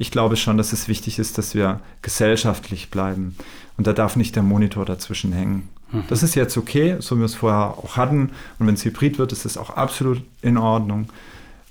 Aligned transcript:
Ich 0.00 0.12
glaube 0.12 0.36
schon, 0.36 0.56
dass 0.56 0.72
es 0.72 0.86
wichtig 0.86 1.18
ist, 1.18 1.38
dass 1.38 1.56
wir 1.56 1.80
gesellschaftlich 2.02 2.88
bleiben. 2.88 3.36
Und 3.76 3.88
da 3.88 3.92
darf 3.92 4.14
nicht 4.14 4.36
der 4.36 4.44
Monitor 4.44 4.84
dazwischen 4.84 5.32
hängen. 5.32 5.68
Mhm. 5.90 6.04
Das 6.08 6.22
ist 6.22 6.36
jetzt 6.36 6.56
okay, 6.56 6.96
so 7.00 7.16
wie 7.16 7.20
wir 7.20 7.26
es 7.26 7.34
vorher 7.34 7.76
auch 7.76 7.96
hatten. 7.96 8.30
Und 8.60 8.66
wenn 8.68 8.74
es 8.74 8.84
hybrid 8.84 9.18
wird, 9.18 9.32
ist 9.32 9.44
es 9.44 9.56
auch 9.56 9.70
absolut 9.70 10.22
in 10.40 10.56
Ordnung. 10.56 11.08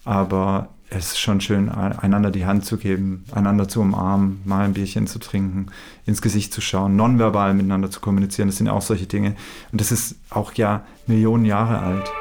Aber 0.03 0.67
es 0.89 1.13
ist 1.13 1.19
schon 1.19 1.39
schön, 1.39 1.69
einander 1.69 2.29
die 2.29 2.45
Hand 2.45 2.65
zu 2.65 2.77
geben, 2.77 3.23
einander 3.31 3.69
zu 3.69 3.79
umarmen, 3.79 4.41
mal 4.43 4.65
ein 4.65 4.73
Bierchen 4.73 5.07
zu 5.07 5.19
trinken, 5.19 5.67
ins 6.05 6.21
Gesicht 6.21 6.53
zu 6.53 6.59
schauen, 6.59 6.97
nonverbal 6.97 7.53
miteinander 7.53 7.89
zu 7.89 8.01
kommunizieren. 8.01 8.49
Das 8.49 8.57
sind 8.57 8.67
ja 8.67 8.73
auch 8.73 8.81
solche 8.81 9.05
Dinge. 9.05 9.35
Und 9.71 9.79
das 9.79 9.93
ist 9.93 10.15
auch 10.29 10.53
ja 10.53 10.85
Millionen 11.07 11.45
Jahre 11.45 11.79
alt. 11.79 12.11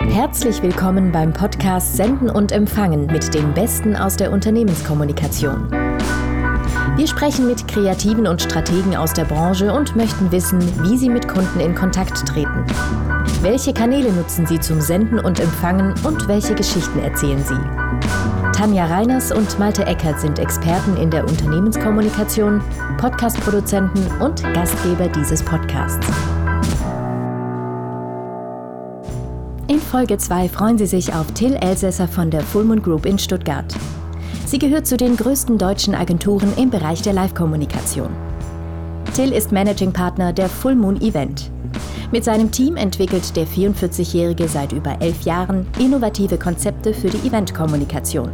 Herzlich 0.00 0.62
willkommen 0.62 1.10
beim 1.10 1.32
Podcast 1.32 1.96
Senden 1.96 2.28
und 2.28 2.52
Empfangen 2.52 3.06
mit 3.06 3.32
den 3.34 3.54
Besten 3.54 3.96
aus 3.96 4.16
der 4.16 4.30
Unternehmenskommunikation. 4.30 5.70
Wir 6.96 7.06
sprechen 7.06 7.46
mit 7.46 7.66
Kreativen 7.66 8.26
und 8.26 8.42
Strategen 8.42 8.94
aus 8.94 9.14
der 9.14 9.24
Branche 9.24 9.72
und 9.72 9.96
möchten 9.96 10.30
wissen, 10.30 10.60
wie 10.84 10.98
sie 10.98 11.08
mit 11.08 11.26
Kunden 11.26 11.60
in 11.60 11.74
Kontakt 11.74 12.26
treten. 12.26 12.64
Welche 13.40 13.72
Kanäle 13.72 14.12
nutzen 14.12 14.46
sie 14.46 14.60
zum 14.60 14.80
Senden 14.82 15.18
und 15.18 15.40
Empfangen 15.40 15.94
und 16.04 16.28
welche 16.28 16.54
Geschichten 16.54 16.98
erzählen 16.98 17.42
sie? 17.42 17.58
Tanja 18.52 18.86
Reiners 18.86 19.32
und 19.32 19.58
Malte 19.58 19.86
Eckert 19.86 20.20
sind 20.20 20.38
Experten 20.38 20.96
in 20.98 21.10
der 21.10 21.24
Unternehmenskommunikation, 21.24 22.62
Podcastproduzenten 22.98 24.06
und 24.20 24.42
Gastgeber 24.54 25.08
dieses 25.08 25.42
Podcasts. 25.42 26.06
In 29.68 29.80
Folge 29.80 30.16
2 30.16 30.48
freuen 30.48 30.78
Sie 30.78 30.86
sich 30.86 31.12
auf 31.12 31.32
Till 31.32 31.54
Elsässer 31.54 32.06
von 32.06 32.30
der 32.30 32.42
Fullmoon 32.42 32.80
Group 32.80 33.04
in 33.04 33.18
Stuttgart. 33.18 33.74
Sie 34.46 34.60
gehört 34.60 34.86
zu 34.86 34.96
den 34.96 35.16
größten 35.16 35.58
deutschen 35.58 35.92
Agenturen 35.92 36.52
im 36.56 36.70
Bereich 36.70 37.02
der 37.02 37.12
Live-Kommunikation. 37.12 38.10
Till 39.12 39.32
ist 39.32 39.50
Managing 39.50 39.92
Partner 39.92 40.32
der 40.32 40.48
Full 40.48 40.76
Moon 40.76 41.00
Event. 41.00 41.50
Mit 42.12 42.22
seinem 42.22 42.52
Team 42.52 42.76
entwickelt 42.76 43.34
der 43.34 43.48
44-Jährige 43.48 44.46
seit 44.46 44.70
über 44.70 45.02
elf 45.02 45.22
Jahren 45.22 45.66
innovative 45.80 46.38
Konzepte 46.38 46.94
für 46.94 47.10
die 47.10 47.26
Eventkommunikation. 47.26 48.30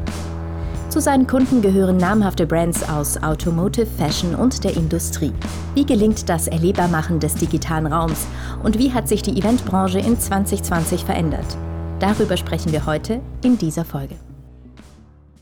Zu 0.93 1.01
seinen 1.01 1.27
Kunden 1.27 1.63
gehören 1.63 1.97
namhafte 1.97 2.47
Brands 2.47 2.87
aus 2.87 3.17
Automotive, 3.23 3.87
Fashion 3.87 4.35
und 4.35 4.63
der 4.63 4.77
Industrie. 4.77 5.33
Wie 5.75 5.87
gelingt 5.87 6.29
das 6.29 6.49
Erlebbarmachen 6.49 7.19
des 7.19 7.35
digitalen 7.35 7.87
Raums 7.87 8.27
und 8.63 8.79
wie 8.79 8.93
hat 8.93 9.09
sich 9.09 9.23
die 9.23 9.39
Eventbranche 9.39 10.01
in 10.01 10.21
2020 10.21 11.07
verändert? 11.07 11.47
Darüber 11.99 12.37
sprechen 12.37 12.73
wir 12.73 12.85
heute 12.85 13.23
in 13.43 13.57
dieser 13.57 13.87
Folge. 13.87 14.17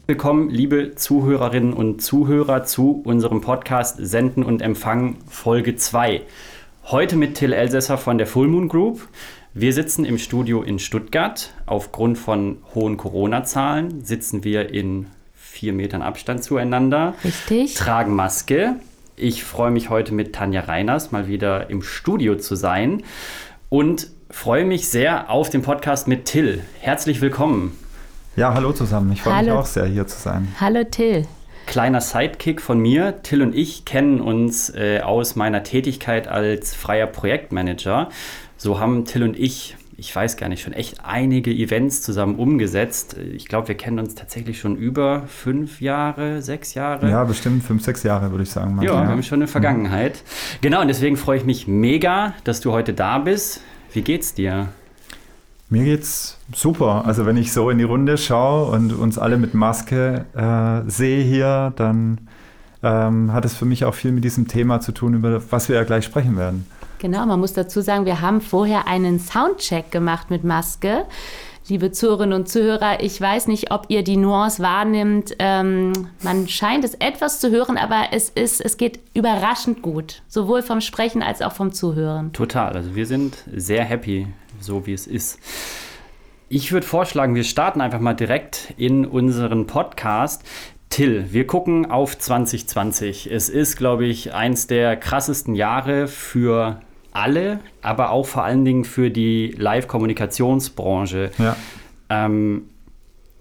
Willkommen, 0.07 0.51
liebe 0.51 0.95
Zuhörerinnen 0.95 1.73
und 1.73 2.01
Zuhörer, 2.01 2.63
zu 2.63 3.03
unserem 3.05 3.41
Podcast 3.41 3.97
Senden 3.99 4.45
und 4.45 4.63
Empfangen 4.63 5.17
Folge 5.27 5.75
2. 5.75 6.23
Heute 6.85 7.17
mit 7.17 7.35
Till 7.35 7.53
Elsässer 7.53 7.99
von 7.99 8.19
der 8.19 8.29
Full 8.29 8.47
Moon 8.47 8.69
Group. 8.69 9.09
Wir 9.53 9.73
sitzen 9.73 10.05
im 10.05 10.19
Studio 10.19 10.63
in 10.63 10.79
Stuttgart. 10.79 11.53
Aufgrund 11.67 12.19
von 12.19 12.59
hohen 12.73 12.97
Corona-Zahlen 12.97 14.05
sitzen 14.05 14.45
wir 14.45 14.73
in 14.73 15.07
vier 15.51 15.73
Metern 15.73 16.01
Abstand 16.01 16.45
zueinander. 16.45 17.15
Richtig. 17.25 17.75
Tragen 17.75 18.15
Maske. 18.15 18.77
Ich 19.17 19.43
freue 19.43 19.73
mich 19.73 19.91
heute 19.91 20.15
mit 20.15 20.33
Tanja 20.33 20.63
Reiners 20.63 21.11
mal 21.11 21.27
wieder 21.27 21.69
im 21.69 21.83
Studio 21.83 22.37
zu 22.37 22.55
sein 22.55 23.03
und 23.69 24.07
freue 24.31 24.65
mich 24.65 24.89
sehr 24.89 25.29
auf 25.29 25.51
den 25.51 25.63
Podcast 25.63 26.07
mit 26.07 26.25
Till. 26.25 26.63
Herzlich 26.79 27.21
willkommen. 27.21 27.77
Ja, 28.37 28.55
hallo 28.55 28.73
zusammen. 28.73 29.13
Ich 29.13 29.23
freue 29.23 29.43
mich 29.43 29.51
auch 29.51 29.67
sehr, 29.67 29.87
hier 29.87 30.07
zu 30.07 30.19
sein. 30.19 30.49
Hallo 30.61 30.85
Till. 30.85 31.27
Kleiner 31.67 32.01
Sidekick 32.01 32.63
von 32.63 32.79
mir. 32.79 33.21
Till 33.23 33.43
und 33.43 33.55
ich 33.55 33.85
kennen 33.85 34.21
uns 34.21 34.71
äh, 34.71 35.01
aus 35.01 35.35
meiner 35.35 35.65
Tätigkeit 35.65 36.29
als 36.29 36.75
freier 36.75 37.09
Projektmanager. 37.09 38.09
So 38.57 38.79
haben 38.79 39.05
Till 39.05 39.25
und 39.25 39.37
ich 39.39 39.77
ich 40.01 40.17
weiß 40.17 40.39
gar 40.39 40.49
nicht, 40.49 40.63
schon 40.63 40.73
echt 40.73 41.05
einige 41.05 41.51
Events 41.51 42.01
zusammen 42.01 42.37
umgesetzt. 42.37 43.17
Ich 43.19 43.47
glaube, 43.47 43.69
wir 43.69 43.75
kennen 43.77 43.99
uns 43.99 44.15
tatsächlich 44.15 44.59
schon 44.59 44.77
über 44.77 45.25
fünf 45.27 45.83
Jahre, 45.83 46.41
sechs 46.41 46.73
Jahre. 46.73 47.11
Ja, 47.11 47.23
bestimmt 47.25 47.63
fünf, 47.63 47.85
sechs 47.85 48.03
Jahre, 48.03 48.31
würde 48.31 48.45
ich 48.45 48.51
sagen. 48.51 48.79
Ja, 48.81 48.95
ja, 48.95 49.03
wir 49.03 49.09
haben 49.09 49.23
schon 49.23 49.41
eine 49.41 49.47
Vergangenheit. 49.47 50.15
Mhm. 50.15 50.59
Genau, 50.63 50.81
und 50.81 50.89
deswegen 50.89 51.19
freue 51.19 51.37
ich 51.37 51.45
mich 51.45 51.69
mega, 51.69 52.33
dass 52.45 52.61
du 52.61 52.73
heute 52.73 52.95
da 52.95 53.19
bist. 53.19 53.61
Wie 53.93 54.01
geht's 54.01 54.33
dir? 54.33 54.69
Mir 55.69 55.85
geht's 55.85 56.39
super. 56.55 57.05
Also 57.05 57.27
wenn 57.27 57.37
ich 57.37 57.53
so 57.53 57.69
in 57.69 57.77
die 57.77 57.85
Runde 57.85 58.17
schaue 58.17 58.71
und 58.71 58.95
uns 58.95 59.19
alle 59.19 59.37
mit 59.37 59.53
Maske 59.53 60.25
äh, 60.35 60.91
sehe 60.91 61.23
hier, 61.23 61.75
dann 61.77 62.27
ähm, 62.83 63.35
hat 63.35 63.45
es 63.45 63.55
für 63.55 63.67
mich 63.67 63.85
auch 63.85 63.95
viel 63.95 64.13
mit 64.13 64.25
diesem 64.25 64.49
Thema 64.49 64.81
zu 64.81 64.93
tun, 64.93 65.13
über 65.13 65.43
was 65.51 65.69
wir 65.69 65.77
ja 65.77 65.85
gleich 65.85 66.07
sprechen 66.07 66.39
werden. 66.39 66.65
Genau, 67.01 67.25
man 67.25 67.41
muss 67.41 67.55
dazu 67.55 67.81
sagen, 67.81 68.05
wir 68.05 68.21
haben 68.21 68.43
vorher 68.43 68.87
einen 68.87 69.19
Soundcheck 69.19 69.91
gemacht 69.91 70.29
mit 70.29 70.45
Maske. 70.45 71.07
Liebe 71.67 71.93
Zuhörerinnen 71.93 72.39
und 72.39 72.47
Zuhörer, 72.47 73.03
ich 73.03 73.19
weiß 73.19 73.47
nicht, 73.47 73.71
ob 73.71 73.87
ihr 73.89 74.05
die 74.05 74.19
Nuance 74.19 74.63
wahrnimmt. 74.63 75.35
Ähm, 75.39 75.93
man 76.23 76.47
scheint 76.47 76.85
es 76.85 76.93
etwas 76.95 77.41
zu 77.41 77.51
hören, 77.51 77.79
aber 77.79 78.09
es, 78.13 78.29
ist, 78.29 78.61
es 78.61 78.77
geht 78.77 79.01
überraschend 79.15 79.81
gut. 79.81 80.21
Sowohl 80.29 80.61
vom 80.61 80.83
Sprechen 80.83 81.23
als 81.23 81.41
auch 81.41 81.53
vom 81.53 81.73
Zuhören. 81.73 82.35
Total. 82.35 82.75
Also 82.75 82.95
wir 82.95 83.07
sind 83.07 83.45
sehr 83.51 83.85
happy, 83.85 84.27
so 84.61 84.87
wie 84.87 84.93
es 84.93 85.07
ist. 85.07 85.39
Ich 86.51 86.71
würde 86.71 86.87
vorschlagen, 86.87 87.35
wir 87.35 87.45
starten 87.45 87.81
einfach 87.81 88.01
mal 88.01 88.15
direkt 88.15 88.75
in 88.77 89.07
unseren 89.07 89.67
Podcast. 89.67 90.43
Till, 90.91 91.33
wir 91.33 91.47
gucken 91.47 91.91
auf 91.91 92.19
2020. 92.19 93.31
Es 93.31 93.49
ist, 93.49 93.77
glaube 93.77 94.05
ich, 94.05 94.35
eins 94.35 94.67
der 94.67 94.97
krassesten 94.97 95.55
Jahre 95.55 96.09
für 96.09 96.81
alle, 97.13 97.61
aber 97.83 98.11
auch 98.11 98.27
vor 98.27 98.45
allen 98.45 98.65
Dingen 98.65 98.85
für 98.85 99.11
die 99.11 99.55
Live-Kommunikationsbranche. 99.57 101.31
Ja. 101.39 101.57
Ähm, 102.09 102.63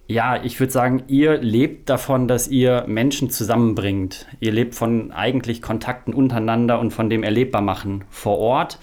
ja, 0.08 0.44
ich 0.44 0.60
würde 0.60 0.74
sagen, 0.74 1.04
ihr 1.08 1.38
lebt 1.38 1.88
davon, 1.88 2.28
dass 2.28 2.48
ihr 2.48 2.86
Menschen 2.88 3.30
zusammenbringt. 3.30 4.26
Ihr 4.40 4.52
lebt 4.52 4.74
von 4.74 5.12
eigentlich 5.12 5.62
Kontakten 5.62 6.16
untereinander 6.16 6.80
und 6.80 6.92
von 6.92 7.12
dem 7.12 7.22
Erlebbarmachen 7.22 8.06
vor 8.10 8.40
Ort. 8.40 8.80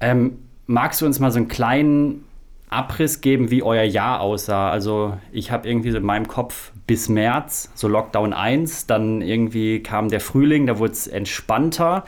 Ähm, 0.00 0.38
magst 0.66 1.00
du 1.00 1.06
uns 1.06 1.20
mal 1.20 1.30
so 1.30 1.38
einen 1.38 1.46
kleinen 1.46 2.24
Abriss 2.70 3.20
geben, 3.20 3.52
wie 3.52 3.62
euer 3.62 3.84
Jahr 3.84 4.20
aussah? 4.20 4.68
Also 4.70 5.16
ich 5.30 5.52
habe 5.52 5.68
irgendwie 5.68 5.92
so 5.92 5.98
in 5.98 6.04
meinem 6.04 6.26
Kopf 6.26 6.72
bis 6.88 7.08
März, 7.08 7.70
so 7.76 7.86
Lockdown 7.86 8.32
1, 8.32 8.86
dann 8.88 9.22
irgendwie 9.22 9.80
kam 9.80 10.08
der 10.08 10.20
Frühling, 10.20 10.66
da 10.66 10.80
wurde 10.80 10.92
es 10.92 11.06
entspannter 11.06 12.04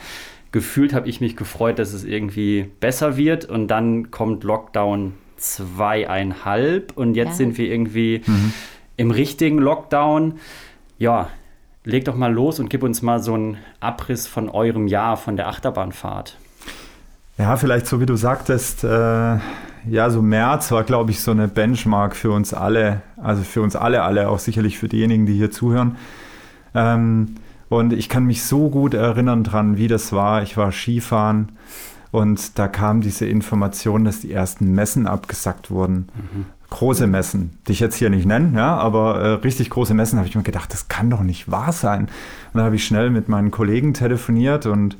gefühlt 0.53 0.95
habe 0.95 1.09
ich 1.09 1.21
mich 1.21 1.37
gefreut, 1.37 1.79
dass 1.79 1.93
es 1.93 2.05
irgendwie 2.05 2.71
besser 2.81 3.17
wird 3.17 3.45
und 3.45 3.69
dann 3.69 4.11
kommt 4.11 4.45
Lockdown 4.45 5.15
zweieinhalb 5.37 6.93
und 6.97 7.15
jetzt 7.15 7.31
ja. 7.31 7.35
sind 7.35 7.59
wir 7.59 7.71
irgendwie 7.71 8.23
mhm. 8.27 8.53
im 8.97 9.11
richtigen 9.11 9.59
Lockdown. 9.59 10.35
Ja, 10.99 11.29
leg 11.85 12.05
doch 12.05 12.17
mal 12.17 12.33
los 12.33 12.61
und 12.61 12.69
gib 12.69 12.83
uns 12.83 13.03
mal 13.03 13.23
so 13.23 13.35
einen 13.35 13.59
Abriss 13.81 14.27
von 14.27 14.49
eurem 14.49 14.87
Jahr, 14.87 15.17
von 15.17 15.37
der 15.37 15.49
Achterbahnfahrt. 15.49 16.37
Ja, 17.39 17.57
vielleicht 17.57 17.87
so 17.87 18.01
wie 18.01 18.07
du 18.07 18.17
sagtest, 18.17 18.85
äh, 18.85 19.39
ja, 19.89 20.11
so 20.11 20.21
März 20.21 20.73
war, 20.73 20.85
glaube 20.85 21.11
ich, 21.11 21.23
so 21.23 21.31
eine 21.31 21.49
Benchmark 21.49 22.15
für 22.15 22.33
uns 22.33 22.53
alle, 22.53 23.01
also 23.17 23.43
für 23.43 23.63
uns 23.63 23.77
alle, 23.77 24.03
alle, 24.03 24.29
auch 24.29 24.39
sicherlich 24.39 24.79
für 24.79 24.89
diejenigen, 24.89 25.25
die 25.25 25.35
hier 25.35 25.51
zuhören. 25.51 25.97
Ähm, 26.75 27.37
und 27.71 27.93
ich 27.93 28.09
kann 28.09 28.25
mich 28.25 28.43
so 28.43 28.69
gut 28.69 28.95
erinnern 28.95 29.45
dran, 29.45 29.79
wie 29.79 29.87
das 29.87 30.13
war. 30.13 30.43
Ich 30.43 30.57
war 30.57 30.73
Skifahren 30.73 31.53
und 32.11 32.59
da 32.59 32.67
kam 32.67 33.01
diese 33.01 33.27
Information, 33.27 34.05
dass 34.05 34.21
die 34.21 34.33
ersten 34.33 34.75
Messen 34.75 35.07
abgesackt 35.07 35.71
wurden. 35.71 36.09
Mhm. 36.15 36.47
Große 36.69 37.07
Messen, 37.07 37.59
die 37.67 37.73
ich 37.73 37.81
jetzt 37.81 37.95
hier 37.95 38.11
nicht 38.11 38.27
nenne, 38.27 38.57
ja, 38.57 38.77
aber 38.77 39.21
äh, 39.21 39.29
richtig 39.35 39.71
große 39.71 39.95
Messen, 39.95 40.19
habe 40.19 40.29
ich 40.29 40.35
mir 40.35 40.43
gedacht, 40.43 40.73
das 40.73 40.89
kann 40.89 41.11
doch 41.11 41.23
nicht 41.23 41.51
wahr 41.51 41.73
sein. 41.73 42.03
Und 42.03 42.11
dann 42.55 42.65
habe 42.65 42.75
ich 42.75 42.85
schnell 42.85 43.11
mit 43.11 43.29
meinen 43.29 43.53
Kollegen 43.53 43.95
telefoniert 43.95 44.67
und 44.67 44.97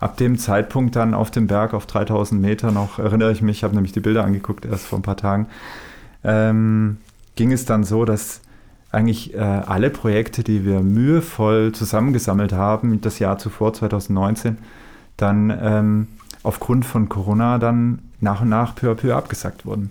ab 0.00 0.16
dem 0.16 0.38
Zeitpunkt 0.38 0.96
dann 0.96 1.14
auf 1.14 1.30
dem 1.30 1.46
Berg 1.46 1.72
auf 1.72 1.86
3000 1.86 2.40
Meter 2.40 2.72
noch, 2.72 2.98
erinnere 2.98 3.30
ich 3.30 3.42
mich, 3.42 3.62
habe 3.62 3.74
nämlich 3.74 3.92
die 3.92 4.00
Bilder 4.00 4.24
angeguckt 4.24 4.64
erst 4.64 4.86
vor 4.86 4.98
ein 4.98 5.02
paar 5.02 5.16
Tagen, 5.16 5.46
ähm, 6.24 6.98
ging 7.36 7.52
es 7.52 7.64
dann 7.64 7.84
so, 7.84 8.04
dass 8.04 8.40
eigentlich 8.90 9.34
äh, 9.34 9.38
alle 9.38 9.90
Projekte, 9.90 10.42
die 10.42 10.64
wir 10.64 10.80
mühevoll 10.80 11.72
zusammengesammelt 11.72 12.52
haben, 12.52 13.00
das 13.00 13.18
Jahr 13.18 13.38
zuvor, 13.38 13.74
2019, 13.74 14.58
dann 15.16 15.56
ähm, 15.62 16.06
aufgrund 16.42 16.86
von 16.86 17.08
Corona 17.08 17.58
dann 17.58 17.98
nach 18.20 18.40
und 18.40 18.48
nach 18.48 18.74
peu 18.74 18.90
à 18.90 18.94
peu 18.94 19.14
abgesagt 19.14 19.66
wurden. 19.66 19.90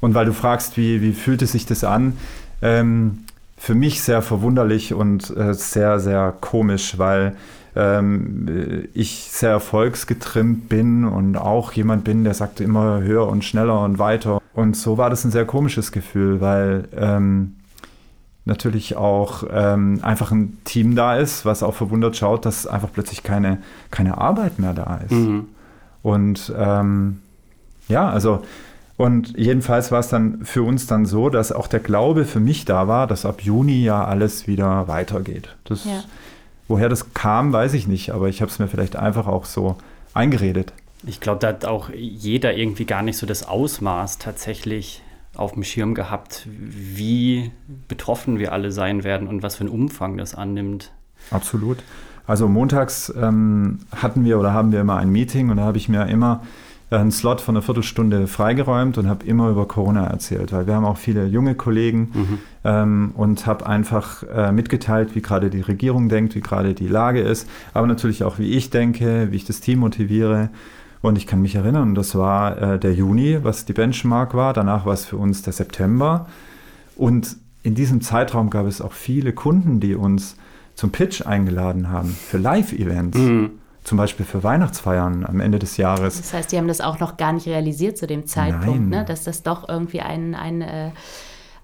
Und 0.00 0.14
weil 0.14 0.26
du 0.26 0.32
fragst, 0.32 0.76
wie, 0.76 1.02
wie 1.02 1.12
fühlte 1.12 1.46
sich 1.46 1.66
das 1.66 1.84
an? 1.84 2.16
Ähm, 2.62 3.24
für 3.56 3.74
mich 3.74 4.02
sehr 4.02 4.22
verwunderlich 4.22 4.94
und 4.94 5.36
äh, 5.36 5.52
sehr, 5.52 6.00
sehr 6.00 6.32
komisch, 6.40 6.98
weil 6.98 7.36
ähm, 7.76 8.88
ich 8.94 9.28
sehr 9.30 9.50
erfolgsgetrimmt 9.50 10.68
bin 10.68 11.04
und 11.04 11.36
auch 11.36 11.72
jemand 11.72 12.04
bin, 12.04 12.24
der 12.24 12.34
sagt 12.34 12.60
immer 12.60 13.00
höher 13.02 13.28
und 13.28 13.44
schneller 13.44 13.82
und 13.82 13.98
weiter. 13.98 14.40
Und 14.54 14.76
so 14.76 14.96
war 14.96 15.10
das 15.10 15.24
ein 15.24 15.30
sehr 15.30 15.44
komisches 15.44 15.92
Gefühl, 15.92 16.40
weil 16.40 16.88
ähm, 16.96 17.56
natürlich 18.50 18.96
auch 18.96 19.44
ähm, 19.50 20.00
einfach 20.02 20.32
ein 20.32 20.58
Team 20.64 20.94
da 20.94 21.16
ist, 21.16 21.46
was 21.46 21.62
auch 21.62 21.74
verwundert 21.74 22.16
schaut, 22.16 22.44
dass 22.44 22.66
einfach 22.66 22.90
plötzlich 22.92 23.22
keine, 23.22 23.58
keine 23.90 24.18
Arbeit 24.18 24.58
mehr 24.58 24.74
da 24.74 25.00
ist. 25.06 25.12
Mhm. 25.12 25.46
Und 26.02 26.52
ähm, 26.58 27.20
ja, 27.88 28.10
also 28.10 28.42
und 28.96 29.38
jedenfalls 29.38 29.90
war 29.90 30.00
es 30.00 30.08
dann 30.08 30.44
für 30.44 30.62
uns 30.62 30.86
dann 30.86 31.06
so, 31.06 31.30
dass 31.30 31.52
auch 31.52 31.68
der 31.68 31.80
Glaube 31.80 32.26
für 32.26 32.40
mich 32.40 32.66
da 32.66 32.86
war, 32.86 33.06
dass 33.06 33.24
ab 33.24 33.40
Juni 33.40 33.82
ja 33.82 34.04
alles 34.04 34.46
wieder 34.46 34.88
weitergeht. 34.88 35.56
Das, 35.64 35.86
ja. 35.86 36.02
Woher 36.68 36.90
das 36.90 37.14
kam, 37.14 37.50
weiß 37.52 37.72
ich 37.72 37.86
nicht, 37.86 38.10
aber 38.10 38.28
ich 38.28 38.42
habe 38.42 38.50
es 38.50 38.58
mir 38.58 38.68
vielleicht 38.68 38.96
einfach 38.96 39.26
auch 39.26 39.46
so 39.46 39.76
eingeredet. 40.12 40.74
Ich 41.06 41.20
glaube, 41.20 41.38
da 41.38 41.48
hat 41.48 41.64
auch 41.64 41.88
jeder 41.90 42.54
irgendwie 42.54 42.84
gar 42.84 43.00
nicht 43.02 43.16
so 43.16 43.26
das 43.26 43.48
Ausmaß 43.48 44.18
tatsächlich 44.18 45.02
auf 45.36 45.52
dem 45.52 45.62
Schirm 45.62 45.94
gehabt, 45.94 46.46
wie 46.48 47.52
betroffen 47.88 48.38
wir 48.38 48.52
alle 48.52 48.72
sein 48.72 49.04
werden 49.04 49.28
und 49.28 49.42
was 49.42 49.56
für 49.56 49.62
einen 49.62 49.70
Umfang 49.70 50.16
das 50.16 50.34
annimmt. 50.34 50.92
Absolut. 51.30 51.78
Also 52.26 52.48
montags 52.48 53.12
ähm, 53.20 53.80
hatten 53.94 54.24
wir 54.24 54.38
oder 54.38 54.52
haben 54.52 54.72
wir 54.72 54.80
immer 54.80 54.96
ein 54.96 55.10
Meeting 55.10 55.50
und 55.50 55.56
da 55.56 55.64
habe 55.64 55.78
ich 55.78 55.88
mir 55.88 56.06
immer 56.06 56.42
einen 56.90 57.12
Slot 57.12 57.40
von 57.40 57.54
einer 57.56 57.62
Viertelstunde 57.62 58.26
freigeräumt 58.26 58.98
und 58.98 59.08
habe 59.08 59.24
immer 59.24 59.48
über 59.48 59.66
Corona 59.68 60.06
erzählt, 60.06 60.52
weil 60.52 60.66
wir 60.66 60.74
haben 60.74 60.84
auch 60.84 60.96
viele 60.96 61.26
junge 61.26 61.54
Kollegen 61.54 62.10
mhm. 62.12 62.38
ähm, 62.64 63.12
und 63.14 63.46
habe 63.46 63.66
einfach 63.66 64.24
äh, 64.24 64.50
mitgeteilt, 64.50 65.14
wie 65.14 65.22
gerade 65.22 65.50
die 65.50 65.60
Regierung 65.60 66.08
denkt, 66.08 66.34
wie 66.34 66.40
gerade 66.40 66.74
die 66.74 66.88
Lage 66.88 67.20
ist, 67.20 67.48
aber 67.74 67.86
natürlich 67.86 68.24
auch, 68.24 68.38
wie 68.38 68.50
ich 68.50 68.70
denke, 68.70 69.28
wie 69.30 69.36
ich 69.36 69.44
das 69.44 69.60
Team 69.60 69.80
motiviere. 69.80 70.50
Und 71.02 71.16
ich 71.16 71.26
kann 71.26 71.40
mich 71.40 71.54
erinnern, 71.54 71.94
das 71.94 72.14
war 72.14 72.60
äh, 72.60 72.78
der 72.78 72.92
Juni, 72.92 73.38
was 73.42 73.64
die 73.64 73.72
Benchmark 73.72 74.34
war. 74.34 74.52
Danach 74.52 74.84
war 74.84 74.92
es 74.92 75.06
für 75.06 75.16
uns 75.16 75.42
der 75.42 75.52
September. 75.52 76.26
Und 76.96 77.36
in 77.62 77.74
diesem 77.74 78.00
Zeitraum 78.00 78.50
gab 78.50 78.66
es 78.66 78.80
auch 78.80 78.92
viele 78.92 79.32
Kunden, 79.32 79.80
die 79.80 79.94
uns 79.94 80.36
zum 80.74 80.90
Pitch 80.90 81.26
eingeladen 81.26 81.88
haben 81.88 82.10
für 82.10 82.38
Live-Events. 82.38 83.18
Mhm 83.18 83.50
zum 83.84 83.98
Beispiel 83.98 84.26
für 84.26 84.42
Weihnachtsfeiern 84.44 85.24
am 85.24 85.40
Ende 85.40 85.58
des 85.58 85.76
Jahres. 85.76 86.18
Das 86.18 86.32
heißt, 86.34 86.52
die 86.52 86.58
haben 86.58 86.68
das 86.68 86.80
auch 86.80 87.00
noch 87.00 87.16
gar 87.16 87.32
nicht 87.32 87.46
realisiert 87.46 87.96
zu 87.96 88.06
dem 88.06 88.26
Zeitpunkt, 88.26 88.88
ne? 88.88 89.04
dass 89.04 89.24
das 89.24 89.42
doch 89.42 89.68
irgendwie 89.68 90.00
ein, 90.00 90.34
ein, 90.34 90.60
äh, 90.62 90.90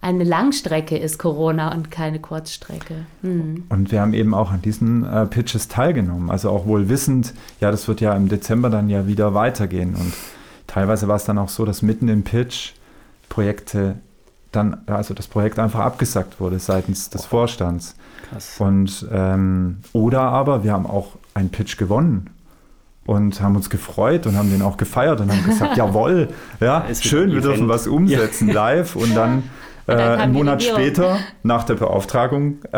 eine 0.01 0.25
Langstrecke 0.25 0.97
ist, 0.97 1.19
Corona, 1.19 1.73
und 1.75 1.91
keine 1.91 2.21
Kurzstrecke. 2.21 2.95
Hm. 3.23 3.65
Und 3.69 3.91
wir 3.91 4.01
haben 4.01 4.15
eben 4.15 4.35
auch 4.35 4.53
an 4.53 4.63
diesen 4.63 5.05
äh, 5.05 5.27
Pitches 5.27 5.69
teilgenommen. 5.69 6.31
Also 6.31 6.51
auch 6.51 6.67
wohl 6.67 6.89
wissend, 6.89 7.35
ja, 7.61 7.71
das 7.71 7.89
wird 7.89 8.01
ja 8.01 8.15
im 8.15 8.29
Dezember 8.29 8.71
dann 8.71 8.89
ja 8.89 9.07
wieder 9.07 9.35
weitergehen. 9.35 9.95
Und 9.95 10.13
teilweise 10.67 11.09
war 11.09 11.17
es 11.17 11.25
dann 11.25 11.39
auch 11.39 11.49
so, 11.49 11.65
dass 11.65 11.83
mitten 11.83 12.09
im 12.09 12.23
Pitch 12.23 12.73
Projekte 13.29 13.97
dann, 14.53 14.79
also 14.87 15.15
das 15.15 15.27
Projekt 15.27 15.59
einfach 15.59 15.81
abgesagt 15.81 16.41
wurde 16.41 16.59
seitens 16.59 17.11
des 17.11 17.25
Vorstands. 17.25 17.97
Krass. 18.31 18.57
Und 18.59 19.07
ähm, 19.13 19.79
oder 19.93 20.23
aber 20.23 20.65
wir 20.65 20.73
haben 20.73 20.87
auch 20.87 21.13
einen 21.35 21.51
Pitch 21.51 21.77
gewonnen 21.77 22.31
und 23.07 23.41
haben 23.41 23.57
uns 23.57 23.71
gefreut 23.71 24.27
und 24.27 24.37
haben 24.37 24.51
den 24.51 24.63
auch 24.63 24.77
gefeiert 24.77 25.21
und 25.21 25.31
haben 25.31 25.45
gesagt, 25.45 25.77
jawohl, 25.77 26.29
ja, 26.61 26.85
schön, 27.01 27.33
wir 27.33 27.41
dürfen 27.41 27.69
was 27.69 27.87
umsetzen 27.87 28.49
ja. 28.49 28.55
live 28.55 28.97
und 28.97 29.15
dann, 29.15 29.45
äh, 29.87 29.93
einen 29.93 30.33
Monat 30.33 30.63
später, 30.63 31.19
nach 31.43 31.65
der 31.65 31.75
Beauftragung, 31.75 32.59
äh, 32.65 32.69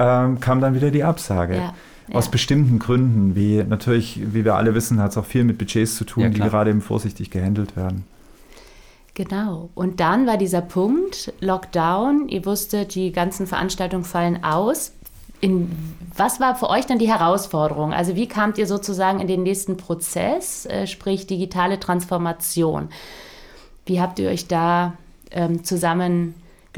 kam 0.41 0.61
dann 0.61 0.75
wieder 0.75 0.91
die 0.91 1.05
Absage. 1.05 1.57
Ja. 1.57 1.75
Aus 2.13 2.27
ja. 2.27 2.31
bestimmten 2.31 2.79
Gründen, 2.79 3.35
wie 3.37 3.63
natürlich, 3.63 4.21
wie 4.33 4.45
wir 4.45 4.55
alle 4.55 4.75
wissen, 4.75 5.01
hat 5.01 5.11
es 5.11 5.19
auch 5.19 5.27
viel 5.27 5.45
mit 5.45 5.59
Budgets 5.59 5.97
zu 5.97 6.05
tun, 6.05 6.33
die 6.33 6.41
gerade 6.41 6.71
eben 6.71 6.81
vorsichtig 6.81 7.31
gehandelt 7.31 7.77
werden. 7.77 8.05
Genau. 9.13 9.69
Und 9.75 10.01
dann 10.01 10.27
war 10.27 10.39
dieser 10.39 10.63
Punkt, 10.63 11.35
Lockdown, 11.41 12.29
ihr 12.29 12.47
wusstet, 12.47 12.95
die 12.95 13.13
ganzen 13.13 13.47
Veranstaltungen 13.47 14.05
fallen 14.05 14.43
aus 14.43 14.93
in, 15.41 15.71
was 16.17 16.41
war 16.41 16.57
für 16.57 16.69
euch 16.69 16.87
dann 16.87 16.99
die 16.99 17.09
Herausforderung? 17.09 17.93
Also 17.93 18.17
wie 18.17 18.27
kamt 18.27 18.59
ihr 18.59 18.67
sozusagen 18.67 19.21
in 19.21 19.29
den 19.29 19.43
nächsten 19.43 19.77
Prozess, 19.77 20.67
äh, 20.67 20.87
sprich 20.87 21.27
digitale 21.27 21.79
Transformation? 21.79 22.89
Wie 23.87 24.01
habt 24.01 24.19
ihr 24.19 24.31
euch 24.31 24.49
da 24.49 24.95
ähm, 25.31 25.63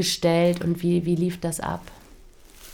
zusammengestellt 0.01 0.65
und 0.65 0.83
wie, 0.83 1.05
wie 1.05 1.15
lief 1.15 1.41
das 1.41 1.61
ab? 1.61 1.83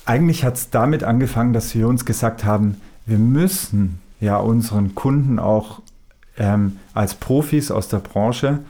Eigentlich 0.04 0.44
hat 0.44 0.54
es 0.54 0.70
damit 0.70 1.02
angefangen, 1.02 1.52
dass 1.52 1.74
wir 1.74 1.88
uns 1.88 2.04
gesagt 2.04 2.44
haben, 2.44 2.80
wir 3.06 3.18
müssen 3.18 3.98
ja 4.20 4.36
unseren 4.38 4.94
Kunden 4.94 5.38
auch 5.38 5.82
ähm, 6.38 6.78
als 6.94 7.14
Profis 7.14 7.70
aus 7.70 7.88
der 7.88 7.98
Branche 7.98 8.60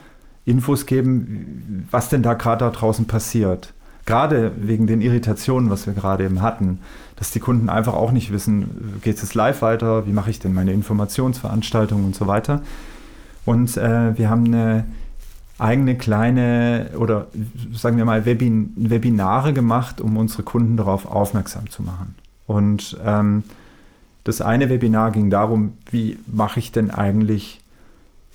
Infos 0.45 0.85
geben, 0.85 1.87
was 1.91 2.09
denn 2.09 2.23
da 2.23 2.33
gerade 2.33 2.65
da 2.65 2.71
draußen 2.71 3.05
passiert 3.05 3.73
gerade 4.07 4.53
wegen 4.55 4.87
den 4.87 5.01
Irritationen, 5.01 5.69
was 5.69 5.85
wir 5.85 5.93
gerade 5.93 6.23
eben 6.23 6.41
hatten, 6.41 6.79
dass 7.17 7.31
die 7.31 7.41
Kunden 7.41 7.67
einfach 7.67 7.93
auch 7.93 8.11
nicht 8.11 8.31
wissen, 8.31 9.01
geht 9.01 9.21
es 9.21 9.33
live 9.35 9.61
weiter, 9.61 10.07
wie 10.07 10.13
mache 10.13 10.29
ich 10.29 10.39
denn 10.39 10.53
meine 10.53 10.71
Informationsveranstaltungen 10.71 12.05
und 12.05 12.15
so 12.15 12.25
weiter. 12.25 12.61
Und 13.45 13.75
äh, 13.75 14.17
wir 14.17 14.29
haben 14.29 14.45
eine 14.45 14.85
eigene 15.59 15.95
kleine 15.95 16.91
oder 16.97 17.27
sagen 17.73 17.97
wir 17.97 18.05
mal 18.05 18.25
Webin 18.25 18.73
Webinare 18.75 19.53
gemacht, 19.53 20.01
um 20.01 20.17
unsere 20.17 20.43
Kunden 20.43 20.77
darauf 20.77 21.05
aufmerksam 21.05 21.69
zu 21.69 21.81
machen. 21.83 22.15
Und 22.45 22.97
ähm, 23.03 23.43
das 24.23 24.41
eine 24.41 24.69
Webinar 24.69 25.11
ging 25.11 25.29
darum, 25.29 25.73
wie 25.89 26.17
mache 26.27 26.59
ich 26.59 26.71
denn 26.71 26.91
eigentlich 26.91 27.61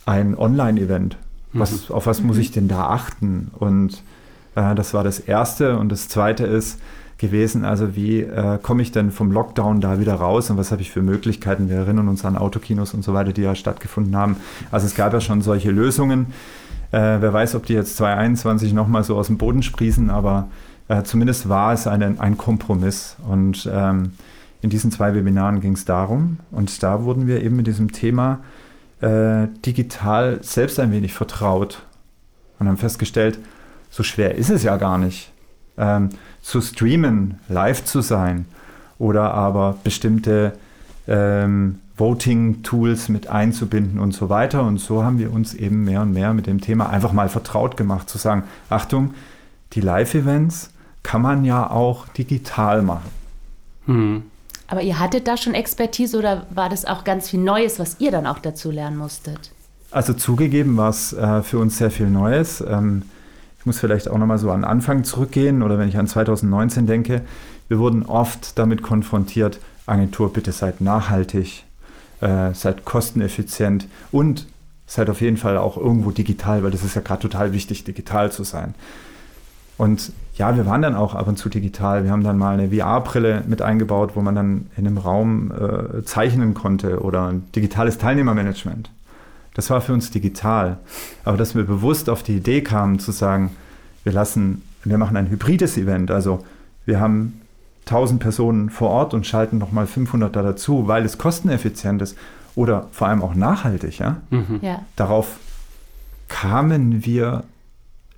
ein 0.04 0.36
Online-Event? 0.36 1.16
Was, 1.52 1.88
mhm. 1.88 1.94
Auf 1.94 2.06
was 2.06 2.22
muss 2.22 2.38
ich 2.38 2.50
denn 2.50 2.66
da 2.66 2.86
achten? 2.88 3.50
Und 3.58 4.02
äh, 4.54 4.74
das 4.74 4.94
war 4.94 5.04
das 5.04 5.18
Erste. 5.18 5.78
Und 5.78 5.90
das 5.90 6.08
Zweite 6.08 6.44
ist 6.44 6.80
gewesen, 7.18 7.64
also 7.64 7.94
wie 7.94 8.20
äh, 8.20 8.58
komme 8.60 8.82
ich 8.82 8.90
denn 8.90 9.12
vom 9.12 9.30
Lockdown 9.30 9.80
da 9.80 10.00
wieder 10.00 10.14
raus 10.14 10.50
und 10.50 10.56
was 10.56 10.72
habe 10.72 10.82
ich 10.82 10.90
für 10.90 11.02
Möglichkeiten? 11.02 11.68
Wir 11.68 11.76
erinnern 11.76 12.08
uns 12.08 12.24
an 12.24 12.36
Autokinos 12.36 12.94
und 12.94 13.04
so 13.04 13.14
weiter, 13.14 13.32
die 13.32 13.42
ja 13.42 13.54
stattgefunden 13.54 14.16
haben. 14.16 14.36
Also 14.72 14.86
es 14.86 14.96
gab 14.96 15.12
ja 15.12 15.20
schon 15.20 15.40
solche 15.40 15.70
Lösungen. 15.70 16.26
Äh, 16.92 17.20
wer 17.20 17.32
weiß, 17.32 17.54
ob 17.54 17.66
die 17.66 17.72
jetzt 17.72 17.96
2021 17.96 18.72
nochmal 18.72 19.02
so 19.02 19.16
aus 19.16 19.26
dem 19.26 19.38
Boden 19.38 19.62
sprießen, 19.62 20.10
aber 20.10 20.48
äh, 20.88 21.02
zumindest 21.02 21.48
war 21.48 21.72
es 21.72 21.86
eine, 21.86 22.14
ein 22.18 22.36
Kompromiss. 22.36 23.16
Und 23.26 23.68
ähm, 23.72 24.12
in 24.60 24.70
diesen 24.70 24.92
zwei 24.92 25.14
Webinaren 25.14 25.60
ging 25.60 25.72
es 25.72 25.84
darum. 25.84 26.38
Und 26.50 26.82
da 26.82 27.02
wurden 27.04 27.26
wir 27.26 27.42
eben 27.42 27.56
mit 27.56 27.66
diesem 27.66 27.92
Thema 27.92 28.40
äh, 29.00 29.48
digital 29.66 30.38
selbst 30.42 30.78
ein 30.78 30.92
wenig 30.92 31.14
vertraut 31.14 31.82
und 32.58 32.68
haben 32.68 32.76
festgestellt, 32.76 33.38
so 33.90 34.02
schwer 34.02 34.36
ist 34.36 34.50
es 34.50 34.62
ja 34.62 34.76
gar 34.76 34.98
nicht, 34.98 35.32
ähm, 35.76 36.10
zu 36.40 36.60
streamen, 36.60 37.40
live 37.48 37.84
zu 37.84 38.00
sein 38.00 38.46
oder 38.98 39.34
aber 39.34 39.78
bestimmte 39.82 40.52
ähm, 41.08 41.80
Voting-Tools 42.02 43.08
mit 43.10 43.28
einzubinden 43.28 44.00
und 44.00 44.12
so 44.12 44.28
weiter. 44.28 44.64
Und 44.64 44.78
so 44.78 45.04
haben 45.04 45.20
wir 45.20 45.32
uns 45.32 45.54
eben 45.54 45.84
mehr 45.84 46.02
und 46.02 46.12
mehr 46.12 46.34
mit 46.34 46.48
dem 46.48 46.60
Thema 46.60 46.90
einfach 46.90 47.12
mal 47.12 47.28
vertraut 47.28 47.76
gemacht, 47.76 48.10
zu 48.10 48.18
sagen, 48.18 48.42
Achtung, 48.68 49.14
die 49.74 49.80
Live-Events 49.80 50.70
kann 51.04 51.22
man 51.22 51.44
ja 51.44 51.70
auch 51.70 52.08
digital 52.08 52.82
machen. 52.82 53.08
Hm. 53.86 54.22
Aber 54.66 54.82
ihr 54.82 54.98
hattet 54.98 55.28
da 55.28 55.36
schon 55.36 55.54
Expertise 55.54 56.18
oder 56.18 56.46
war 56.50 56.68
das 56.68 56.84
auch 56.86 57.04
ganz 57.04 57.30
viel 57.30 57.40
Neues, 57.40 57.78
was 57.78 58.00
ihr 58.00 58.10
dann 58.10 58.26
auch 58.26 58.40
dazu 58.40 58.72
lernen 58.72 58.96
musstet? 58.96 59.52
Also 59.92 60.12
zugegeben 60.12 60.76
war 60.76 60.90
es 60.90 61.12
äh, 61.12 61.42
für 61.42 61.58
uns 61.58 61.78
sehr 61.78 61.92
viel 61.92 62.10
Neues. 62.10 62.64
Ähm, 62.66 63.02
ich 63.60 63.66
muss 63.66 63.78
vielleicht 63.78 64.08
auch 64.08 64.18
nochmal 64.18 64.38
so 64.38 64.50
an 64.50 64.64
Anfang 64.64 65.04
zurückgehen 65.04 65.62
oder 65.62 65.78
wenn 65.78 65.88
ich 65.88 65.98
an 65.98 66.08
2019 66.08 66.88
denke, 66.88 67.22
wir 67.68 67.78
wurden 67.78 68.04
oft 68.04 68.58
damit 68.58 68.82
konfrontiert, 68.82 69.60
Agentur, 69.86 70.32
bitte 70.32 70.50
seid 70.50 70.80
nachhaltig, 70.80 71.64
äh, 72.22 72.54
seid 72.54 72.84
kosteneffizient 72.84 73.86
und 74.10 74.46
seid 74.86 75.10
auf 75.10 75.20
jeden 75.20 75.36
Fall 75.36 75.58
auch 75.58 75.76
irgendwo 75.76 76.10
digital, 76.10 76.62
weil 76.62 76.70
das 76.70 76.84
ist 76.84 76.94
ja 76.94 77.02
gerade 77.02 77.22
total 77.22 77.52
wichtig, 77.52 77.84
digital 77.84 78.32
zu 78.32 78.44
sein. 78.44 78.74
Und 79.76 80.12
ja, 80.36 80.56
wir 80.56 80.66
waren 80.66 80.82
dann 80.82 80.94
auch 80.94 81.14
ab 81.14 81.28
und 81.28 81.38
zu 81.38 81.48
digital. 81.48 82.04
Wir 82.04 82.10
haben 82.10 82.22
dann 82.22 82.38
mal 82.38 82.58
eine 82.58 82.70
VR-Brille 82.70 83.42
mit 83.46 83.62
eingebaut, 83.62 84.12
wo 84.14 84.20
man 84.20 84.34
dann 84.34 84.70
in 84.76 84.86
einem 84.86 84.98
Raum 84.98 85.50
äh, 85.50 86.04
zeichnen 86.04 86.54
konnte 86.54 87.00
oder 87.00 87.28
ein 87.28 87.50
digitales 87.54 87.98
Teilnehmermanagement. 87.98 88.90
Das 89.54 89.68
war 89.70 89.80
für 89.80 89.92
uns 89.92 90.10
digital. 90.10 90.78
Aber 91.24 91.36
dass 91.36 91.54
wir 91.54 91.64
bewusst 91.64 92.08
auf 92.08 92.22
die 92.22 92.36
Idee 92.36 92.62
kamen 92.62 92.98
zu 92.98 93.12
sagen, 93.12 93.50
wir 94.04 94.12
lassen, 94.12 94.62
wir 94.84 94.98
machen 94.98 95.16
ein 95.16 95.30
hybrides 95.30 95.76
Event. 95.76 96.10
Also 96.10 96.44
wir 96.86 97.00
haben 97.00 97.41
1000 97.92 98.20
Personen 98.20 98.70
vor 98.70 98.90
Ort 98.90 99.14
und 99.14 99.26
schalten 99.26 99.58
nochmal 99.58 99.86
500 99.86 100.34
da 100.34 100.42
dazu, 100.42 100.88
weil 100.88 101.04
es 101.04 101.18
kosteneffizient 101.18 102.00
ist 102.00 102.16
oder 102.54 102.88
vor 102.92 103.08
allem 103.08 103.22
auch 103.22 103.34
nachhaltig. 103.34 103.98
Ja? 103.98 104.16
Mhm. 104.30 104.60
ja. 104.62 104.82
Darauf 104.96 105.38
kamen 106.28 107.04
wir 107.04 107.44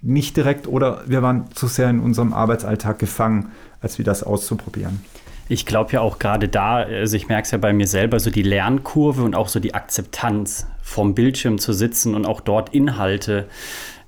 nicht 0.00 0.37
direkt 0.37 0.69
oder 0.69 1.02
wir 1.07 1.23
waren 1.23 1.50
zu 1.54 1.66
sehr 1.66 1.90
in 1.90 2.00
unserem 2.00 2.33
Arbeitsalltag 2.33 2.99
gefangen, 2.99 3.50
als 3.81 3.99
wir 3.99 4.04
das 4.04 4.23
auszuprobieren. 4.23 5.02
Ich 5.49 5.66
glaube 5.66 5.93
ja 5.93 6.00
auch 6.00 6.19
gerade 6.19 6.49
da, 6.49 6.76
also 6.76 7.16
ich 7.16 7.28
merke 7.28 7.45
es 7.45 7.50
ja 7.50 7.59
bei 7.59 7.73
mir 7.73 7.87
selber, 7.87 8.19
so 8.21 8.31
die 8.31 8.43
Lernkurve 8.43 9.23
und 9.23 9.35
auch 9.35 9.49
so 9.49 9.61
die 9.61 9.75
Akzeptanz 9.75 10.66
vom 10.83 11.14
Bildschirm 11.14 11.59
zu 11.59 11.73
sitzen 11.73 12.14
und 12.14 12.25
auch 12.26 12.40
dort 12.40 12.75
Inhalte 12.75 13.47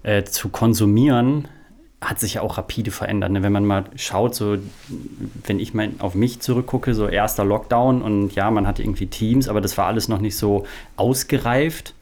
äh, 0.03 0.25
zu 0.25 0.49
konsumieren, 0.49 1.49
hat 2.01 2.21
sich 2.21 2.35
ja 2.35 2.43
auch 2.43 2.59
rapide 2.59 2.91
verändert. 2.91 3.33
Ne? 3.33 3.43
Wenn 3.43 3.53
man 3.53 3.65
mal 3.65 3.85
schaut, 3.97 4.35
so 4.35 4.59
wenn 5.47 5.59
ich 5.59 5.75
mal 5.75 5.91
auf 5.99 6.15
mich 6.15 6.41
zurückgucke, 6.41 6.95
so 6.95 7.09
erster 7.09 7.45
Lockdown 7.45 8.03
und 8.03 8.35
ja, 8.35 8.51
man 8.51 8.67
hatte 8.67 8.83
irgendwie 8.83 9.07
Teams, 9.07 9.49
aber 9.49 9.61
das 9.61 9.79
war 9.79 9.87
alles 9.87 10.09
noch 10.09 10.21
nicht 10.21 10.37
so 10.37 10.67
ausgereift. 10.97 11.95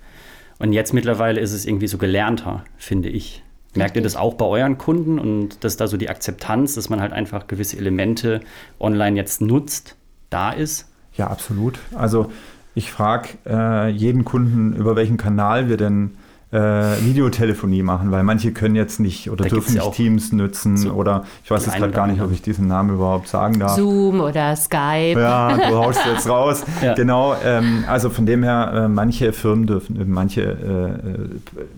Und 0.58 0.72
jetzt 0.72 0.92
mittlerweile 0.94 1.40
ist 1.40 1.52
es 1.52 1.66
irgendwie 1.66 1.86
so 1.86 1.98
gelernter, 1.98 2.64
finde 2.76 3.08
ich. 3.08 3.42
Merkt 3.74 3.96
ihr 3.96 4.02
das 4.02 4.14
auch 4.14 4.34
bei 4.34 4.44
euren 4.44 4.78
Kunden 4.78 5.18
und 5.18 5.64
dass 5.64 5.76
da 5.76 5.88
so 5.88 5.96
die 5.96 6.08
Akzeptanz, 6.08 6.74
dass 6.74 6.88
man 6.88 7.00
halt 7.00 7.12
einfach 7.12 7.48
gewisse 7.48 7.76
Elemente 7.76 8.40
online 8.78 9.16
jetzt 9.16 9.40
nutzt, 9.40 9.96
da 10.30 10.50
ist? 10.52 10.88
Ja, 11.16 11.26
absolut. 11.26 11.78
Also 11.94 12.30
ich 12.74 12.90
frage 12.90 13.30
äh, 13.46 13.88
jeden 13.90 14.24
Kunden, 14.24 14.74
über 14.74 14.96
welchen 14.96 15.16
Kanal 15.16 15.68
wir 15.68 15.76
denn 15.76 16.16
äh, 16.54 17.04
Videotelefonie 17.04 17.82
machen, 17.82 18.12
weil 18.12 18.22
manche 18.22 18.52
können 18.52 18.76
jetzt 18.76 19.00
nicht 19.00 19.28
oder 19.28 19.42
da 19.44 19.50
dürfen 19.50 19.74
nicht 19.74 19.92
Teams 19.92 20.30
nutzen 20.30 20.76
so 20.76 20.92
oder 20.92 21.24
ich 21.42 21.50
weiß 21.50 21.66
jetzt 21.66 21.76
gerade 21.76 21.92
gar 21.92 22.06
nicht, 22.06 22.22
ob 22.22 22.30
ich 22.30 22.42
diesen 22.42 22.68
Namen 22.68 22.94
überhaupt 22.94 23.26
sagen 23.26 23.58
darf. 23.58 23.74
Zoom 23.74 24.20
oder 24.20 24.54
Skype. 24.54 25.20
Ja, 25.20 25.56
du 25.56 25.76
haust 25.76 26.00
jetzt 26.06 26.28
raus. 26.28 26.64
ja. 26.80 26.94
Genau, 26.94 27.34
ähm, 27.44 27.84
also 27.88 28.08
von 28.08 28.24
dem 28.24 28.44
her, 28.44 28.72
äh, 28.72 28.88
manche 28.88 29.32
Firmen 29.32 29.66
dürfen, 29.66 30.00
äh, 30.00 30.04
manche 30.04 30.42
äh, 30.42 31.28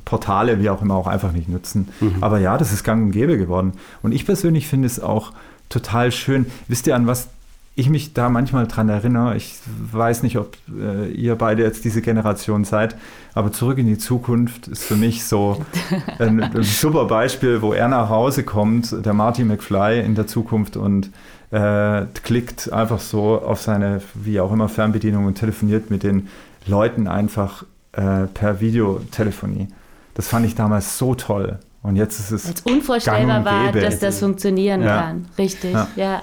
Portale, 0.04 0.60
wie 0.60 0.68
auch 0.68 0.82
immer, 0.82 0.94
auch 0.94 1.06
einfach 1.06 1.32
nicht 1.32 1.48
nutzen. 1.48 1.88
Mhm. 2.00 2.16
Aber 2.20 2.38
ja, 2.38 2.58
das 2.58 2.72
ist 2.72 2.84
gang 2.84 3.06
und 3.06 3.12
gäbe 3.12 3.38
geworden. 3.38 3.72
Und 4.02 4.12
ich 4.12 4.26
persönlich 4.26 4.68
finde 4.68 4.86
es 4.86 5.02
auch 5.02 5.32
total 5.70 6.12
schön. 6.12 6.46
Wisst 6.68 6.86
ihr, 6.86 6.94
an 6.94 7.06
was 7.06 7.28
ich 7.78 7.90
mich 7.90 8.14
da 8.14 8.30
manchmal 8.30 8.66
dran 8.66 8.88
erinnere, 8.88 9.36
ich 9.36 9.58
weiß 9.92 10.22
nicht, 10.22 10.38
ob 10.38 10.56
äh, 10.74 11.10
ihr 11.10 11.36
beide 11.36 11.62
jetzt 11.62 11.84
diese 11.84 12.00
Generation 12.00 12.64
seid, 12.64 12.96
aber 13.34 13.52
zurück 13.52 13.76
in 13.76 13.86
die 13.86 13.98
Zukunft 13.98 14.66
ist 14.66 14.84
für 14.84 14.96
mich 14.96 15.26
so 15.26 15.62
ein, 16.18 16.42
ein 16.42 16.62
super 16.62 17.04
Beispiel, 17.04 17.60
wo 17.60 17.74
er 17.74 17.88
nach 17.88 18.08
Hause 18.08 18.44
kommt, 18.44 19.04
der 19.04 19.12
Marty 19.12 19.44
McFly 19.44 20.00
in 20.00 20.14
der 20.14 20.26
Zukunft 20.26 20.78
und 20.78 21.10
äh, 21.50 22.06
klickt 22.24 22.72
einfach 22.72 22.98
so 22.98 23.42
auf 23.42 23.60
seine, 23.60 24.00
wie 24.14 24.40
auch 24.40 24.52
immer, 24.52 24.70
Fernbedienung 24.70 25.26
und 25.26 25.34
telefoniert 25.34 25.90
mit 25.90 26.02
den 26.02 26.28
Leuten 26.66 27.06
einfach 27.06 27.64
äh, 27.92 28.26
per 28.32 28.60
Videotelefonie. 28.60 29.68
Das 30.14 30.28
fand 30.28 30.46
ich 30.46 30.54
damals 30.54 30.96
so 30.96 31.14
toll. 31.14 31.58
Und 31.82 31.96
jetzt 31.96 32.18
ist 32.18 32.30
es. 32.32 32.46
Als 32.46 32.62
unvorstellbar 32.62 33.44
war, 33.44 33.70
dass 33.70 33.98
das 33.98 34.18
funktionieren 34.18 34.82
ja. 34.82 35.02
kann. 35.02 35.26
Richtig, 35.38 35.72
ja. 35.72 35.88
ja. 35.94 36.22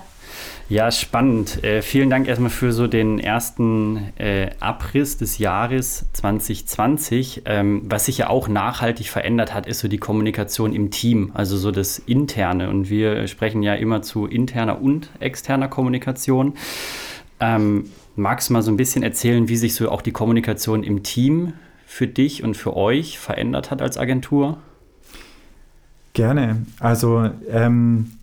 Ja, 0.69 0.91
spannend. 0.91 1.63
Äh, 1.63 1.81
vielen 1.81 2.09
Dank 2.09 2.27
erstmal 2.27 2.49
für 2.49 2.71
so 2.71 2.87
den 2.87 3.19
ersten 3.19 4.13
äh, 4.17 4.51
Abriss 4.59 5.17
des 5.17 5.37
Jahres 5.37 6.05
2020. 6.13 7.43
Ähm, 7.45 7.81
was 7.85 8.05
sich 8.05 8.19
ja 8.19 8.29
auch 8.29 8.47
nachhaltig 8.47 9.09
verändert 9.09 9.53
hat, 9.53 9.67
ist 9.67 9.79
so 9.79 9.89
die 9.89 9.97
Kommunikation 9.97 10.73
im 10.73 10.89
Team, 10.89 11.31
also 11.33 11.57
so 11.57 11.71
das 11.71 11.99
Interne. 11.99 12.69
Und 12.69 12.89
wir 12.89 13.27
sprechen 13.27 13.61
ja 13.61 13.75
immer 13.75 14.01
zu 14.01 14.25
interner 14.25 14.81
und 14.81 15.09
externer 15.19 15.67
Kommunikation. 15.67 16.53
Ähm, 17.41 17.89
magst 18.15 18.49
du 18.49 18.53
mal 18.53 18.61
so 18.61 18.71
ein 18.71 18.77
bisschen 18.77 19.03
erzählen, 19.03 19.49
wie 19.49 19.57
sich 19.57 19.75
so 19.75 19.91
auch 19.91 20.01
die 20.01 20.13
Kommunikation 20.13 20.83
im 20.83 21.03
Team 21.03 21.53
für 21.85 22.07
dich 22.07 22.41
und 22.41 22.55
für 22.55 22.75
euch 22.75 23.19
verändert 23.19 23.69
hat 23.69 23.81
als 23.81 23.97
Agentur? 23.97 24.57
Gerne. 26.13 26.65
Also 26.79 27.29
ähm, 27.49 28.13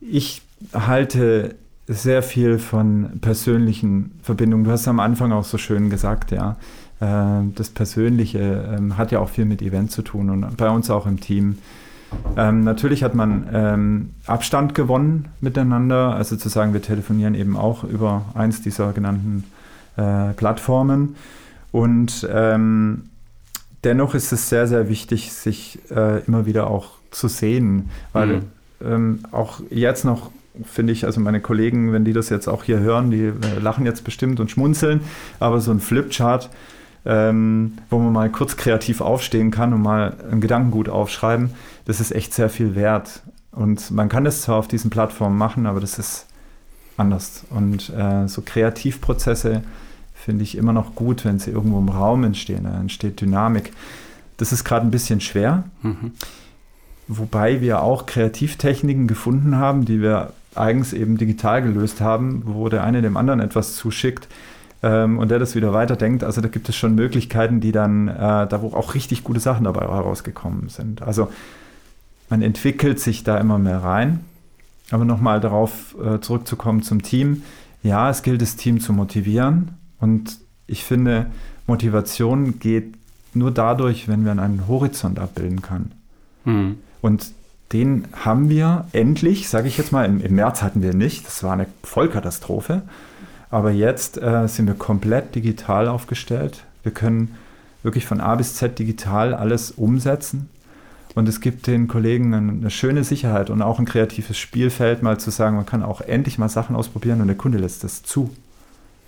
ich 0.00 0.42
halte 0.72 1.56
sehr 1.86 2.22
viel 2.22 2.58
von 2.58 3.18
persönlichen 3.20 4.18
Verbindungen. 4.22 4.64
Du 4.64 4.70
hast 4.70 4.88
am 4.88 5.00
Anfang 5.00 5.32
auch 5.32 5.44
so 5.44 5.58
schön 5.58 5.90
gesagt, 5.90 6.30
ja, 6.30 6.56
äh, 7.00 7.44
das 7.54 7.70
Persönliche 7.70 8.74
ähm, 8.76 8.96
hat 8.96 9.12
ja 9.12 9.20
auch 9.20 9.28
viel 9.28 9.44
mit 9.44 9.60
Event 9.60 9.90
zu 9.90 10.02
tun 10.02 10.30
und 10.30 10.56
bei 10.56 10.70
uns 10.70 10.90
auch 10.90 11.06
im 11.06 11.20
Team. 11.20 11.58
Ähm, 12.36 12.62
natürlich 12.62 13.02
hat 13.02 13.14
man 13.14 13.48
ähm, 13.52 14.10
Abstand 14.26 14.74
gewonnen 14.74 15.28
miteinander, 15.40 16.14
also 16.14 16.36
zu 16.36 16.48
sagen, 16.48 16.72
wir 16.72 16.80
telefonieren 16.80 17.34
eben 17.34 17.56
auch 17.56 17.84
über 17.84 18.24
eins 18.34 18.62
dieser 18.62 18.92
genannten 18.92 19.44
äh, 19.96 20.32
Plattformen. 20.32 21.16
Und 21.72 22.26
ähm, 22.32 23.10
dennoch 23.82 24.14
ist 24.14 24.32
es 24.32 24.48
sehr, 24.48 24.68
sehr 24.68 24.88
wichtig, 24.88 25.32
sich 25.32 25.80
äh, 25.90 26.20
immer 26.24 26.46
wieder 26.46 26.68
auch 26.68 26.92
zu 27.10 27.28
sehen, 27.28 27.90
weil 28.12 28.26
mhm. 28.26 28.42
Ähm, 28.84 29.20
auch 29.30 29.60
jetzt 29.70 30.04
noch 30.04 30.30
finde 30.62 30.92
ich, 30.92 31.04
also 31.04 31.20
meine 31.20 31.40
Kollegen, 31.40 31.92
wenn 31.92 32.04
die 32.04 32.12
das 32.12 32.28
jetzt 32.28 32.48
auch 32.48 32.64
hier 32.64 32.78
hören, 32.78 33.10
die 33.10 33.24
äh, 33.24 33.58
lachen 33.60 33.86
jetzt 33.86 34.04
bestimmt 34.04 34.40
und 34.40 34.50
schmunzeln, 34.50 35.00
aber 35.40 35.60
so 35.60 35.72
ein 35.72 35.80
Flipchart, 35.80 36.50
ähm, 37.04 37.78
wo 37.90 37.98
man 37.98 38.12
mal 38.12 38.30
kurz 38.30 38.56
kreativ 38.56 39.00
aufstehen 39.00 39.50
kann 39.50 39.72
und 39.72 39.82
mal 39.82 40.16
ein 40.30 40.40
Gedankengut 40.40 40.88
aufschreiben, 40.88 41.50
das 41.84 42.00
ist 42.00 42.12
echt 42.12 42.32
sehr 42.32 42.48
viel 42.48 42.74
wert. 42.74 43.22
Und 43.50 43.90
man 43.90 44.08
kann 44.08 44.24
das 44.24 44.42
zwar 44.42 44.56
auf 44.56 44.68
diesen 44.68 44.90
Plattformen 44.90 45.36
machen, 45.36 45.66
aber 45.66 45.80
das 45.80 45.98
ist 45.98 46.26
anders. 46.96 47.44
Und 47.50 47.90
äh, 47.90 48.26
so 48.26 48.42
Kreativprozesse 48.42 49.62
finde 50.14 50.44
ich 50.44 50.56
immer 50.56 50.72
noch 50.72 50.94
gut, 50.94 51.24
wenn 51.24 51.38
sie 51.38 51.50
irgendwo 51.50 51.78
im 51.78 51.88
Raum 51.88 52.24
entstehen. 52.24 52.64
Da 52.64 52.80
entsteht 52.80 53.20
Dynamik. 53.20 53.72
Das 54.36 54.52
ist 54.52 54.64
gerade 54.64 54.86
ein 54.86 54.90
bisschen 54.90 55.20
schwer. 55.20 55.64
Mhm. 55.82 56.12
Wobei 57.06 57.60
wir 57.60 57.82
auch 57.82 58.06
Kreativtechniken 58.06 59.06
gefunden 59.06 59.56
haben, 59.56 59.84
die 59.84 60.00
wir 60.00 60.32
eigens 60.56 60.92
eben 60.92 61.16
digital 61.16 61.62
gelöst 61.62 62.00
haben, 62.00 62.42
wo 62.44 62.68
der 62.68 62.84
eine 62.84 63.02
dem 63.02 63.16
anderen 63.16 63.40
etwas 63.40 63.76
zuschickt 63.76 64.28
ähm, 64.82 65.18
und 65.18 65.30
der 65.30 65.38
das 65.38 65.54
wieder 65.54 65.72
weiterdenkt. 65.72 66.24
Also 66.24 66.40
da 66.40 66.48
gibt 66.48 66.68
es 66.68 66.76
schon 66.76 66.94
Möglichkeiten, 66.94 67.60
die 67.60 67.72
dann, 67.72 68.08
äh, 68.08 68.14
da 68.46 68.62
wo 68.62 68.68
auch 68.68 68.94
richtig 68.94 69.24
gute 69.24 69.40
Sachen 69.40 69.64
dabei 69.64 69.82
herausgekommen 69.82 70.68
sind. 70.68 71.02
Also 71.02 71.28
man 72.28 72.42
entwickelt 72.42 73.00
sich 73.00 73.24
da 73.24 73.38
immer 73.38 73.58
mehr 73.58 73.82
rein. 73.82 74.20
Aber 74.90 75.04
nochmal 75.04 75.40
darauf 75.40 75.96
äh, 75.98 76.20
zurückzukommen 76.20 76.82
zum 76.82 77.02
Team. 77.02 77.42
Ja, 77.82 78.10
es 78.10 78.22
gilt, 78.22 78.42
das 78.42 78.56
Team 78.56 78.80
zu 78.80 78.92
motivieren. 78.92 79.72
Und 79.98 80.38
ich 80.66 80.84
finde, 80.84 81.26
Motivation 81.66 82.58
geht 82.58 82.94
nur 83.32 83.50
dadurch, 83.50 84.08
wenn 84.08 84.24
man 84.24 84.38
einen 84.38 84.68
Horizont 84.68 85.18
abbilden 85.18 85.62
kann. 85.62 85.92
Hm. 86.44 86.76
Und 87.00 87.32
den 87.72 88.06
haben 88.12 88.48
wir 88.48 88.86
endlich, 88.92 89.48
sage 89.48 89.68
ich 89.68 89.78
jetzt 89.78 89.92
mal, 89.92 90.04
im, 90.04 90.20
im, 90.20 90.34
März 90.34 90.62
hatten 90.62 90.82
wir 90.82 90.94
nicht, 90.94 91.26
das 91.26 91.42
war 91.42 91.52
eine 91.52 91.66
Vollkatastrophe. 91.82 92.82
Aber 93.50 93.70
jetzt 93.70 94.20
äh, 94.20 94.46
sind 94.48 94.66
wir 94.66 94.74
komplett 94.74 95.34
digital 95.34 95.88
aufgestellt. 95.88 96.64
Wir 96.82 96.92
können 96.92 97.36
wirklich 97.82 98.06
von 98.06 98.20
A 98.20 98.34
bis 98.34 98.54
Z 98.54 98.78
digital 98.78 99.34
alles 99.34 99.70
umsetzen. 99.70 100.48
Und 101.14 101.28
es 101.28 101.40
gibt 101.40 101.68
den 101.68 101.86
Kollegen 101.86 102.34
eine 102.34 102.70
schöne 102.70 103.04
Sicherheit 103.04 103.48
und 103.48 103.62
auch 103.62 103.78
ein 103.78 103.84
kreatives 103.84 104.36
Spielfeld, 104.36 105.02
mal 105.02 105.18
zu 105.20 105.30
sagen, 105.30 105.54
man 105.54 105.66
kann 105.66 105.84
auch 105.84 106.00
endlich 106.00 106.38
mal 106.38 106.48
Sachen 106.48 106.74
ausprobieren 106.74 107.20
und 107.20 107.28
der 107.28 107.36
Kunde 107.36 107.58
lässt 107.58 107.84
das 107.84 108.02
zu. 108.02 108.34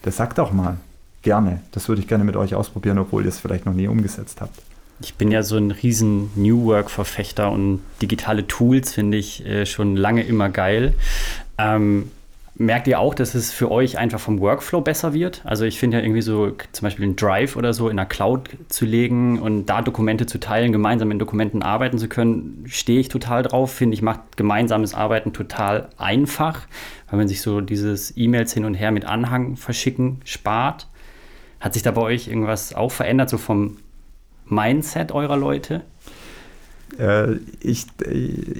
Der 0.04 0.12
sagt 0.12 0.38
auch 0.38 0.52
mal, 0.52 0.76
gerne, 1.22 1.60
das 1.72 1.88
würde 1.88 2.00
ich 2.00 2.06
gerne 2.06 2.22
mit 2.22 2.36
euch 2.36 2.54
ausprobieren, 2.54 2.98
obwohl 2.98 3.24
ihr 3.24 3.30
es 3.30 3.40
vielleicht 3.40 3.66
noch 3.66 3.74
nie 3.74 3.88
umgesetzt 3.88 4.40
habt. 4.40 4.62
Ich 5.00 5.14
bin 5.14 5.30
ja 5.30 5.42
so 5.42 5.56
ein 5.56 5.70
riesen 5.70 6.30
New 6.36 6.64
Work-Verfechter 6.64 7.50
und 7.52 7.80
digitale 8.00 8.46
Tools 8.46 8.94
finde 8.94 9.18
ich 9.18 9.44
äh, 9.44 9.66
schon 9.66 9.96
lange 9.96 10.22
immer 10.22 10.48
geil. 10.48 10.94
Ähm, 11.58 12.10
merkt 12.58 12.86
ihr 12.86 12.98
auch, 12.98 13.14
dass 13.14 13.34
es 13.34 13.52
für 13.52 13.70
euch 13.70 13.98
einfach 13.98 14.18
vom 14.18 14.40
Workflow 14.40 14.80
besser 14.80 15.12
wird? 15.12 15.42
Also 15.44 15.64
ich 15.64 15.78
finde 15.78 15.98
ja 15.98 16.02
irgendwie 16.02 16.22
so 16.22 16.52
zum 16.72 16.86
Beispiel 16.86 17.04
einen 17.04 17.16
Drive 17.16 17.56
oder 17.56 17.74
so 17.74 17.88
in 17.88 17.96
der 17.96 18.06
Cloud 18.06 18.48
zu 18.68 18.86
legen 18.86 19.38
und 19.38 19.66
da 19.66 19.82
Dokumente 19.82 20.26
zu 20.26 20.40
teilen, 20.40 20.72
gemeinsam 20.72 21.10
in 21.10 21.18
Dokumenten 21.18 21.62
arbeiten 21.62 21.98
zu 21.98 22.08
können, 22.08 22.64
stehe 22.66 23.00
ich 23.00 23.08
total 23.08 23.42
drauf. 23.42 23.72
Finde 23.72 23.94
ich, 23.94 24.02
macht 24.02 24.36
gemeinsames 24.36 24.94
Arbeiten 24.94 25.32
total 25.32 25.88
einfach, 25.98 26.66
weil 27.10 27.18
man 27.18 27.28
sich 27.28 27.42
so 27.42 27.60
dieses 27.60 28.16
E-Mails 28.16 28.54
hin 28.54 28.64
und 28.64 28.74
her 28.74 28.90
mit 28.90 29.04
Anhang 29.04 29.56
verschicken 29.56 30.20
spart. 30.24 30.88
Hat 31.60 31.74
sich 31.74 31.82
da 31.82 31.90
bei 31.90 32.02
euch 32.02 32.28
irgendwas 32.28 32.74
auch 32.74 32.92
verändert, 32.92 33.28
so 33.28 33.38
vom 33.38 33.76
Mindset 34.48 35.12
eurer 35.12 35.36
Leute? 35.36 35.82
Äh, 36.98 37.34
ich, 37.60 37.86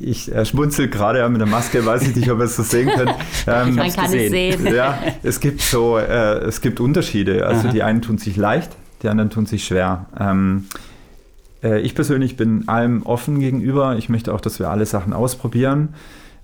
ich 0.01 0.31
schmunzel 0.45 0.89
gerade 0.89 1.27
mit 1.29 1.41
der 1.41 1.49
Maske, 1.49 1.85
weiß 1.85 2.03
ich 2.03 2.17
nicht, 2.17 2.31
ob 2.31 2.39
ihr 2.39 2.45
es 2.45 2.57
so 2.57 2.63
sehen 2.63 2.91
könnt. 2.95 3.15
Ähm, 3.49 3.77
Man 3.77 3.93
kann 3.93 4.07
gesehen. 4.07 4.53
es 4.53 4.59
sehen. 4.61 4.75
Ja, 4.75 4.99
es 5.23 5.39
gibt 5.39 5.61
so, 5.61 5.99
äh, 5.99 6.39
es 6.39 6.61
gibt 6.61 6.81
Unterschiede. 6.81 7.47
Also 7.47 7.69
Aha. 7.69 7.73
die 7.73 7.85
einen 7.85 8.03
tun 8.03 8.19
sich 8.19 8.37
leicht, 8.37 8.73
die 9.03 9.09
anderen 9.09 9.31
tun 9.31 9.47
sich 9.47 9.65
schwer. 9.65 10.07
Ähm, 10.19 10.67
äh, 11.63 11.81
ich 11.81 11.95
persönlich 11.95 12.37
bin 12.37 12.67
allem 12.67 13.05
offen 13.05 13.39
gegenüber. 13.39 13.97
Ich 13.97 14.09
möchte 14.09 14.35
auch, 14.35 14.41
dass 14.41 14.59
wir 14.59 14.69
alle 14.69 14.85
Sachen 14.85 15.13
ausprobieren. 15.13 15.95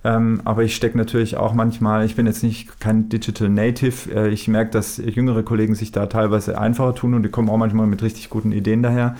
Ähm, 0.05 0.41
aber 0.43 0.63
ich 0.63 0.75
stecke 0.75 0.97
natürlich 0.97 1.37
auch 1.37 1.53
manchmal, 1.53 2.05
ich 2.05 2.15
bin 2.15 2.25
jetzt 2.25 2.43
nicht 2.43 2.79
kein 2.79 3.07
Digital 3.09 3.49
Native. 3.49 4.13
Äh, 4.13 4.29
ich 4.29 4.47
merke, 4.47 4.71
dass 4.71 4.97
jüngere 4.97 5.43
Kollegen 5.43 5.75
sich 5.75 5.91
da 5.91 6.07
teilweise 6.07 6.59
einfacher 6.59 6.93
tun 6.95 7.13
und 7.13 7.23
die 7.23 7.29
kommen 7.29 7.49
auch 7.49 7.57
manchmal 7.57 7.87
mit 7.87 8.03
richtig 8.03 8.29
guten 8.29 8.51
Ideen 8.51 8.83
daher. 8.83 9.15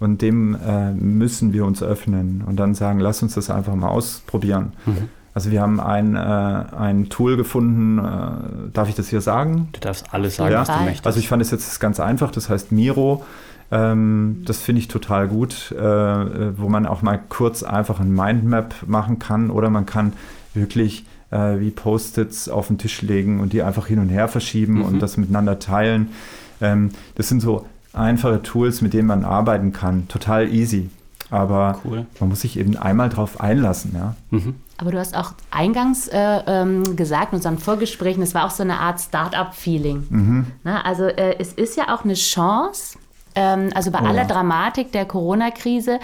Und 0.00 0.22
dem 0.22 0.54
äh, 0.54 0.92
müssen 0.92 1.52
wir 1.52 1.64
uns 1.64 1.82
öffnen 1.82 2.44
und 2.46 2.56
dann 2.56 2.74
sagen, 2.74 3.00
lass 3.00 3.22
uns 3.22 3.34
das 3.34 3.50
einfach 3.50 3.74
mal 3.74 3.88
ausprobieren. 3.88 4.72
Mhm. 4.86 5.08
Also 5.34 5.50
wir 5.50 5.60
haben 5.60 5.80
ein, 5.80 6.14
äh, 6.14 6.18
ein 6.18 7.08
Tool 7.08 7.36
gefunden, 7.36 7.98
äh, 7.98 8.70
darf 8.72 8.88
ich 8.88 8.94
das 8.94 9.08
hier 9.08 9.20
sagen? 9.20 9.68
Du 9.72 9.80
darfst 9.80 10.12
alles 10.12 10.36
sagen, 10.36 10.52
ja. 10.52 10.60
was 10.60 10.68
du 10.68 10.84
möchtest. 10.84 11.06
Also 11.06 11.18
ich 11.18 11.28
fand 11.28 11.42
es 11.42 11.50
jetzt 11.50 11.80
ganz 11.80 12.00
einfach, 12.00 12.30
das 12.30 12.48
heißt 12.48 12.70
Miro. 12.70 13.24
Ähm, 13.70 14.42
das 14.46 14.60
finde 14.60 14.80
ich 14.80 14.88
total 14.88 15.28
gut, 15.28 15.72
äh, 15.72 16.58
wo 16.58 16.68
man 16.68 16.86
auch 16.86 17.02
mal 17.02 17.20
kurz 17.28 17.62
einfach 17.62 18.00
ein 18.00 18.14
Mindmap 18.14 18.74
machen 18.86 19.18
kann 19.18 19.50
oder 19.50 19.70
man 19.70 19.86
kann 19.86 20.14
wirklich 20.54 21.04
äh, 21.30 21.60
wie 21.60 21.70
Post-its 21.70 22.48
auf 22.48 22.68
den 22.68 22.78
Tisch 22.78 23.02
legen 23.02 23.40
und 23.40 23.52
die 23.52 23.62
einfach 23.62 23.86
hin 23.86 23.98
und 23.98 24.08
her 24.08 24.28
verschieben 24.28 24.74
mhm. 24.74 24.84
und 24.84 25.00
das 25.00 25.16
miteinander 25.16 25.58
teilen. 25.58 26.08
Ähm, 26.60 26.90
das 27.14 27.28
sind 27.28 27.40
so 27.40 27.66
einfache 27.92 28.42
Tools, 28.42 28.80
mit 28.80 28.94
denen 28.94 29.08
man 29.08 29.24
arbeiten 29.24 29.72
kann. 29.72 30.08
Total 30.08 30.48
easy. 30.48 30.90
Aber 31.30 31.80
cool. 31.84 32.06
man 32.20 32.30
muss 32.30 32.40
sich 32.40 32.58
eben 32.58 32.76
einmal 32.78 33.10
drauf 33.10 33.38
einlassen. 33.38 33.92
Ja? 33.94 34.14
Mhm. 34.30 34.54
Aber 34.78 34.92
du 34.92 34.98
hast 34.98 35.14
auch 35.14 35.32
eingangs 35.50 36.08
äh, 36.08 36.40
ähm, 36.46 36.96
gesagt, 36.96 37.32
in 37.32 37.36
unseren 37.36 37.58
Vorgesprächen, 37.58 38.22
es 38.22 38.34
war 38.34 38.46
auch 38.46 38.50
so 38.50 38.62
eine 38.62 38.78
Art 38.78 38.98
Start-up-Feeling. 39.00 40.06
Mhm. 40.08 40.46
also 40.64 41.04
äh, 41.04 41.36
es 41.38 41.52
ist 41.52 41.76
ja 41.76 41.94
auch 41.94 42.04
eine 42.04 42.14
Chance, 42.14 42.98
ähm, 43.38 43.70
also 43.74 43.90
bei 43.90 44.00
oh, 44.02 44.06
aller. 44.06 44.24
Dramatik 44.24 44.92
der 44.92 45.04
Corona-Krise, 45.04 46.00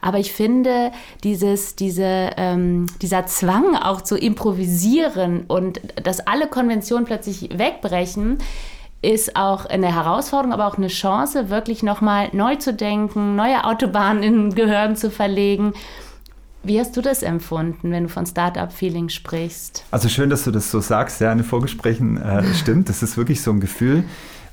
aber 0.00 0.18
ich 0.18 0.32
finde, 0.32 0.92
dieses, 1.24 1.76
diese, 1.76 2.30
ähm, 2.36 2.86
dieser 3.00 3.26
Zwang 3.26 3.74
auch 3.74 4.02
zu 4.02 4.16
improvisieren 4.16 5.44
und 5.48 5.80
dass 6.02 6.20
alle 6.20 6.46
Konventionen 6.46 7.06
plötzlich 7.06 7.48
wegbrechen, 7.56 8.38
ist 9.00 9.36
auch 9.36 9.66
eine 9.66 9.94
Herausforderung, 9.94 10.52
aber 10.52 10.66
auch 10.66 10.78
eine 10.78 10.88
Chance, 10.88 11.50
wirklich 11.50 11.82
nochmal 11.82 12.28
neu 12.32 12.56
zu 12.56 12.72
denken, 12.72 13.36
neue 13.36 13.64
Autobahnen 13.64 14.22
in 14.22 14.54
Gehirn 14.54 14.96
zu 14.96 15.10
verlegen. 15.10 15.74
Wie 16.62 16.80
hast 16.80 16.96
du 16.96 17.02
das 17.02 17.22
empfunden, 17.22 17.90
wenn 17.90 18.04
du 18.04 18.08
von 18.08 18.24
Startup-Feeling 18.24 19.10
sprichst? 19.10 19.84
Also 19.90 20.08
schön, 20.08 20.30
dass 20.30 20.44
du 20.44 20.50
das 20.50 20.70
so 20.70 20.80
sagst. 20.80 21.20
Ja, 21.20 21.30
in 21.30 21.38
den 21.38 21.44
Vorgesprächen 21.44 22.16
äh, 22.16 22.42
stimmt. 22.54 22.88
Das 22.88 23.02
ist 23.02 23.18
wirklich 23.18 23.42
so 23.42 23.50
ein 23.50 23.60
Gefühl, 23.60 24.04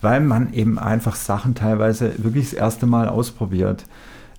weil 0.01 0.19
man 0.19 0.53
eben 0.53 0.79
einfach 0.79 1.15
Sachen 1.15 1.55
teilweise 1.55 2.23
wirklich 2.23 2.51
das 2.51 2.53
erste 2.53 2.85
Mal 2.85 3.07
ausprobiert. 3.07 3.85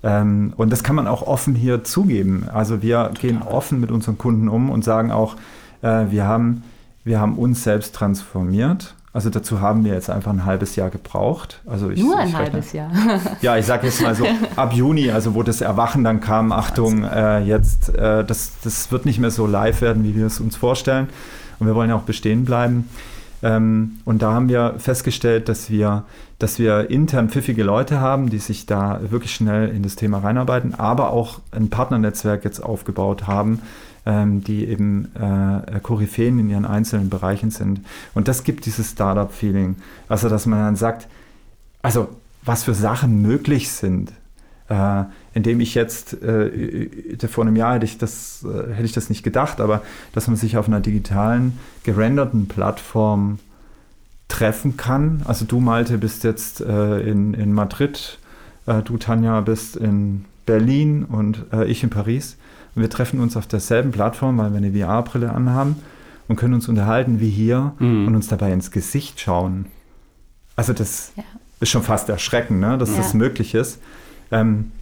Ähm, 0.03 0.53
und 0.57 0.71
das 0.71 0.83
kann 0.83 0.97
man 0.97 1.07
auch 1.07 1.23
offen 1.23 1.55
hier 1.55 1.85
zugeben. 1.85 2.47
Also 2.53 2.83
wir 2.83 3.05
Total. 3.05 3.15
gehen 3.15 3.43
offen 3.43 3.81
mit 3.81 3.91
unseren 3.91 4.19
Kunden 4.19 4.49
um 4.49 4.71
und 4.71 4.85
sagen 4.85 5.13
auch, 5.13 5.37
äh, 5.83 6.07
wir, 6.11 6.27
haben, 6.27 6.65
wir 7.05 7.21
haben 7.21 7.39
uns 7.39 7.63
selbst 7.63 7.95
transformiert. 7.95 8.95
Also 9.15 9.29
dazu 9.29 9.61
haben 9.61 9.85
wir 9.85 9.93
jetzt 9.93 10.09
einfach 10.09 10.33
ein 10.33 10.47
halbes 10.47 10.75
Jahr 10.75 10.89
gebraucht. 10.89 11.61
Also 11.67 11.91
ich, 11.91 12.01
Nur 12.01 12.19
ein 12.19 12.29
ich 12.29 12.35
halbes 12.35 12.73
Jahr. 12.73 12.91
Ja, 13.43 13.59
ich 13.59 13.67
sage 13.67 13.87
jetzt 13.87 14.01
mal 14.01 14.15
so 14.15 14.25
ab 14.57 14.73
Juni, 14.73 15.11
also 15.11 15.35
wo 15.35 15.43
das 15.43 15.61
Erwachen 15.61 16.03
dann 16.03 16.21
kam, 16.21 16.51
Achtung, 16.51 17.05
äh, 17.05 17.41
jetzt, 17.41 17.95
äh, 17.95 18.25
das, 18.25 18.53
das 18.65 18.91
wird 18.91 19.05
nicht 19.05 19.19
mehr 19.19 19.31
so 19.31 19.47
live 19.47 19.83
werden, 19.83 20.03
wie 20.05 20.17
wir 20.17 20.27
es 20.27 20.41
uns 20.41 20.57
vorstellen. 20.57 21.09
Und 21.59 21.67
wir 21.67 21.75
wollen 21.75 21.91
ja 21.91 21.97
auch 21.97 22.03
bestehen 22.03 22.47
bleiben. 22.47 22.89
Ähm, 23.43 23.99
und 24.05 24.23
da 24.23 24.33
haben 24.33 24.49
wir 24.49 24.75
festgestellt, 24.79 25.49
dass 25.49 25.71
wir, 25.71 26.05
dass 26.39 26.59
wir 26.59 26.91
intern 26.91 27.29
pfiffige 27.29 27.65
Leute 27.65 28.01
haben, 28.01 28.31
die 28.31 28.39
sich 28.39 28.67
da 28.67 29.01
wirklich 29.11 29.35
schnell 29.35 29.69
in 29.69 29.83
das 29.83 29.97
Thema 29.97 30.19
reinarbeiten, 30.19 30.75
aber 30.75 31.11
auch 31.13 31.41
ein 31.51 31.69
Partnernetzwerk 31.69 32.45
jetzt 32.45 32.61
aufgebaut 32.61 33.27
haben, 33.27 33.61
ähm, 34.07 34.45
die 34.45 34.67
eben 34.67 35.11
äh, 35.17 35.81
Koryphäen 35.81 36.39
in 36.39 36.51
ihren 36.51 36.65
einzelnen 36.65 37.11
Bereichen 37.11 37.51
sind. 37.51 37.81
Und 38.15 38.29
das 38.29 38.45
gibt 38.45 38.67
dieses 38.67 38.93
Startup-Feeling. 38.93 39.77
Also, 40.09 40.29
dass 40.29 40.47
man 40.47 40.61
dann 40.61 40.77
sagt, 40.77 41.09
also 41.83 42.09
was 42.45 42.65
für 42.65 42.75
Sachen 42.75 43.23
möglich 43.23 43.71
sind. 43.71 44.13
Äh, 44.73 45.05
indem 45.35 45.61
ich 45.61 45.75
jetzt, 45.75 46.23
äh, 46.23 46.89
vor 47.29 47.45
einem 47.45 47.57
Jahr 47.57 47.75
hätte 47.75 47.85
ich, 47.85 47.99
das, 47.99 48.43
äh, 48.45 48.73
hätte 48.73 48.85
ich 48.85 48.93
das 48.93 49.11
nicht 49.11 49.23
gedacht, 49.23 49.61
aber 49.61 49.83
dass 50.15 50.29
man 50.29 50.37
sich 50.37 50.57
auf 50.57 50.67
einer 50.67 50.81
digitalen, 50.81 51.59
gerenderten 51.85 52.49
Plattform 52.49 53.39
treffen 54.29 54.79
kann. 54.79 55.23
Also 55.27 55.45
du, 55.45 55.61
Malte, 55.61 55.99
bist 55.99 56.25
jetzt 56.25 56.63
äh, 56.63 57.01
in, 57.01 57.35
in 57.35 57.53
Madrid, 57.53 58.19
äh, 58.65 58.81
du, 58.81 58.97
Tanja, 58.97 59.43
bist 59.43 59.77
in 59.77 60.25
Berlin 60.47 61.05
und 61.05 61.45
äh, 61.53 61.67
ich 61.67 61.83
in 61.83 61.91
Paris. 61.91 62.39
Und 62.75 62.81
wir 62.81 62.89
treffen 62.89 63.21
uns 63.21 63.37
auf 63.37 63.47
derselben 63.47 63.93
Plattform, 63.93 64.39
weil 64.39 64.53
wir 64.53 64.57
eine 64.57 64.73
VR-Brille 64.73 65.33
anhaben 65.33 65.77
und 66.29 66.37
können 66.37 66.55
uns 66.55 66.67
unterhalten 66.69 67.21
wie 67.21 67.29
hier 67.29 67.75
mhm. 67.79 68.07
und 68.07 68.15
uns 68.17 68.29
dabei 68.29 68.53
ins 68.53 68.71
Gesicht 68.71 69.21
schauen. 69.21 69.67
Also 70.57 70.73
das 70.73 71.13
ja. 71.17 71.25
ist 71.61 71.69
schon 71.69 71.83
fast 71.83 72.09
erschreckend, 72.09 72.61
ne, 72.61 72.79
dass 72.79 72.93
ja. 72.93 72.99
das 72.99 73.13
möglich 73.13 73.55
ist. 73.55 73.79
Ähm, 74.33 74.73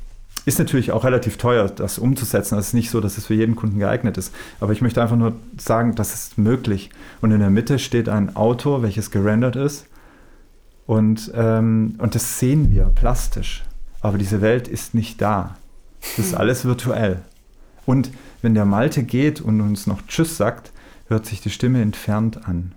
ist 0.46 0.58
natürlich 0.58 0.92
auch 0.92 1.04
relativ 1.04 1.36
teuer, 1.36 1.68
das 1.68 1.98
umzusetzen. 1.98 2.56
Es 2.58 2.68
ist 2.68 2.74
nicht 2.74 2.90
so, 2.90 3.00
dass 3.00 3.18
es 3.18 3.26
für 3.26 3.34
jeden 3.34 3.56
Kunden 3.56 3.78
geeignet 3.78 4.16
ist. 4.16 4.34
Aber 4.58 4.72
ich 4.72 4.80
möchte 4.80 5.02
einfach 5.02 5.16
nur 5.16 5.34
sagen, 5.58 5.94
das 5.94 6.14
ist 6.14 6.38
möglich. 6.38 6.90
Und 7.20 7.30
in 7.32 7.40
der 7.40 7.50
Mitte 7.50 7.78
steht 7.78 8.08
ein 8.08 8.36
Auto, 8.36 8.82
welches 8.82 9.10
gerendert 9.10 9.56
ist. 9.56 9.86
Und, 10.86 11.30
ähm, 11.34 11.94
und 11.98 12.14
das 12.14 12.38
sehen 12.38 12.70
wir 12.70 12.84
plastisch. 12.84 13.64
Aber 14.00 14.16
diese 14.16 14.40
Welt 14.40 14.66
ist 14.66 14.94
nicht 14.94 15.20
da. 15.20 15.56
Das 16.00 16.26
ist 16.26 16.34
alles 16.36 16.64
virtuell. 16.64 17.20
Und 17.84 18.10
wenn 18.42 18.54
der 18.54 18.64
Malte 18.64 19.02
geht 19.02 19.40
und 19.40 19.60
uns 19.60 19.86
noch 19.86 20.00
Tschüss 20.06 20.36
sagt, 20.36 20.72
hört 21.08 21.26
sich 21.26 21.40
die 21.40 21.50
Stimme 21.50 21.82
entfernt 21.82 22.48
an. 22.48 22.72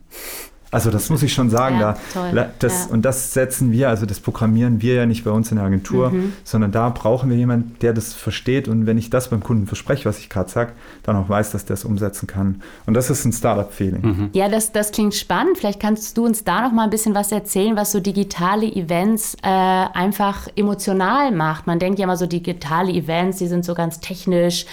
Also 0.73 0.91
das 0.91 1.09
muss 1.09 1.23
ich 1.23 1.33
schon 1.33 1.49
sagen. 1.49 1.79
Ja, 1.79 1.97
da, 2.13 2.49
das, 2.59 2.85
ja. 2.85 2.93
Und 2.93 3.03
das 3.03 3.33
setzen 3.33 3.71
wir, 3.71 3.89
also 3.89 4.05
das 4.05 4.19
programmieren 4.19 4.81
wir 4.81 4.95
ja 4.95 5.05
nicht 5.05 5.23
bei 5.23 5.31
uns 5.31 5.51
in 5.51 5.57
der 5.57 5.65
Agentur, 5.65 6.09
mhm. 6.09 6.33
sondern 6.43 6.71
da 6.71 6.89
brauchen 6.89 7.29
wir 7.29 7.37
jemanden, 7.37 7.75
der 7.81 7.93
das 7.93 8.13
versteht. 8.13 8.67
Und 8.67 8.85
wenn 8.85 8.97
ich 8.97 9.09
das 9.09 9.29
beim 9.29 9.43
Kunden 9.43 9.67
verspreche, 9.67 10.05
was 10.05 10.19
ich 10.19 10.29
gerade 10.29 10.49
sage, 10.49 10.73
dann 11.03 11.15
auch 11.15 11.29
weiß, 11.29 11.51
dass 11.51 11.65
der 11.65 11.75
es 11.75 11.85
umsetzen 11.85 12.27
kann. 12.27 12.61
Und 12.85 12.93
das 12.95 13.09
ist 13.09 13.25
ein 13.25 13.33
Startup-Feeling. 13.33 14.01
Mhm. 14.01 14.29
Ja, 14.33 14.49
das, 14.49 14.71
das 14.71 14.91
klingt 14.91 15.15
spannend. 15.15 15.57
Vielleicht 15.57 15.79
kannst 15.79 16.17
du 16.17 16.25
uns 16.25 16.43
da 16.43 16.61
noch 16.61 16.71
mal 16.71 16.83
ein 16.83 16.89
bisschen 16.89 17.15
was 17.15 17.31
erzählen, 17.31 17.75
was 17.75 17.91
so 17.91 17.99
digitale 17.99 18.65
Events 18.65 19.35
äh, 19.43 19.47
einfach 19.47 20.47
emotional 20.55 21.31
macht. 21.31 21.67
Man 21.67 21.79
denkt 21.79 21.99
ja 21.99 22.05
immer 22.05 22.17
so 22.17 22.25
digitale 22.25 22.91
Events, 22.91 23.37
die 23.37 23.47
sind 23.47 23.65
so 23.65 23.73
ganz 23.73 23.99
technisch 23.99 24.65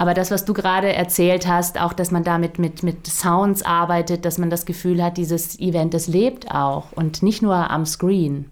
aber 0.00 0.14
das, 0.14 0.30
was 0.30 0.46
du 0.46 0.54
gerade 0.54 0.94
erzählt 0.94 1.46
hast, 1.46 1.78
auch, 1.78 1.92
dass 1.92 2.10
man 2.10 2.24
damit 2.24 2.58
mit, 2.58 2.82
mit 2.82 3.06
Sounds 3.06 3.62
arbeitet, 3.62 4.24
dass 4.24 4.38
man 4.38 4.48
das 4.48 4.64
Gefühl 4.64 5.04
hat, 5.04 5.18
dieses 5.18 5.60
Event, 5.60 5.92
das 5.92 6.06
lebt 6.06 6.50
auch 6.50 6.92
und 6.92 7.22
nicht 7.22 7.42
nur 7.42 7.70
am 7.70 7.84
Screen. 7.84 8.46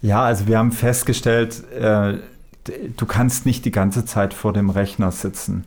Ja, 0.00 0.24
also 0.24 0.48
wir 0.48 0.58
haben 0.58 0.72
festgestellt, 0.72 1.62
äh, 1.72 2.14
du 2.96 3.06
kannst 3.06 3.46
nicht 3.46 3.64
die 3.64 3.70
ganze 3.70 4.04
Zeit 4.04 4.34
vor 4.34 4.52
dem 4.52 4.68
Rechner 4.68 5.12
sitzen. 5.12 5.62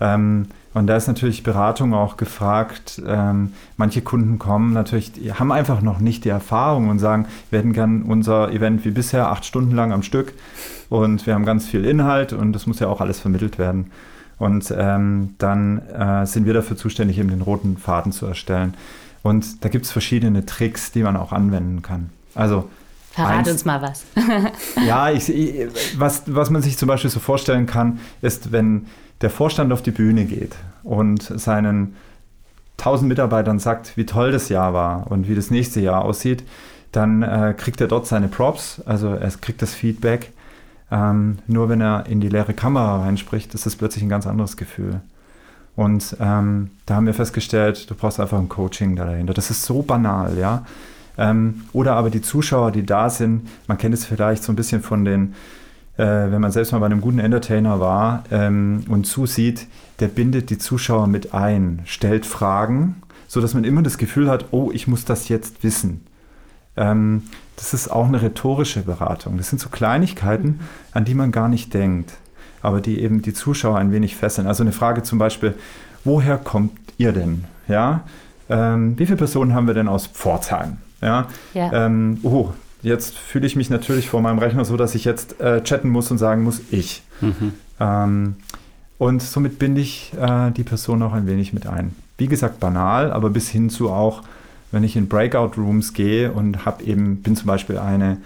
Ähm, 0.00 0.46
und 0.74 0.86
da 0.86 0.94
ist 0.94 1.08
natürlich 1.08 1.42
Beratung 1.42 1.92
auch 1.92 2.16
gefragt. 2.16 3.02
Ähm, 3.04 3.54
manche 3.76 4.00
Kunden 4.00 4.38
kommen 4.38 4.72
natürlich, 4.72 5.10
haben 5.40 5.50
einfach 5.50 5.82
noch 5.82 5.98
nicht 5.98 6.24
die 6.24 6.28
Erfahrung 6.28 6.88
und 6.88 7.00
sagen, 7.00 7.26
wir 7.50 7.58
hätten 7.58 7.72
gern 7.72 8.02
unser 8.02 8.52
Event 8.52 8.84
wie 8.84 8.92
bisher 8.92 9.28
acht 9.28 9.44
Stunden 9.44 9.74
lang 9.74 9.92
am 9.92 10.04
Stück 10.04 10.34
und 10.88 11.26
wir 11.26 11.34
haben 11.34 11.44
ganz 11.44 11.66
viel 11.66 11.84
Inhalt 11.84 12.32
und 12.32 12.52
das 12.52 12.68
muss 12.68 12.78
ja 12.78 12.86
auch 12.86 13.00
alles 13.00 13.18
vermittelt 13.18 13.58
werden. 13.58 13.90
Und 14.40 14.74
ähm, 14.76 15.34
dann 15.36 15.86
äh, 15.90 16.26
sind 16.26 16.46
wir 16.46 16.54
dafür 16.54 16.76
zuständig, 16.76 17.18
eben 17.18 17.28
den 17.28 17.42
roten 17.42 17.76
Faden 17.76 18.10
zu 18.10 18.24
erstellen. 18.24 18.74
Und 19.22 19.62
da 19.62 19.68
gibt 19.68 19.84
es 19.84 19.92
verschiedene 19.92 20.46
Tricks, 20.46 20.92
die 20.92 21.02
man 21.02 21.14
auch 21.16 21.30
anwenden 21.30 21.82
kann. 21.82 22.08
Also 22.34 22.68
Verrat 23.10 23.46
uns 23.48 23.66
mal 23.66 23.82
was. 23.82 24.06
ja, 24.86 25.10
ich, 25.10 25.28
ich, 25.28 25.68
was, 25.98 26.22
was 26.26 26.48
man 26.48 26.62
sich 26.62 26.78
zum 26.78 26.88
Beispiel 26.88 27.10
so 27.10 27.20
vorstellen 27.20 27.66
kann, 27.66 28.00
ist, 28.22 28.50
wenn 28.50 28.86
der 29.20 29.28
Vorstand 29.28 29.74
auf 29.74 29.82
die 29.82 29.90
Bühne 29.90 30.24
geht 30.24 30.56
und 30.84 31.22
seinen 31.22 31.96
1000 32.78 33.10
Mitarbeitern 33.10 33.58
sagt, 33.58 33.98
wie 33.98 34.06
toll 34.06 34.32
das 34.32 34.48
Jahr 34.48 34.72
war 34.72 35.10
und 35.10 35.28
wie 35.28 35.34
das 35.34 35.50
nächste 35.50 35.80
Jahr 35.80 36.02
aussieht, 36.02 36.44
dann 36.92 37.22
äh, 37.22 37.54
kriegt 37.54 37.78
er 37.82 37.88
dort 37.88 38.06
seine 38.06 38.28
Props, 38.28 38.80
also 38.86 39.08
er 39.08 39.30
kriegt 39.32 39.60
das 39.60 39.74
Feedback 39.74 40.32
ähm, 40.90 41.38
nur 41.46 41.68
wenn 41.68 41.80
er 41.80 42.06
in 42.06 42.20
die 42.20 42.28
leere 42.28 42.54
Kamera 42.54 43.02
reinspricht, 43.02 43.54
ist 43.54 43.66
das 43.66 43.76
plötzlich 43.76 44.02
ein 44.02 44.08
ganz 44.08 44.26
anderes 44.26 44.56
Gefühl. 44.56 45.00
Und 45.76 46.16
ähm, 46.20 46.70
da 46.86 46.96
haben 46.96 47.06
wir 47.06 47.14
festgestellt, 47.14 47.88
du 47.88 47.94
brauchst 47.94 48.20
einfach 48.20 48.38
ein 48.38 48.48
Coaching 48.48 48.96
dahinter. 48.96 49.34
Das 49.34 49.50
ist 49.50 49.64
so 49.64 49.82
banal, 49.82 50.36
ja. 50.36 50.64
Ähm, 51.16 51.62
oder 51.72 51.94
aber 51.94 52.10
die 52.10 52.22
Zuschauer, 52.22 52.72
die 52.72 52.84
da 52.84 53.10
sind, 53.10 53.48
man 53.66 53.78
kennt 53.78 53.94
es 53.94 54.04
vielleicht 54.04 54.42
so 54.42 54.52
ein 54.52 54.56
bisschen 54.56 54.82
von 54.82 55.04
den, 55.04 55.34
äh, 55.96 56.04
wenn 56.04 56.40
man 56.40 56.50
selbst 56.50 56.72
mal 56.72 56.78
bei 56.78 56.86
einem 56.86 57.00
guten 57.00 57.18
Entertainer 57.18 57.78
war 57.78 58.24
ähm, 58.30 58.84
und 58.88 59.06
zusieht, 59.06 59.66
der 60.00 60.08
bindet 60.08 60.50
die 60.50 60.58
Zuschauer 60.58 61.06
mit 61.06 61.34
ein, 61.34 61.80
stellt 61.84 62.26
Fragen, 62.26 63.02
sodass 63.28 63.54
man 63.54 63.64
immer 63.64 63.82
das 63.82 63.98
Gefühl 63.98 64.28
hat, 64.28 64.46
oh, 64.50 64.70
ich 64.72 64.88
muss 64.88 65.04
das 65.04 65.28
jetzt 65.28 65.62
wissen. 65.62 66.04
Ähm, 66.80 67.22
das 67.56 67.74
ist 67.74 67.88
auch 67.88 68.06
eine 68.06 68.22
rhetorische 68.22 68.80
Beratung. 68.80 69.36
Das 69.36 69.50
sind 69.50 69.60
so 69.60 69.68
Kleinigkeiten, 69.68 70.60
an 70.92 71.04
die 71.04 71.14
man 71.14 71.30
gar 71.30 71.48
nicht 71.48 71.74
denkt, 71.74 72.14
aber 72.62 72.80
die 72.80 73.00
eben 73.00 73.20
die 73.20 73.34
Zuschauer 73.34 73.76
ein 73.76 73.92
wenig 73.92 74.16
fesseln. 74.16 74.48
Also 74.48 74.64
eine 74.64 74.72
Frage 74.72 75.02
zum 75.02 75.18
Beispiel, 75.18 75.54
woher 76.02 76.38
kommt 76.38 76.72
ihr 76.96 77.12
denn? 77.12 77.44
Ja, 77.68 78.04
ähm, 78.48 78.98
wie 78.98 79.04
viele 79.04 79.18
Personen 79.18 79.54
haben 79.54 79.66
wir 79.66 79.74
denn 79.74 79.88
aus 79.88 80.06
Pforzheim? 80.06 80.78
Ja, 81.02 81.26
ja. 81.52 81.86
Ähm, 81.86 82.18
oh, 82.22 82.48
jetzt 82.82 83.16
fühle 83.16 83.46
ich 83.46 83.56
mich 83.56 83.68
natürlich 83.68 84.08
vor 84.08 84.22
meinem 84.22 84.38
Rechner 84.38 84.64
so, 84.64 84.78
dass 84.78 84.94
ich 84.94 85.04
jetzt 85.04 85.38
äh, 85.40 85.62
chatten 85.62 85.90
muss 85.90 86.10
und 86.10 86.16
sagen 86.16 86.42
muss, 86.42 86.62
ich. 86.70 87.02
Mhm. 87.20 87.52
Ähm, 87.78 88.36
und 88.96 89.22
somit 89.22 89.58
binde 89.58 89.82
ich 89.82 90.12
äh, 90.18 90.50
die 90.50 90.64
Person 90.64 91.02
auch 91.02 91.12
ein 91.12 91.26
wenig 91.26 91.52
mit 91.52 91.66
ein. 91.66 91.94
Wie 92.16 92.26
gesagt, 92.26 92.58
banal, 92.58 93.12
aber 93.12 93.30
bis 93.30 93.48
hin 93.48 93.70
zu 93.70 93.90
auch 93.90 94.22
wenn 94.72 94.84
ich 94.84 94.96
in 94.96 95.08
Breakout 95.08 95.52
Rooms 95.56 95.92
gehe 95.92 96.32
und 96.32 96.64
habe 96.64 96.84
eben, 96.84 97.22
bin 97.22 97.36
zum 97.36 97.46
Beispiel 97.46 97.78
eine 97.78 98.18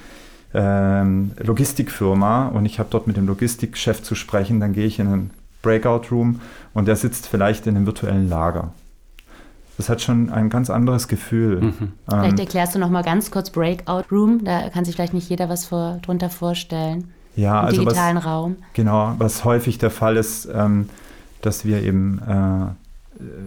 ähm, 0.52 1.32
Logistikfirma 1.38 2.48
und 2.48 2.66
ich 2.66 2.78
habe 2.78 2.88
dort 2.90 3.06
mit 3.06 3.16
dem 3.16 3.26
Logistikchef 3.26 4.02
zu 4.02 4.14
sprechen, 4.14 4.60
dann 4.60 4.72
gehe 4.72 4.86
ich 4.86 4.98
in 4.98 5.06
einen 5.06 5.30
Breakout 5.62 6.08
Room 6.10 6.40
und 6.74 6.86
der 6.86 6.96
sitzt 6.96 7.26
vielleicht 7.26 7.66
in 7.66 7.76
einem 7.76 7.86
virtuellen 7.86 8.28
Lager. 8.28 8.72
Das 9.76 9.88
hat 9.88 10.00
schon 10.00 10.30
ein 10.30 10.50
ganz 10.50 10.70
anderes 10.70 11.08
Gefühl. 11.08 11.60
Mhm. 11.60 11.92
Vielleicht 12.08 12.32
ähm, 12.34 12.38
erklärst 12.38 12.74
du 12.74 12.78
noch 12.78 12.90
mal 12.90 13.02
ganz 13.02 13.32
kurz 13.32 13.50
Breakout 13.50 14.04
Room. 14.12 14.44
Da 14.44 14.68
kann 14.68 14.84
sich 14.84 14.94
vielleicht 14.94 15.14
nicht 15.14 15.28
jeder 15.28 15.48
was 15.48 15.66
vor, 15.66 15.98
drunter 16.02 16.30
vorstellen. 16.30 17.12
Ja, 17.34 17.60
Im 17.60 17.66
also 17.66 17.82
digitalen 17.82 18.18
was, 18.18 18.26
Raum. 18.26 18.56
Genau, 18.74 19.14
was 19.18 19.44
häufig 19.44 19.78
der 19.78 19.90
Fall 19.90 20.16
ist, 20.16 20.48
ähm, 20.54 20.88
dass 21.42 21.64
wir 21.64 21.82
eben 21.82 22.20
äh, 22.20 22.83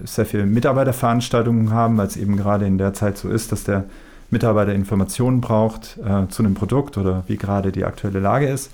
sehr 0.05 0.25
viele 0.25 0.45
Mitarbeiterveranstaltungen 0.45 1.71
haben, 1.71 1.97
weil 1.97 2.07
es 2.07 2.17
eben 2.17 2.37
gerade 2.37 2.65
in 2.65 2.77
der 2.77 2.93
Zeit 2.93 3.17
so 3.17 3.29
ist, 3.29 3.51
dass 3.51 3.63
der 3.63 3.85
Mitarbeiter 4.29 4.73
Informationen 4.73 5.41
braucht 5.41 5.97
äh, 5.97 6.27
zu 6.27 6.43
einem 6.43 6.53
Produkt 6.53 6.97
oder 6.97 7.23
wie 7.27 7.37
gerade 7.37 7.71
die 7.71 7.85
aktuelle 7.85 8.19
Lage 8.19 8.47
ist. 8.47 8.71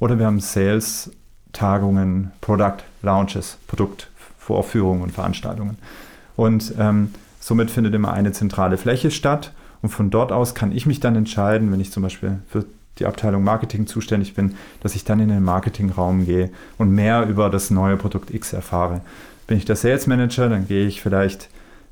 Oder 0.00 0.18
wir 0.18 0.26
haben 0.26 0.40
Sales-Tagungen, 0.40 2.32
Product 2.40 2.78
Launches, 3.02 3.58
Produktvorführungen 3.66 5.02
und 5.02 5.12
Veranstaltungen. 5.12 5.78
Und 6.36 6.74
ähm, 6.78 7.12
somit 7.38 7.70
findet 7.70 7.94
immer 7.94 8.12
eine 8.12 8.32
zentrale 8.32 8.76
Fläche 8.76 9.10
statt. 9.10 9.52
Und 9.82 9.90
von 9.90 10.10
dort 10.10 10.32
aus 10.32 10.54
kann 10.54 10.72
ich 10.72 10.86
mich 10.86 11.00
dann 11.00 11.16
entscheiden, 11.16 11.70
wenn 11.70 11.80
ich 11.80 11.92
zum 11.92 12.02
Beispiel 12.02 12.38
für 12.48 12.64
die 12.98 13.06
Abteilung 13.06 13.44
Marketing 13.44 13.86
zuständig 13.86 14.34
bin, 14.34 14.54
dass 14.80 14.94
ich 14.94 15.04
dann 15.04 15.20
in 15.20 15.28
den 15.28 15.42
Marketingraum 15.42 16.24
gehe 16.24 16.50
und 16.78 16.90
mehr 16.90 17.26
über 17.26 17.50
das 17.50 17.70
neue 17.70 17.96
Produkt 17.96 18.32
X 18.32 18.52
erfahre. 18.52 19.00
Bin 19.46 19.58
ich 19.58 19.64
der 19.64 19.76
Sales 19.76 20.06
Manager, 20.06 20.48
dann 20.48 20.66
gehe 20.66 20.86
ich 20.86 21.02
vielleicht 21.02 21.48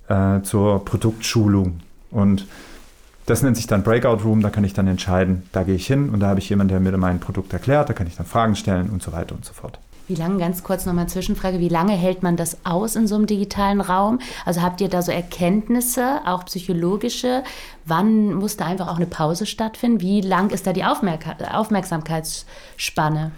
äh, 0.08 0.40
zur 0.42 0.84
Produktschulung 0.84 1.80
und 2.10 2.46
das 3.26 3.42
nennt 3.42 3.56
sich 3.56 3.66
dann 3.66 3.82
Breakout 3.82 4.24
Room, 4.24 4.42
da 4.42 4.50
kann 4.50 4.64
ich 4.64 4.74
dann 4.74 4.88
entscheiden, 4.88 5.44
da 5.52 5.62
gehe 5.62 5.76
ich 5.76 5.86
hin 5.86 6.10
und 6.10 6.20
da 6.20 6.28
habe 6.28 6.40
ich 6.40 6.48
jemanden, 6.48 6.72
der 6.72 6.80
mir 6.80 6.96
mein 6.98 7.20
Produkt 7.20 7.52
erklärt, 7.52 7.88
da 7.88 7.92
kann 7.92 8.06
ich 8.06 8.16
dann 8.16 8.26
Fragen 8.26 8.56
stellen 8.56 8.90
und 8.90 9.02
so 9.02 9.12
weiter 9.12 9.34
und 9.34 9.44
so 9.44 9.52
fort. 9.52 9.78
Wie 10.08 10.16
lange, 10.16 10.38
ganz 10.38 10.64
kurz 10.64 10.84
nochmal 10.84 11.08
Zwischenfrage, 11.08 11.60
wie 11.60 11.68
lange 11.68 11.92
hält 11.92 12.24
man 12.24 12.36
das 12.36 12.58
aus 12.64 12.96
in 12.96 13.06
so 13.06 13.14
einem 13.14 13.26
digitalen 13.26 13.80
Raum? 13.80 14.18
Also 14.44 14.60
habt 14.60 14.80
ihr 14.80 14.88
da 14.88 15.00
so 15.00 15.12
Erkenntnisse, 15.12 16.20
auch 16.26 16.44
psychologische? 16.46 17.44
Wann 17.84 18.34
muss 18.34 18.56
da 18.56 18.66
einfach 18.66 18.88
auch 18.88 18.96
eine 18.96 19.06
Pause 19.06 19.46
stattfinden? 19.46 20.00
Wie 20.00 20.20
lang 20.20 20.50
ist 20.50 20.66
da 20.66 20.72
die 20.72 20.84
Aufmerk 20.84 21.24
Aufmerksamkeitsspanne? 21.52 23.30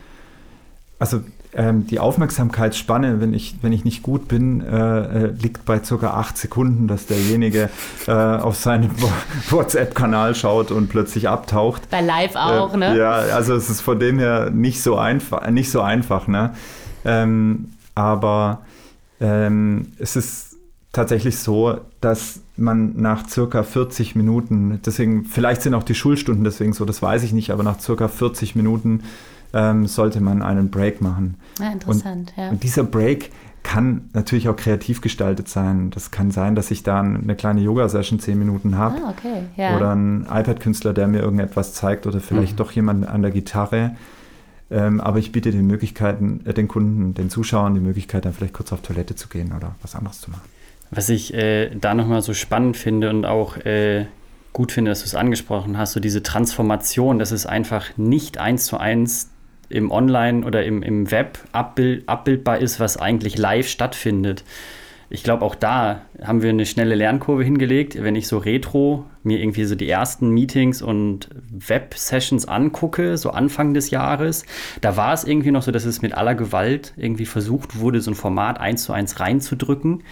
Also 0.99 1.21
ähm, 1.57 1.87
die 1.87 2.01
Aufmerksamkeitsspanne, 2.01 3.21
wenn 3.21 3.35
ich, 3.35 3.57
wenn 3.63 3.73
ich 3.73 3.85
nicht 3.85 4.03
gut 4.03 4.29
bin, 4.29 4.61
äh, 4.61 5.27
äh 5.27 5.33
liegt 5.41 5.65
bei 5.65 5.83
circa 5.83 6.11
acht 6.11 6.37
Sekunden, 6.37 6.89
dass 6.89 7.07
derjenige 7.07 7.71
äh, 8.07 8.13
auf 8.13 8.57
seinen 8.57 8.91
WhatsApp-Kanal 9.51 10.35
schaut 10.35 10.71
und 10.71 10.89
plötzlich 10.89 11.29
abtaucht. 11.29 11.89
Bei 11.91 12.01
Live 12.01 12.37
auch, 12.37 12.75
äh, 12.75 12.79
ne? 12.79 12.99
Ja, 12.99 13.13
also 13.13 13.55
es 13.55 13.71
ist 13.71 13.81
von 13.81 13.99
dem 13.99 14.19
her 14.19 14.51
nicht 14.51 14.83
so 14.83 14.97
einfach, 14.97 15.49
nicht 15.51 15.71
so 15.71 15.81
einfach, 15.81 16.27
ne? 16.27 16.55
Ähm, 17.05 17.73
aber 17.95 18.63
ähm, 19.21 19.93
es 19.99 20.17
ist 20.17 20.57
tatsächlich 20.93 21.39
so, 21.39 21.79
dass 22.01 22.41
man 22.57 22.97
nach 22.97 23.29
circa 23.29 23.63
40 23.63 24.15
Minuten, 24.15 24.81
deswegen, 24.85 25.25
vielleicht 25.25 25.63
sind 25.63 25.75
auch 25.75 25.83
die 25.83 25.95
Schulstunden 25.95 26.45
deswegen 26.45 26.73
so, 26.73 26.85
das 26.85 27.03
weiß 27.03 27.25
ich 27.25 27.33
nicht, 27.33 27.51
aber 27.51 27.63
nach 27.63 27.81
circa 27.81 28.09
40 28.09 28.55
Minuten 28.55 29.03
ähm, 29.55 29.87
sollte 29.87 30.21
man 30.21 30.43
einen 30.43 30.71
Break 30.71 31.01
machen. 31.01 31.37
Ja, 31.59 31.73
interessant, 31.73 32.33
und, 32.37 32.43
ja. 32.43 32.51
Und 32.51 32.63
dieser 32.63 32.83
Break 32.83 33.31
kann 33.63 34.11
natürlich 34.13 34.49
auch 34.49 34.57
kreativ 34.57 35.01
gestaltet 35.01 35.49
sein. 35.49 35.91
Das 35.91 36.11
kann 36.11 36.31
sein, 36.31 36.55
dass 36.55 36.71
ich 36.71 36.83
da 36.83 37.01
eine 37.01 37.35
kleine 37.35 37.63
Yoga-Session 37.63 38.21
zehn 38.21 38.39
Minuten 38.39 38.77
habe. 38.77 38.97
Ah, 39.03 39.15
okay. 39.17 39.45
ja. 39.57 39.77
Oder 39.77 39.95
ein 39.95 40.27
iPad-Künstler, 40.31 40.93
der 40.93 41.09
mir 41.09 41.21
irgendetwas 41.21 41.73
zeigt 41.73 42.07
oder 42.07 42.21
vielleicht 42.21 42.53
mhm. 42.53 42.57
doch 42.57 42.73
jemand 42.73 43.09
an 43.09 43.23
der 43.23 43.31
Gitarre. 43.31 43.97
Ähm, 44.71 45.01
aber 45.01 45.19
ich 45.19 45.33
biete 45.33 45.51
den 45.51 45.67
Möglichkeiten, 45.67 46.41
äh, 46.45 46.53
den 46.53 46.69
Kunden, 46.69 47.15
den 47.15 47.31
Zuschauern 47.31 47.75
die 47.75 47.81
Möglichkeit, 47.81 48.25
dann 48.25 48.35
vielleicht 48.35 48.55
kurz 48.55 48.73
auf 48.73 48.83
Toilette 48.83 49.15
zu 49.15 49.29
gehen 49.29 49.53
oder 49.57 49.77
was 49.83 49.95
anderes 49.95 50.21
zu 50.21 50.31
machen. 50.31 50.49
Was 50.91 51.09
ich 51.09 51.33
äh, 51.33 51.71
da 51.75 51.95
nochmal 51.95 52.23
so 52.23 52.35
spannend 52.35 52.77
finde 52.77 53.11
und 53.11 53.25
auch 53.25 53.57
äh, 53.59 54.07
gut 54.53 54.73
finde, 54.73 54.91
dass 54.91 55.01
du 55.01 55.07
es 55.07 55.15
angesprochen 55.15 55.77
hast, 55.79 55.93
so 55.93 56.01
diese 56.01 56.23
Transformation, 56.23 57.19
dass 57.19 57.31
es 57.31 57.47
einfach 57.47 57.97
nicht 57.97 58.39
eins 58.39 58.67
zu 58.67 58.79
eins 58.79 59.31
im 59.69 59.91
Online 59.91 60.45
oder 60.45 60.65
im, 60.65 60.83
im 60.83 61.11
Web 61.11 61.39
abbild, 61.53 62.09
abbildbar 62.09 62.59
ist, 62.59 62.81
was 62.81 62.97
eigentlich 62.97 63.39
live 63.39 63.69
stattfindet. 63.69 64.45
Ich 65.11 65.23
glaube, 65.23 65.45
auch 65.45 65.55
da 65.55 66.03
haben 66.23 66.43
wir 66.43 66.51
eine 66.51 66.67
schnelle 66.67 66.95
Lernkurve 66.95 67.45
hingelegt. 67.45 68.03
Wenn 68.03 68.17
ich 68.17 68.27
so 68.27 68.39
retro 68.39 69.05
mir 69.23 69.39
irgendwie 69.39 69.65
so 69.65 69.75
die 69.75 69.89
ersten 69.89 70.31
Meetings 70.31 70.83
und 70.83 71.29
Web-Sessions 71.51 72.49
angucke, 72.49 73.17
so 73.17 73.31
Anfang 73.31 73.75
des 73.75 73.91
Jahres, 73.91 74.45
da 74.81 74.97
war 74.97 75.13
es 75.13 75.25
irgendwie 75.25 75.51
noch 75.51 75.63
so, 75.63 75.71
dass 75.71 75.85
es 75.85 76.03
mit 76.03 76.15
aller 76.15 76.35
Gewalt 76.35 76.95
irgendwie 76.97 77.27
versucht 77.27 77.79
wurde, 77.79 78.01
so 78.01 78.11
ein 78.11 78.17
Format 78.17 78.59
eins 78.59 78.85
zu 78.85 78.93
eins 78.93 79.21
reinzudrücken. 79.21 80.03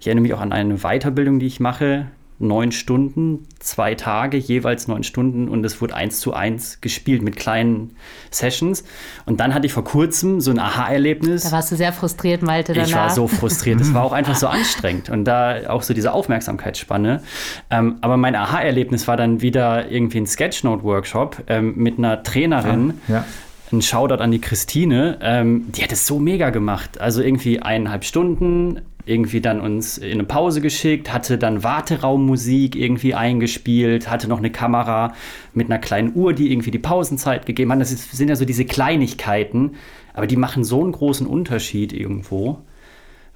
Ich 0.00 0.06
erinnere 0.06 0.22
mich 0.22 0.34
auch 0.34 0.40
an 0.40 0.52
eine 0.52 0.78
Weiterbildung, 0.78 1.38
die 1.38 1.46
ich 1.46 1.60
mache, 1.60 2.06
neun 2.40 2.72
Stunden, 2.72 3.46
zwei 3.58 3.94
Tage, 3.94 4.38
jeweils 4.38 4.88
neun 4.88 5.04
Stunden 5.04 5.48
und 5.48 5.62
es 5.64 5.80
wurde 5.80 5.94
eins 5.94 6.20
zu 6.20 6.32
eins 6.32 6.80
gespielt 6.80 7.22
mit 7.22 7.36
kleinen 7.36 7.94
Sessions. 8.30 8.82
Und 9.26 9.40
dann 9.40 9.52
hatte 9.52 9.66
ich 9.66 9.74
vor 9.74 9.84
kurzem 9.84 10.40
so 10.40 10.50
ein 10.50 10.58
Aha-Erlebnis. 10.58 11.44
Da 11.44 11.52
warst 11.52 11.70
du 11.70 11.76
sehr 11.76 11.92
frustriert, 11.92 12.42
Malte, 12.42 12.72
danach. 12.72 12.88
Ich 12.88 12.94
war 12.94 13.10
so 13.10 13.28
frustriert. 13.28 13.80
Es 13.80 13.92
war 13.92 14.02
auch 14.02 14.12
einfach 14.12 14.34
so 14.34 14.46
anstrengend 14.48 15.10
und 15.10 15.26
da 15.26 15.68
auch 15.68 15.82
so 15.82 15.92
diese 15.92 16.12
Aufmerksamkeitsspanne. 16.12 17.22
Ähm, 17.70 17.98
aber 18.00 18.16
mein 18.16 18.34
Aha-Erlebnis 18.34 19.06
war 19.06 19.18
dann 19.18 19.42
wieder 19.42 19.90
irgendwie 19.90 20.18
ein 20.18 20.26
Sketchnote-Workshop 20.26 21.44
ähm, 21.46 21.74
mit 21.76 21.98
einer 21.98 22.22
Trainerin. 22.22 22.94
Ja. 23.06 23.16
ja 23.16 23.24
ein 23.72 23.82
Shoutout 23.82 24.20
an 24.20 24.32
die 24.32 24.40
Christine, 24.40 25.18
ähm, 25.22 25.66
die 25.70 25.84
hat 25.84 25.92
es 25.92 26.04
so 26.04 26.18
mega 26.18 26.50
gemacht. 26.50 27.00
Also 27.00 27.22
irgendwie 27.22 27.60
eineinhalb 27.60 28.04
Stunden, 28.04 28.80
irgendwie 29.10 29.40
dann 29.40 29.60
uns 29.60 29.98
in 29.98 30.12
eine 30.12 30.24
Pause 30.24 30.60
geschickt, 30.60 31.12
hatte 31.12 31.36
dann 31.36 31.64
Warteraummusik 31.64 32.76
irgendwie 32.76 33.14
eingespielt, 33.14 34.08
hatte 34.08 34.28
noch 34.28 34.38
eine 34.38 34.50
Kamera 34.50 35.12
mit 35.52 35.68
einer 35.68 35.80
kleinen 35.80 36.14
Uhr, 36.14 36.32
die 36.32 36.52
irgendwie 36.52 36.70
die 36.70 36.78
Pausenzeit 36.78 37.44
gegeben 37.44 37.72
hat. 37.72 37.80
Das 37.80 37.90
ist, 37.90 38.12
sind 38.12 38.28
ja 38.28 38.36
so 38.36 38.44
diese 38.44 38.64
Kleinigkeiten, 38.64 39.72
aber 40.14 40.26
die 40.26 40.36
machen 40.36 40.64
so 40.64 40.82
einen 40.82 40.92
großen 40.92 41.26
Unterschied 41.26 41.92
irgendwo. 41.92 42.60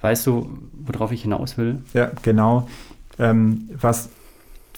Weißt 0.01 0.25
du, 0.27 0.49
worauf 0.73 1.11
ich 1.11 1.23
hinaus 1.23 1.57
will? 1.57 1.81
Ja, 1.93 2.11
genau. 2.21 2.69
Ähm, 3.19 3.69
was 3.79 4.09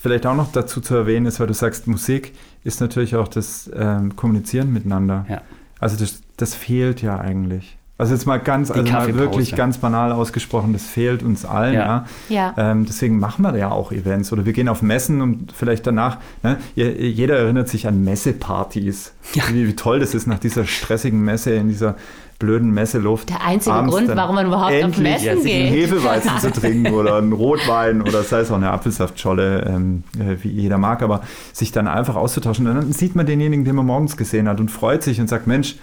vielleicht 0.01 0.25
auch 0.25 0.35
noch 0.35 0.51
dazu 0.51 0.81
zu 0.81 0.95
erwähnen 0.95 1.25
ist, 1.25 1.39
weil 1.39 1.47
du 1.47 1.53
sagst, 1.53 1.87
Musik 1.87 2.33
ist 2.63 2.81
natürlich 2.81 3.15
auch 3.15 3.27
das 3.27 3.69
ähm, 3.75 4.15
Kommunizieren 4.15 4.73
miteinander. 4.73 5.25
Ja. 5.29 5.41
Also 5.79 5.97
das, 5.97 6.21
das 6.37 6.55
fehlt 6.55 7.01
ja 7.01 7.19
eigentlich. 7.19 7.76
Also 7.99 8.13
jetzt 8.13 8.27
mal 8.27 8.37
ganz, 8.37 8.69
also 8.69 8.91
mal 8.91 9.15
wirklich 9.15 9.55
ganz 9.55 9.79
banal 9.79 10.11
ausgesprochen, 10.11 10.71
das 10.73 10.83
fehlt 10.83 11.23
uns 11.23 11.45
allen, 11.45 11.73
ja. 11.73 12.05
ja. 12.29 12.53
ja. 12.55 12.71
Ähm, 12.71 12.85
deswegen 12.85 13.17
machen 13.17 13.41
wir 13.41 13.57
ja 13.57 13.71
auch 13.71 13.91
Events 13.91 14.31
oder 14.31 14.45
wir 14.45 14.53
gehen 14.53 14.69
auf 14.69 14.83
Messen 14.83 15.21
und 15.21 15.51
vielleicht 15.51 15.87
danach, 15.87 16.17
ne, 16.43 16.57
jeder 16.75 17.37
erinnert 17.37 17.69
sich 17.69 17.87
an 17.87 18.03
Messepartys. 18.03 19.13
Ja. 19.33 19.43
Wie, 19.51 19.67
wie, 19.67 19.75
toll 19.75 19.99
das 19.99 20.13
ist 20.13 20.27
nach 20.27 20.37
dieser 20.37 20.65
stressigen 20.65 21.23
Messe 21.23 21.55
in 21.55 21.69
dieser 21.69 21.95
blöden 22.37 22.69
Messeluft. 22.71 23.29
Der 23.29 23.43
einzige 23.43 23.75
Grund, 23.85 24.15
warum 24.15 24.35
man 24.35 24.45
überhaupt 24.45 24.83
auf 24.83 24.97
Messen 24.99 25.43
geht. 25.43 25.55
einen 25.55 25.73
Hefeweizen 25.73 26.37
zu 26.39 26.51
trinken 26.51 26.93
oder 26.93 27.15
einen 27.15 27.33
Rotwein 27.33 28.03
oder 28.03 28.21
sei 28.21 28.41
es 28.41 28.51
auch 28.51 28.57
eine 28.57 28.69
Apfelsaftscholle, 28.69 29.61
ähm, 29.65 30.03
äh, 30.19 30.35
wie 30.43 30.49
jeder 30.49 30.77
mag, 30.77 31.01
aber 31.01 31.21
sich 31.51 31.71
dann 31.71 31.87
einfach 31.87 32.15
auszutauschen. 32.15 32.67
Und 32.67 32.75
dann 32.75 32.91
sieht 32.91 33.15
man 33.15 33.25
denjenigen, 33.25 33.65
den 33.65 33.75
man 33.75 33.87
morgens 33.87 34.17
gesehen 34.17 34.47
hat 34.47 34.59
und 34.59 34.69
freut 34.69 35.01
sich 35.01 35.19
und 35.19 35.27
sagt, 35.27 35.47
Mensch, 35.47 35.77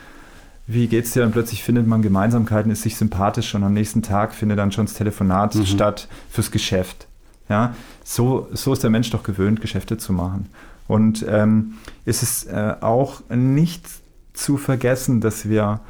wie 0.66 0.87
geht's 0.87 1.12
dir? 1.12 1.24
Und 1.24 1.33
plötzlich 1.33 1.62
findet 1.62 1.87
man 1.87 2.03
Gemeinsamkeiten, 2.03 2.72
ist 2.72 2.83
sich 2.83 2.96
sympathisch 2.96 3.55
und 3.55 3.64
am 3.64 3.74
nächsten 3.74 4.03
Tag 4.03 4.35
findet 4.35 4.59
dann 4.59 4.72
schon 4.72 4.87
das 4.87 4.94
Telefonat 4.94 5.55
mhm. 5.55 5.66
statt 5.66 6.09
fürs 6.31 6.50
Geschäft. 6.50 7.07
Ja, 7.48 7.74
so, 8.03 8.48
so 8.53 8.72
ist 8.72 8.83
der 8.83 8.90
Mensch 8.90 9.11
doch 9.11 9.22
gewöhnt, 9.22 9.61
Geschäfte 9.61 9.98
zu 9.98 10.12
machen. 10.14 10.48
Und 10.88 11.24
ähm, 11.29 11.74
ist 12.05 12.22
es 12.22 12.44
äh, 12.44 12.74
auch 12.81 13.20
nicht 13.29 13.87
zu 14.33 14.57
vergessen, 14.57 15.20
dass 15.20 15.48
wir 15.48 15.81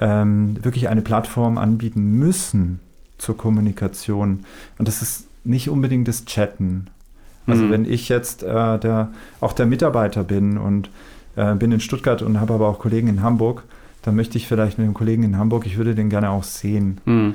ähm, 0.00 0.56
wirklich 0.62 0.88
eine 0.88 1.02
Plattform 1.02 1.58
anbieten 1.58 2.18
müssen 2.18 2.80
zur 3.18 3.36
Kommunikation. 3.36 4.44
Und 4.78 4.88
das 4.88 5.02
ist 5.02 5.26
nicht 5.44 5.68
unbedingt 5.68 6.08
das 6.08 6.24
Chatten. 6.24 6.88
Also 7.46 7.64
mhm. 7.64 7.70
wenn 7.70 7.84
ich 7.84 8.08
jetzt 8.08 8.42
äh, 8.42 8.78
der, 8.78 9.10
auch 9.40 9.52
der 9.52 9.66
Mitarbeiter 9.66 10.24
bin 10.24 10.58
und 10.58 10.90
äh, 11.36 11.54
bin 11.54 11.72
in 11.72 11.80
Stuttgart 11.80 12.22
und 12.22 12.40
habe 12.40 12.54
aber 12.54 12.68
auch 12.68 12.78
Kollegen 12.78 13.08
in 13.08 13.22
Hamburg, 13.22 13.64
dann 14.02 14.16
möchte 14.16 14.38
ich 14.38 14.46
vielleicht 14.46 14.78
mit 14.78 14.86
dem 14.86 14.94
Kollegen 14.94 15.22
in 15.22 15.36
Hamburg, 15.36 15.66
ich 15.66 15.76
würde 15.76 15.94
den 15.94 16.10
gerne 16.10 16.30
auch 16.30 16.44
sehen. 16.44 16.98
Mhm. 17.04 17.34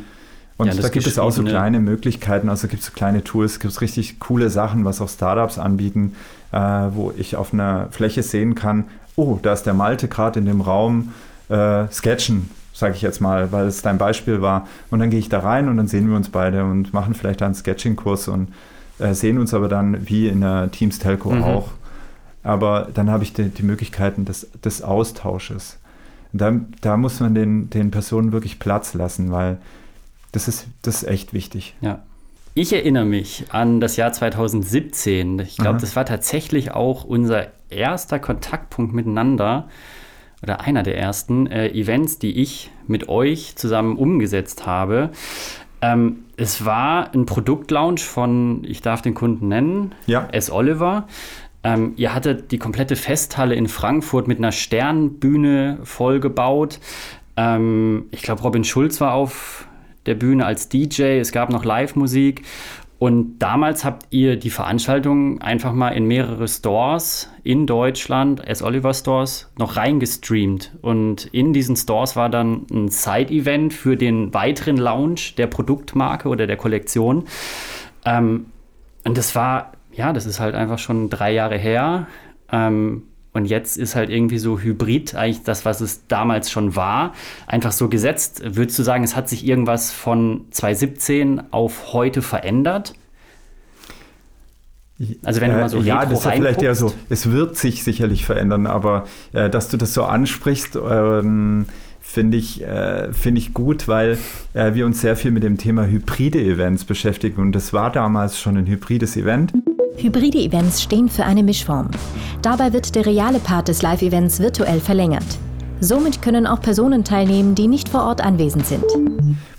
Und 0.57 0.67
ja, 0.67 0.81
da 0.81 0.87
gibt 0.87 1.05
es 1.05 1.19
auch 1.19 1.31
so 1.31 1.43
kleine 1.43 1.79
Möglichkeiten, 1.79 2.47
also 2.47 2.67
gibt 2.67 2.79
es 2.79 2.87
so 2.87 2.93
kleine 2.93 3.23
Tools, 3.23 3.59
gibt 3.59 3.73
es 3.73 3.81
richtig 3.81 4.19
coole 4.21 4.49
Sachen, 4.49 4.85
was 4.85 5.01
auch 5.01 5.09
Startups 5.09 5.59
anbieten, 5.59 6.15
äh, 6.53 6.57
wo 6.57 7.11
ich 7.17 7.35
auf 7.35 7.53
einer 7.53 7.87
Fläche 7.91 8.23
sehen 8.23 8.55
kann, 8.55 8.85
oh, 9.17 9.37
da 9.41 9.51
ist 9.51 9.63
der 9.63 9.73
Malte 9.73 10.07
gerade 10.07 10.39
in 10.39 10.45
dem 10.45 10.61
Raum 10.61 11.11
äh, 11.49 11.87
sketchen, 11.91 12.49
sage 12.73 12.95
ich 12.95 13.01
jetzt 13.01 13.19
mal, 13.19 13.51
weil 13.51 13.67
es 13.67 13.81
dein 13.81 13.97
Beispiel 13.97 14.41
war. 14.41 14.67
Und 14.91 14.99
dann 14.99 15.09
gehe 15.09 15.19
ich 15.19 15.27
da 15.27 15.39
rein 15.39 15.67
und 15.67 15.75
dann 15.75 15.87
sehen 15.87 16.09
wir 16.09 16.15
uns 16.15 16.29
beide 16.29 16.63
und 16.63 16.93
machen 16.93 17.15
vielleicht 17.15 17.41
einen 17.41 17.53
Sketching-Kurs 17.53 18.29
und 18.29 18.47
äh, 18.99 19.13
sehen 19.13 19.37
uns 19.39 19.53
aber 19.53 19.67
dann 19.67 20.07
wie 20.07 20.29
in 20.29 20.39
der 20.39 20.71
Teams 20.71 20.99
Telco 20.99 21.31
mhm. 21.31 21.43
auch 21.43 21.69
aber 22.45 22.89
dann 22.93 23.09
habe 23.09 23.23
ich 23.23 23.33
die, 23.33 23.49
die 23.49 23.63
Möglichkeiten 23.63 24.23
des, 24.23 24.47
des 24.63 24.83
Austausches. 24.83 25.79
Da, 26.37 26.59
da 26.81 26.97
muss 26.97 27.19
man 27.19 27.33
den, 27.35 27.69
den 27.69 27.91
Personen 27.91 28.31
wirklich 28.31 28.59
Platz 28.59 28.93
lassen, 28.93 29.31
weil 29.31 29.57
das 30.31 30.47
ist, 30.47 30.67
das 30.81 31.03
ist 31.03 31.09
echt 31.09 31.33
wichtig. 31.33 31.75
Ja. 31.81 32.03
Ich 32.53 32.71
erinnere 32.71 33.05
mich 33.05 33.45
an 33.49 33.81
das 33.81 33.97
Jahr 33.97 34.13
2017. 34.13 35.39
Ich 35.39 35.57
glaube, 35.57 35.79
das 35.79 35.95
war 35.97 36.05
tatsächlich 36.05 36.71
auch 36.71 37.03
unser 37.03 37.47
erster 37.69 38.17
Kontaktpunkt 38.19 38.93
miteinander 38.93 39.67
oder 40.41 40.61
einer 40.61 40.83
der 40.83 40.97
ersten 40.97 41.47
äh, 41.47 41.69
Events, 41.69 42.19
die 42.19 42.41
ich 42.41 42.71
mit 42.87 43.09
euch 43.09 43.55
zusammen 43.57 43.97
umgesetzt 43.97 44.65
habe. 44.65 45.09
Ähm, 45.81 46.19
es 46.37 46.65
war 46.65 47.13
ein 47.13 47.25
Produktlaunch 47.25 48.03
von, 48.03 48.63
ich 48.65 48.81
darf 48.81 49.01
den 49.01 49.13
Kunden 49.13 49.47
nennen, 49.47 49.93
Ja. 50.05 50.27
S. 50.31 50.49
Oliver. 50.51 51.07
Ähm, 51.65 51.93
ihr 51.97 52.13
hattet 52.13 52.51
die 52.51 52.59
komplette 52.59 52.95
Festhalle 52.95 53.55
in 53.55 53.67
Frankfurt 53.67 54.27
mit 54.27 54.37
einer 54.37 54.51
Sternbühne 54.51 55.79
vollgebaut. 55.81 56.79
Ähm, 57.37 58.05
ich 58.11 58.21
glaube, 58.21 58.43
Robin 58.43 58.63
Schulz 58.63 59.01
war 59.01 59.15
auf 59.15 59.67
der 60.05 60.13
Bühne 60.13 60.45
als 60.45 60.69
DJ. 60.69 61.17
Es 61.19 61.31
gab 61.31 61.49
noch 61.49 61.65
Live-Musik. 61.65 62.43
Und 62.99 63.39
damals 63.39 63.83
habt 63.83 64.05
ihr 64.11 64.37
die 64.37 64.51
Veranstaltung 64.51 65.41
einfach 65.41 65.73
mal 65.73 65.89
in 65.89 66.05
mehrere 66.05 66.47
Stores 66.47 67.31
in 67.43 67.65
Deutschland, 67.65 68.47
S. 68.47 68.61
Oliver 68.61 68.93
Stores, 68.93 69.51
noch 69.57 69.75
reingestreamt. 69.75 70.71
Und 70.83 71.25
in 71.33 71.51
diesen 71.51 71.75
Stores 71.75 72.15
war 72.15 72.29
dann 72.29 72.67
ein 72.71 72.89
Side-Event 72.89 73.73
für 73.73 73.97
den 73.97 74.35
weiteren 74.35 74.77
Launch 74.77 75.33
der 75.33 75.47
Produktmarke 75.47 76.29
oder 76.29 76.45
der 76.45 76.57
Kollektion. 76.57 77.25
Ähm, 78.05 78.45
und 79.03 79.17
das 79.17 79.33
war, 79.33 79.71
ja, 79.95 80.13
das 80.13 80.25
ist 80.25 80.39
halt 80.39 80.55
einfach 80.55 80.79
schon 80.79 81.09
drei 81.09 81.31
Jahre 81.33 81.57
her. 81.57 82.07
Ähm, 82.51 83.03
und 83.33 83.45
jetzt 83.45 83.77
ist 83.77 83.95
halt 83.95 84.09
irgendwie 84.09 84.37
so 84.37 84.59
Hybrid, 84.59 85.13
eigentlich 85.13 85.43
das, 85.43 85.65
was 85.65 85.81
es 85.81 86.07
damals 86.07 86.49
schon 86.49 86.77
war, 86.77 87.13
einfach 87.47 87.73
so 87.73 87.89
gesetzt. 87.89 88.41
Würdest 88.45 88.79
du 88.79 88.83
sagen, 88.83 89.03
es 89.03 89.15
hat 89.15 89.27
sich 89.27 89.45
irgendwas 89.45 89.91
von 89.91 90.45
2017 90.51 91.51
auf 91.51 91.91
heute 91.93 92.21
verändert? 92.21 92.93
Also 95.25 95.41
wenn 95.41 95.51
du 95.51 95.57
mal 95.57 95.67
so 95.67 95.79
äh, 95.79 95.81
ja, 95.81 96.05
das 96.05 96.25
ist 96.25 96.31
vielleicht 96.31 96.61
eher 96.61 96.75
so, 96.75 96.93
es 97.09 97.29
wird 97.29 97.57
sich 97.57 97.83
sicherlich 97.83 98.25
verändern, 98.25 98.65
aber 98.67 99.03
äh, 99.33 99.49
dass 99.49 99.67
du 99.67 99.75
das 99.75 99.93
so 99.93 100.03
ansprichst, 100.05 100.77
ähm, 100.77 101.65
finde 101.99 102.37
ich, 102.37 102.63
äh, 102.63 103.11
finde 103.11 103.39
ich 103.39 103.53
gut, 103.53 103.89
weil 103.89 104.17
äh, 104.53 104.73
wir 104.73 104.85
uns 104.85 105.01
sehr 105.01 105.17
viel 105.17 105.31
mit 105.31 105.43
dem 105.43 105.57
Thema 105.57 105.85
hybride 105.85 106.39
Events 106.39 106.85
beschäftigen 106.85 107.41
und 107.41 107.51
das 107.51 107.73
war 107.73 107.91
damals 107.91 108.39
schon 108.39 108.55
ein 108.55 108.67
hybrides 108.67 109.17
Event. 109.17 109.51
Hybride 109.97 110.39
Events 110.39 110.83
stehen 110.83 111.07
für 111.07 111.25
eine 111.25 111.41
Mischform. 111.41 111.89
Dabei 112.41 112.73
wird 112.73 112.95
der 112.95 113.05
reale 113.05 113.39
Part 113.39 113.69
des 113.69 113.81
Live-Events 113.81 114.39
virtuell 114.39 114.79
verlängert. 114.79 115.25
Somit 115.79 116.21
können 116.21 116.47
auch 116.47 116.61
Personen 116.61 117.03
teilnehmen, 117.03 117.55
die 117.55 117.67
nicht 117.67 117.89
vor 117.89 118.03
Ort 118.03 118.21
anwesend 118.21 118.65
sind. 118.65 118.83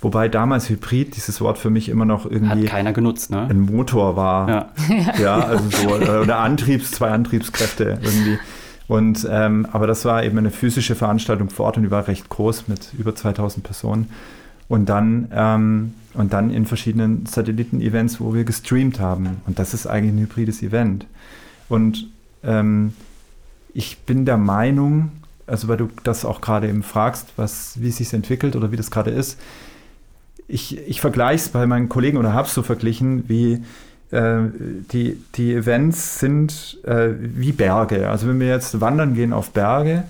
Wobei 0.01 0.27
damals 0.29 0.69
Hybrid, 0.69 1.15
dieses 1.15 1.41
Wort 1.41 1.57
für 1.57 1.69
mich 1.69 1.89
immer 1.89 2.05
noch 2.05 2.25
Hat 2.25 2.31
irgendwie 2.31 2.65
keiner 2.65 2.93
genutzt, 2.93 3.31
ne? 3.31 3.47
ein 3.49 3.59
Motor 3.59 4.15
war. 4.15 4.49
Ja. 4.49 4.69
Ja, 5.21 5.39
also 5.39 5.63
so, 5.69 5.95
äh, 5.95 6.19
oder 6.21 6.39
Antriebs, 6.39 6.91
zwei 6.91 7.09
Antriebskräfte 7.09 7.99
irgendwie. 8.01 8.39
Und, 8.87 9.27
ähm, 9.29 9.67
aber 9.71 9.85
das 9.87 10.05
war 10.05 10.23
eben 10.23 10.37
eine 10.37 10.51
physische 10.51 10.95
Veranstaltung 10.95 11.49
vor 11.49 11.65
Ort 11.65 11.77
und 11.77 11.83
die 11.83 11.91
war 11.91 12.07
recht 12.07 12.29
groß 12.29 12.67
mit 12.67 12.93
über 12.97 13.15
2000 13.15 13.63
Personen. 13.63 14.09
Und 14.67 14.87
dann, 14.89 15.29
ähm, 15.33 15.93
und 16.13 16.33
dann 16.33 16.49
in 16.49 16.65
verschiedenen 16.65 17.25
Satelliten-Events, 17.25 18.19
wo 18.19 18.33
wir 18.33 18.43
gestreamt 18.43 18.99
haben. 18.99 19.37
Und 19.45 19.59
das 19.59 19.73
ist 19.73 19.87
eigentlich 19.87 20.13
ein 20.13 20.19
hybrides 20.19 20.61
Event. 20.61 21.05
Und 21.69 22.07
ähm, 22.43 22.93
ich 23.73 23.99
bin 23.99 24.25
der 24.25 24.37
Meinung, 24.37 25.11
also 25.45 25.67
weil 25.67 25.77
du 25.77 25.89
das 26.03 26.25
auch 26.25 26.41
gerade 26.41 26.67
eben 26.67 26.83
fragst, 26.83 27.33
was, 27.37 27.81
wie 27.81 27.89
es 27.89 27.97
sich 27.97 28.11
entwickelt 28.13 28.55
oder 28.55 28.71
wie 28.71 28.77
das 28.77 28.91
gerade 28.91 29.11
ist, 29.11 29.39
ich, 30.47 30.77
ich 30.87 31.01
vergleiche 31.01 31.43
es 31.45 31.49
bei 31.49 31.65
meinen 31.65 31.89
Kollegen 31.89 32.17
oder 32.17 32.33
habe 32.33 32.47
es 32.47 32.53
so 32.53 32.63
verglichen, 32.63 33.27
wie 33.27 33.63
äh, 34.11 34.43
die, 34.91 35.21
die 35.35 35.53
Events 35.53 36.19
sind 36.19 36.79
äh, 36.85 37.09
wie 37.19 37.51
Berge. 37.51 38.09
Also 38.09 38.27
wenn 38.27 38.39
wir 38.39 38.47
jetzt 38.47 38.79
wandern 38.79 39.13
gehen 39.13 39.33
auf 39.33 39.51
Berge, 39.51 40.03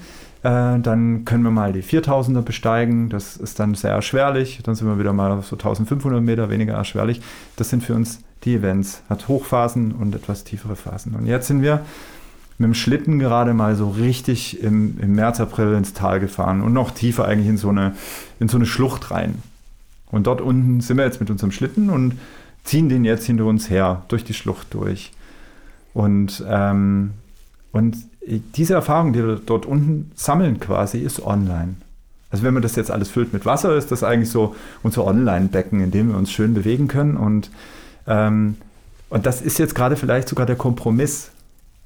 äh, 0.47 0.79
dann 0.79 1.25
können 1.25 1.43
wir 1.43 1.51
mal 1.51 1.73
die 1.73 1.83
4000er 1.83 2.41
besteigen. 2.41 3.09
Das 3.09 3.35
ist 3.35 3.59
dann 3.59 3.75
sehr 3.75 3.91
erschwerlich. 3.91 4.61
Dann 4.63 4.75
sind 4.75 4.87
wir 4.87 4.97
wieder 4.97 5.11
mal 5.11 5.31
auf 5.31 5.47
so 5.47 5.57
1500 5.57 6.23
Meter 6.23 6.49
weniger 6.49 6.73
erschwerlich. 6.73 7.21
Das 7.57 7.69
sind 7.69 7.83
für 7.83 7.93
uns 7.93 8.21
die 8.45 8.55
Events. 8.55 9.01
Hat 9.09 9.27
Hochphasen 9.27 9.91
und 9.91 10.15
etwas 10.15 10.45
tiefere 10.45 10.77
Phasen. 10.77 11.15
Und 11.15 11.25
jetzt 11.25 11.47
sind 11.47 11.61
wir 11.61 11.81
mit 12.57 12.65
dem 12.65 12.73
Schlitten 12.73 13.19
gerade 13.19 13.53
mal 13.53 13.75
so 13.75 13.89
richtig 13.89 14.63
im, 14.63 14.97
im 15.01 15.15
März, 15.15 15.41
April 15.41 15.73
ins 15.73 15.93
Tal 15.93 16.21
gefahren 16.21 16.61
und 16.61 16.71
noch 16.71 16.91
tiefer 16.91 17.25
eigentlich 17.25 17.49
in 17.49 17.57
so 17.57 17.69
eine, 17.69 17.93
in 18.39 18.47
so 18.47 18.57
eine 18.57 18.65
Schlucht 18.65 19.11
rein. 19.11 19.41
Und 20.11 20.27
dort 20.27 20.39
unten 20.39 20.79
sind 20.79 20.95
wir 20.95 21.03
jetzt 21.03 21.19
mit 21.19 21.29
unserem 21.29 21.51
Schlitten 21.51 21.89
und 21.89 22.17
ziehen 22.63 22.87
den 22.87 23.03
jetzt 23.03 23.25
hinter 23.25 23.45
uns 23.45 23.69
her, 23.69 24.03
durch 24.07 24.23
die 24.23 24.33
Schlucht 24.33 24.73
durch. 24.73 25.11
Und, 25.93 26.43
ähm, 26.47 27.11
und 27.73 27.97
diese 28.27 28.73
Erfahrung, 28.73 29.13
die 29.13 29.25
wir 29.25 29.39
dort 29.43 29.65
unten 29.65 30.11
sammeln 30.15 30.59
quasi, 30.59 30.99
ist 30.99 31.25
online. 31.25 31.75
Also 32.29 32.43
wenn 32.43 32.53
man 32.53 32.61
das 32.61 32.75
jetzt 32.75 32.91
alles 32.91 33.09
füllt 33.09 33.31
mit 33.31 33.45
Wasser, 33.45 33.75
ist 33.77 33.91
das 33.91 34.03
eigentlich 34.03 34.29
so 34.29 34.55
unser 34.83 35.05
Online-Becken, 35.05 35.81
in 35.81 35.91
dem 35.91 36.09
wir 36.09 36.17
uns 36.17 36.31
schön 36.31 36.53
bewegen 36.53 36.87
können. 36.89 37.15
Und, 37.15 37.49
ähm, 38.05 38.57
und 39.09 39.25
das 39.25 39.41
ist 39.41 39.59
jetzt 39.59 39.75
gerade 39.75 39.95
vielleicht 39.95 40.27
sogar 40.27 40.45
der 40.45 40.57
Kompromiss. 40.57 41.31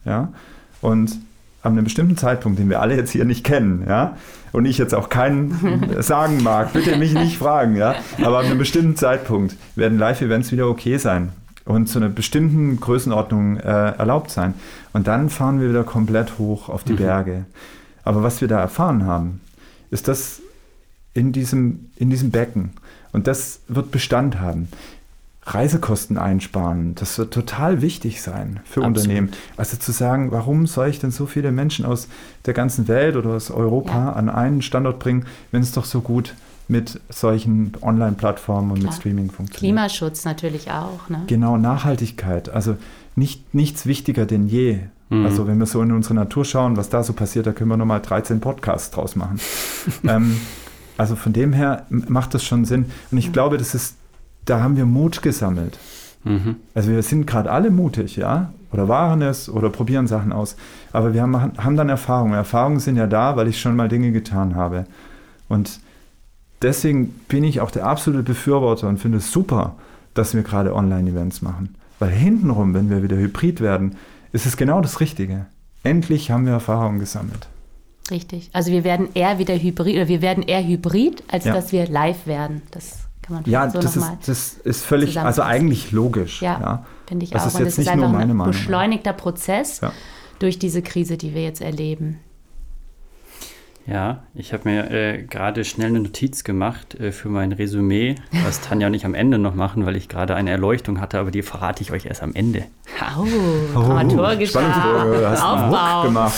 Ja? 0.03 0.33
Und 0.81 1.19
an 1.61 1.73
einem 1.73 1.83
bestimmten 1.83 2.17
Zeitpunkt, 2.17 2.57
den 2.57 2.71
wir 2.71 2.81
alle 2.81 2.95
jetzt 2.95 3.11
hier 3.11 3.23
nicht 3.23 3.43
kennen, 3.43 3.85
ja, 3.87 4.17
und 4.51 4.65
ich 4.65 4.79
jetzt 4.79 4.95
auch 4.95 5.09
keinen 5.09 5.95
sagen 5.99 6.41
mag, 6.41 6.73
bitte 6.73 6.97
mich 6.97 7.13
nicht 7.13 7.37
fragen, 7.37 7.75
ja, 7.75 7.93
aber 8.23 8.39
an 8.39 8.47
einem 8.47 8.57
bestimmten 8.57 8.95
Zeitpunkt 8.95 9.55
werden 9.75 9.99
Live-Events 9.99 10.51
wieder 10.51 10.67
okay 10.67 10.97
sein 10.97 11.31
und 11.65 11.87
zu 11.87 11.99
einer 11.99 12.09
bestimmten 12.09 12.79
Größenordnung 12.79 13.57
äh, 13.57 13.91
erlaubt 13.97 14.31
sein. 14.31 14.53
Und 14.93 15.07
dann 15.07 15.29
fahren 15.29 15.59
wir 15.61 15.69
wieder 15.69 15.83
komplett 15.83 16.37
hoch 16.37 16.69
auf 16.69 16.83
die 16.83 16.93
Berge. 16.93 17.45
Aber 18.03 18.23
was 18.23 18.41
wir 18.41 18.47
da 18.47 18.59
erfahren 18.59 19.05
haben, 19.05 19.41
ist 19.91 20.07
das 20.07 20.41
in 21.13 21.31
diesem, 21.31 21.89
in 21.95 22.09
diesem 22.09 22.31
Becken. 22.31 22.71
Und 23.13 23.27
das 23.27 23.59
wird 23.67 23.91
Bestand 23.91 24.39
haben. 24.39 24.69
Reisekosten 25.43 26.19
einsparen, 26.19 26.93
das 26.93 27.17
wird 27.17 27.33
total 27.33 27.81
wichtig 27.81 28.21
sein 28.21 28.59
für 28.63 28.81
Absolut. 28.81 28.85
Unternehmen. 28.99 29.31
Also 29.57 29.75
zu 29.75 29.91
sagen, 29.91 30.31
warum 30.31 30.67
soll 30.67 30.87
ich 30.89 30.99
denn 30.99 31.09
so 31.09 31.25
viele 31.25 31.51
Menschen 31.51 31.83
aus 31.83 32.07
der 32.45 32.53
ganzen 32.53 32.87
Welt 32.87 33.15
oder 33.15 33.31
aus 33.31 33.49
Europa 33.49 33.91
Ja. 33.93 34.13
an 34.13 34.29
einen 34.29 34.61
Standort 34.61 34.99
bringen, 34.99 35.25
wenn 35.51 35.63
es 35.63 35.71
doch 35.71 35.85
so 35.85 36.01
gut 36.01 36.35
mit 36.71 37.01
solchen 37.09 37.73
Online-Plattformen 37.81 38.71
und 38.71 38.77
mit 38.77 38.87
Klar. 38.87 38.93
Streaming 38.93 39.29
funktioniert? 39.29 39.59
Klimaschutz 39.59 40.23
natürlich 40.23 40.71
auch. 40.71 41.09
Ne? 41.09 41.23
Genau, 41.27 41.57
Nachhaltigkeit. 41.57 42.49
Also 42.49 42.77
nicht, 43.15 43.53
nichts 43.53 43.85
wichtiger 43.85 44.25
denn 44.25 44.47
je. 44.47 44.79
Mhm. 45.09 45.25
Also 45.25 45.47
wenn 45.47 45.59
wir 45.59 45.65
so 45.65 45.81
in 45.81 45.91
unsere 45.91 46.15
Natur 46.15 46.45
schauen, 46.45 46.77
was 46.77 46.87
da 46.89 47.03
so 47.03 47.11
passiert, 47.11 47.45
da 47.45 47.51
können 47.51 47.69
wir 47.69 47.77
nochmal 47.77 48.01
13 48.01 48.39
Podcasts 48.39 48.89
draus 48.89 49.17
machen. 49.17 49.39
ähm, 50.07 50.37
also 50.97 51.17
von 51.17 51.33
dem 51.33 51.51
her 51.51 51.85
macht 51.89 52.33
das 52.33 52.43
schon 52.45 52.63
Sinn. 52.63 52.85
Und 53.11 53.17
ich 53.17 53.33
glaube, 53.33 53.57
das 53.57 53.75
ist, 53.75 53.97
da 54.45 54.63
haben 54.63 54.77
wir 54.77 54.85
Mut 54.85 55.21
gesammelt. 55.21 55.77
Mhm. 56.23 56.55
Also 56.73 56.89
wir 56.89 57.03
sind 57.03 57.27
gerade 57.27 57.51
alle 57.51 57.69
mutig, 57.69 58.15
ja, 58.15 58.53
oder 58.71 58.87
waren 58.87 59.21
es 59.21 59.49
oder 59.49 59.69
probieren 59.69 60.07
Sachen 60.07 60.31
aus. 60.31 60.55
Aber 60.93 61.13
wir 61.13 61.21
haben, 61.21 61.35
haben 61.35 61.75
dann 61.75 61.89
Erfahrungen. 61.89 62.33
Erfahrungen 62.33 62.79
sind 62.79 62.95
ja 62.95 63.07
da, 63.07 63.35
weil 63.35 63.49
ich 63.49 63.59
schon 63.59 63.75
mal 63.75 63.89
Dinge 63.89 64.13
getan 64.13 64.55
habe. 64.55 64.85
Und 65.49 65.81
deswegen 66.61 67.09
bin 67.27 67.43
ich 67.43 67.61
auch 67.61 67.71
der 67.71 67.85
absolute 67.85 68.23
Befürworter 68.23 68.87
und 68.87 68.97
finde 68.97 69.17
es 69.19 69.31
super, 69.31 69.75
dass 70.13 70.33
wir 70.33 70.43
gerade 70.43 70.73
Online-Events 70.75 71.41
machen. 71.41 71.75
Weil 71.99 72.09
hintenrum, 72.09 72.73
wenn 72.73 72.89
wir 72.89 73.03
wieder 73.03 73.15
hybrid 73.17 73.61
werden, 73.61 73.95
ist 74.31 74.45
es 74.45 74.57
genau 74.57 74.81
das 74.81 74.99
Richtige. 74.99 75.45
Endlich 75.83 76.31
haben 76.31 76.45
wir 76.45 76.53
Erfahrungen 76.53 76.99
gesammelt. 76.99 77.47
Richtig. 78.09 78.49
Also 78.53 78.71
wir 78.71 78.83
werden 78.83 79.09
eher 79.13 79.39
wieder 79.39 79.55
hybrid, 79.57 79.95
oder 79.95 80.07
wir 80.07 80.21
werden 80.21 80.43
eher 80.43 80.65
hybrid, 80.65 81.23
als 81.27 81.45
Ja. 81.45 81.53
dass 81.53 81.71
wir 81.71 81.87
live 81.87 82.27
werden. 82.27 82.61
Das 82.71 82.99
kann 83.21 83.35
man 83.35 83.43
Ja, 83.45 83.69
so 83.69 83.79
das, 83.79 83.95
ist, 83.95 84.11
das 84.25 84.53
ist 84.63 84.83
völlig, 84.83 85.19
also 85.19 85.43
eigentlich 85.43 85.91
logisch. 85.91 86.41
Ja, 86.41 86.59
Ja, 86.59 86.85
finde 87.07 87.23
ich 87.25 87.29
Das 87.31 87.43
auch. 87.43 87.47
ist 87.47 87.55
Und 87.55 87.59
jetzt 87.61 87.69
ist 87.73 87.77
nicht 87.79 87.95
nur 87.95 88.05
einfach 88.05 88.17
meine 88.19 88.33
ein 88.33 88.37
Meinung. 88.37 88.51
beschleunigter 88.53 89.13
Prozess 89.13 89.79
Ja. 89.81 89.91
durch 90.39 90.59
diese 90.59 90.81
Krise, 90.81 91.17
die 91.17 91.33
wir 91.33 91.43
jetzt 91.43 91.61
erleben. 91.61 92.17
Ja, 93.91 94.23
ich 94.33 94.53
habe 94.53 94.69
mir 94.69 94.89
äh, 94.89 95.23
gerade 95.23 95.65
schnell 95.65 95.89
eine 95.89 95.99
Notiz 95.99 96.45
gemacht 96.45 96.97
äh, 96.97 97.11
für 97.11 97.27
mein 97.27 97.51
Resümee, 97.51 98.15
was 98.45 98.61
Tanja 98.61 98.87
und 98.87 98.93
ich 98.93 99.03
am 99.05 99.13
Ende 99.13 99.37
noch 99.37 99.53
machen, 99.53 99.85
weil 99.85 99.97
ich 99.97 100.07
gerade 100.07 100.33
eine 100.33 100.49
Erleuchtung 100.49 101.01
hatte, 101.01 101.19
aber 101.19 101.29
die 101.29 101.41
verrate 101.41 101.81
ich 101.81 101.91
euch 101.91 102.05
erst 102.05 102.23
am 102.23 102.33
Ende. 102.33 102.63
Oh, 103.17 103.25
Dramaturgisch. 103.73 104.53
Du 104.53 104.59
hast 104.61 105.43
Aufbau. 105.43 106.03
gemacht. 106.03 106.33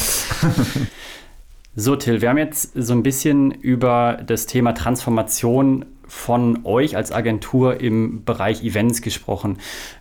So, 1.76 1.96
Till, 1.96 2.22
wir 2.22 2.30
haben 2.30 2.38
jetzt 2.38 2.74
so 2.76 2.94
ein 2.94 3.02
bisschen 3.02 3.50
über 3.50 4.20
das 4.24 4.46
Thema 4.46 4.74
Transformation 4.74 5.86
von 6.08 6.66
euch 6.66 6.96
als 6.96 7.12
Agentur 7.12 7.82
im 7.82 8.24
Bereich 8.26 8.64
Events 8.64 9.02
gesprochen. 9.02 9.58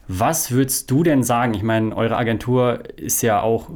Was 0.06 0.50
würdest 0.50 0.90
du 0.90 1.02
denn 1.02 1.22
sagen? 1.22 1.54
Ich 1.54 1.62
meine, 1.62 1.96
eure 1.96 2.18
Agentur 2.18 2.82
ist 2.98 3.22
ja 3.22 3.40
auch 3.40 3.70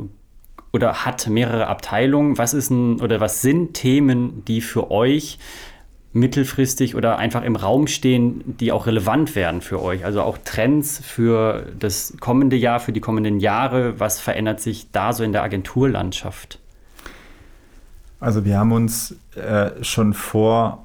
oder 0.76 1.06
hat 1.06 1.26
mehrere 1.26 1.66
Abteilungen. 1.66 2.36
Was 2.38 2.54
ist 2.54 2.70
ein, 2.70 3.00
oder 3.00 3.18
was 3.18 3.40
sind 3.40 3.74
Themen, 3.74 4.44
die 4.44 4.60
für 4.60 4.90
euch 4.90 5.38
mittelfristig 6.12 6.94
oder 6.94 7.18
einfach 7.18 7.42
im 7.42 7.56
Raum 7.56 7.86
stehen, 7.86 8.42
die 8.46 8.72
auch 8.72 8.86
relevant 8.86 9.34
werden 9.34 9.62
für 9.62 9.82
euch? 9.82 10.04
Also 10.04 10.20
auch 10.20 10.36
Trends 10.44 11.00
für 11.02 11.66
das 11.78 12.14
kommende 12.20 12.56
Jahr, 12.56 12.78
für 12.78 12.92
die 12.92 13.00
kommenden 13.00 13.40
Jahre. 13.40 13.98
Was 13.98 14.20
verändert 14.20 14.60
sich 14.60 14.90
da 14.92 15.14
so 15.14 15.24
in 15.24 15.32
der 15.32 15.42
Agenturlandschaft? 15.42 16.58
Also 18.20 18.44
wir 18.44 18.58
haben 18.58 18.72
uns 18.72 19.16
äh, 19.34 19.82
schon 19.82 20.12
vor 20.12 20.84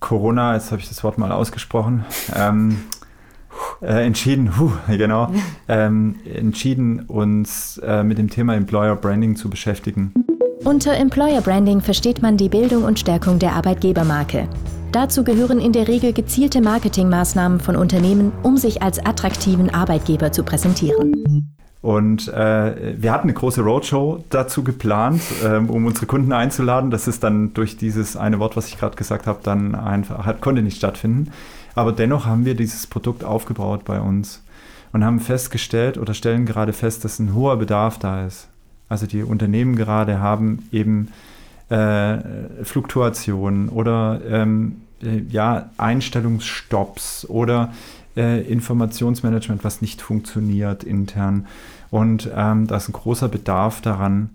Corona, 0.00 0.54
jetzt 0.54 0.72
habe 0.72 0.80
ich 0.80 0.88
das 0.88 1.04
Wort 1.04 1.16
mal 1.16 1.30
ausgesprochen, 1.30 2.04
ähm, 2.34 2.82
äh, 3.82 4.04
entschieden, 4.04 4.58
huh, 4.58 4.72
genau, 4.88 5.32
ähm, 5.68 6.16
entschieden, 6.24 7.00
uns 7.06 7.78
äh, 7.78 8.02
mit 8.02 8.18
dem 8.18 8.30
Thema 8.30 8.54
Employer 8.54 8.96
Branding 8.96 9.36
zu 9.36 9.50
beschäftigen. 9.50 10.12
Unter 10.64 10.94
Employer 10.94 11.40
Branding 11.40 11.80
versteht 11.80 12.20
man 12.20 12.36
die 12.36 12.50
Bildung 12.50 12.84
und 12.84 12.98
Stärkung 12.98 13.38
der 13.38 13.54
Arbeitgebermarke. 13.54 14.46
Dazu 14.92 15.24
gehören 15.24 15.60
in 15.60 15.72
der 15.72 15.88
Regel 15.88 16.12
gezielte 16.12 16.60
Marketingmaßnahmen 16.60 17.60
von 17.60 17.76
Unternehmen, 17.76 18.32
um 18.42 18.56
sich 18.56 18.82
als 18.82 18.98
attraktiven 18.98 19.72
Arbeitgeber 19.72 20.32
zu 20.32 20.42
präsentieren. 20.42 21.56
Und 21.80 22.28
äh, 22.28 23.00
wir 23.00 23.10
hatten 23.10 23.28
eine 23.28 23.32
große 23.32 23.62
Roadshow 23.62 24.22
dazu 24.28 24.62
geplant, 24.62 25.22
ähm, 25.42 25.70
um 25.70 25.86
unsere 25.86 26.04
Kunden 26.06 26.32
einzuladen. 26.32 26.90
Das 26.90 27.08
ist 27.08 27.22
dann 27.22 27.54
durch 27.54 27.78
dieses 27.78 28.16
eine 28.16 28.38
Wort, 28.38 28.56
was 28.56 28.68
ich 28.68 28.78
gerade 28.78 28.96
gesagt 28.96 29.26
habe, 29.26 29.38
dann 29.42 29.74
einfach 29.74 30.26
hat, 30.26 30.42
konnte 30.42 30.60
nicht 30.60 30.76
stattfinden. 30.76 31.30
Aber 31.74 31.92
dennoch 31.92 32.26
haben 32.26 32.44
wir 32.44 32.54
dieses 32.54 32.86
Produkt 32.86 33.24
aufgebaut 33.24 33.84
bei 33.84 34.00
uns 34.00 34.42
und 34.92 35.04
haben 35.04 35.20
festgestellt 35.20 35.98
oder 35.98 36.14
stellen 36.14 36.46
gerade 36.46 36.72
fest, 36.72 37.04
dass 37.04 37.18
ein 37.18 37.34
hoher 37.34 37.56
Bedarf 37.56 37.98
da 37.98 38.26
ist. 38.26 38.48
Also 38.88 39.06
die 39.06 39.22
Unternehmen 39.22 39.76
gerade 39.76 40.20
haben 40.20 40.68
eben 40.72 41.08
äh, 41.68 42.18
Fluktuationen 42.64 43.68
oder 43.68 44.20
ähm, 44.28 44.82
äh, 45.02 45.22
ja, 45.28 45.70
Einstellungsstopps 45.76 47.26
oder 47.28 47.72
äh, 48.16 48.42
Informationsmanagement, 48.42 49.62
was 49.62 49.80
nicht 49.80 50.02
funktioniert 50.02 50.82
intern. 50.82 51.46
Und 51.90 52.28
ähm, 52.34 52.66
da 52.66 52.76
ist 52.76 52.88
ein 52.88 52.92
großer 52.92 53.28
Bedarf 53.28 53.80
daran, 53.80 54.30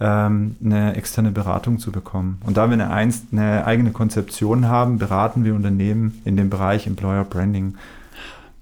ähm, 0.00 0.56
eine 0.64 0.94
externe 0.96 1.30
Beratung 1.30 1.78
zu 1.78 1.90
bekommen. 1.90 2.40
Und 2.44 2.56
da 2.56 2.66
wir 2.66 2.74
eine, 2.74 2.90
einst, 2.90 3.26
eine 3.32 3.64
eigene 3.66 3.92
Konzeption 3.92 4.68
haben, 4.68 4.98
beraten 4.98 5.44
wir 5.44 5.54
Unternehmen 5.54 6.20
in 6.24 6.36
dem 6.36 6.50
Bereich 6.50 6.86
Employer 6.86 7.24
Branding. 7.24 7.76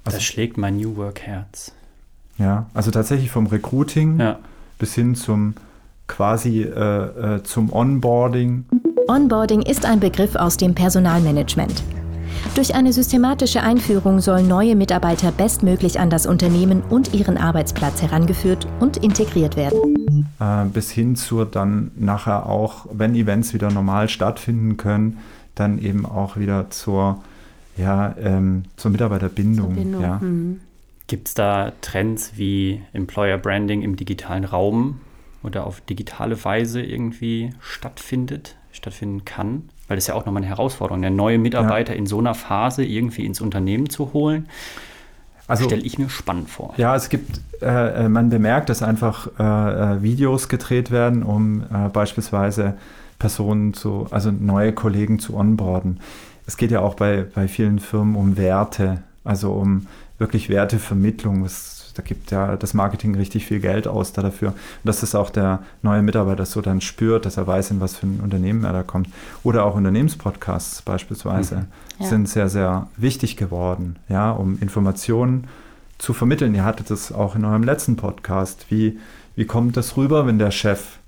Also, 0.05 0.19
das 0.19 0.25
schlägt 0.25 0.59
mein 0.59 0.77
New 0.77 0.97
Work 0.97 1.21
Herz. 1.23 1.73
Ja, 2.39 2.67
also 2.75 2.91
tatsächlich 2.91 3.31
vom 3.31 3.47
Recruiting 3.47 4.19
ja. 4.19 4.39
bis 4.79 4.95
hin 4.95 5.15
zum 5.15 5.55
quasi 6.07 6.63
äh, 6.63 7.37
äh, 7.37 7.43
zum 7.43 7.73
Onboarding. 7.73 8.67
Onboarding 9.09 9.63
ist 9.63 9.87
ein 9.87 10.01
Begriff 10.01 10.35
aus 10.37 10.57
dem 10.57 10.75
Personalmanagement. 10.75 11.83
Durch 12.55 12.75
eine 12.75 12.93
systematische 12.93 13.63
Einführung 13.63 14.21
sollen 14.21 14.49
neue 14.49 14.77
Mitarbeiter 14.77 15.33
bestmöglich 15.33 15.99
an 15.99 16.11
das 16.11 16.27
Unternehmen 16.27 16.83
und 16.83 17.15
ihren 17.15 17.37
Arbeitsplatz 17.37 18.03
herangeführt 18.03 18.67
und 18.81 18.99
integriert 18.99 19.57
werden. 19.57 20.04
Äh, 20.41 20.67
bis 20.67 20.91
hin 20.91 21.17
zur 21.17 21.47
dann 21.47 21.91
nachher 21.97 22.47
auch, 22.47 22.87
wenn 22.93 23.15
Events 23.15 23.55
wieder 23.55 23.71
normal 23.71 24.09
stattfinden 24.09 24.77
können, 24.77 25.19
dann 25.55 25.79
eben 25.79 26.07
auch 26.07 26.37
wieder 26.37 26.71
zur, 26.71 27.23
ja, 27.77 28.15
ähm, 28.19 28.65
zur 28.77 28.91
Mitarbeiterbindung. 28.91 29.93
Zur 29.93 30.01
ja. 30.01 30.19
Mhm. 30.19 30.61
Gibt 31.07 31.29
es 31.29 31.35
da 31.35 31.73
Trends 31.81 32.33
wie 32.37 32.83
Employer 32.93 33.39
Branding 33.39 33.83
im 33.83 33.97
digitalen 33.97 34.45
Raum 34.45 35.01
oder 35.43 35.67
auf 35.67 35.81
digitale 35.83 36.43
Weise 36.45 36.83
irgendwie 36.83 37.51
stattfindet, 37.61 38.57
stattfinden 38.73 39.25
kann? 39.25 39.65
weil 39.89 39.97
das 39.97 40.05
ist 40.05 40.09
ja 40.09 40.15
auch 40.15 40.25
nochmal 40.25 40.43
eine 40.43 40.49
Herausforderung, 40.49 41.03
der 41.03 41.11
neue 41.11 41.39
Mitarbeiter 41.39 41.93
ja. 41.93 41.99
in 41.99 42.07
so 42.07 42.19
einer 42.19 42.35
Phase 42.35 42.85
irgendwie 42.85 43.27
ins 43.27 43.41
Unternehmen 43.41 43.91
zu 43.91 44.13
holen. 44.13 44.49
Also 45.47 45.65
stelle 45.65 45.83
ich 45.83 45.99
mir 45.99 46.09
spannend 46.09 46.49
vor. 46.49 46.75
Ja, 46.77 46.97
es 46.97 47.09
gibt, 47.09 47.41
äh, 47.61 48.05
äh, 48.05 48.09
man 48.09 48.31
bemerkt, 48.31 48.69
dass 48.69 48.83
einfach 48.83 49.29
äh, 49.39 49.43
äh, 49.43 50.03
Videos 50.03 50.49
gedreht 50.49 50.91
werden, 50.91 51.23
um 51.23 51.63
äh, 51.63 51.89
beispielsweise 51.93 52.75
Personen 53.19 53.75
zu, 53.75 54.07
also 54.11 54.31
neue 54.31 54.73
Kollegen 54.73 55.19
zu 55.19 55.37
onboarden. 55.37 56.01
Es 56.47 56.57
geht 56.57 56.71
ja 56.71 56.81
auch 56.81 56.95
bei, 56.95 57.27
bei 57.35 57.49
vielen 57.49 57.79
Firmen 57.79 58.17
um 58.17 58.37
Werte, 58.37 59.03
also 59.23 59.53
um 59.53 59.87
wirklich 60.19 60.49
Wertevermittlung. 60.49 61.45
Es 61.45 61.75
da 61.95 62.03
gibt 62.03 62.31
ja 62.33 62.57
das 62.57 62.75
Marketing 62.75 63.15
richtig 63.15 63.47
viel 63.47 63.61
Geld 63.61 63.87
aus 63.87 64.13
da 64.13 64.23
dafür. 64.23 64.49
Und 64.49 64.57
dass 64.85 65.01
das 65.01 65.15
auch 65.15 65.31
der 65.31 65.61
neue 65.83 66.03
Mitarbeiter 66.03 66.45
so 66.45 66.61
dann 66.61 66.81
spürt, 66.81 67.25
dass 67.25 67.37
er 67.37 67.47
weiß, 67.47 67.71
in 67.71 67.81
was 67.81 67.97
für 67.97 68.07
ein 68.07 68.21
Unternehmen 68.21 68.65
er 68.65 68.73
da 68.73 68.83
kommt. 68.83 69.09
Oder 69.43 69.65
auch 69.65 69.77
Unternehmenspodcasts 69.77 70.83
beispielsweise 70.83 71.57
mhm. 71.57 71.67
Ja. 71.99 72.07
sind 72.07 72.29
sehr, 72.29 72.49
sehr 72.49 72.89
wichtig 72.97 73.37
geworden, 73.37 73.97
ja, 74.09 74.31
um 74.31 74.59
Informationen 74.61 75.47
zu 75.99 76.13
vermitteln. 76.13 76.55
Ihr 76.55 76.65
hattet 76.65 76.91
es 76.91 77.13
auch 77.13 77.37
in 77.37 77.45
eurem 77.45 77.63
letzten 77.63 77.97
Podcast. 77.97 78.67
Wie, 78.69 78.99
wie 79.37 79.47
kommt 79.47 79.77
das 79.77 79.97
rüber, 79.97 80.27
wenn 80.27 80.39
der 80.39 80.51
Chef 80.51 80.99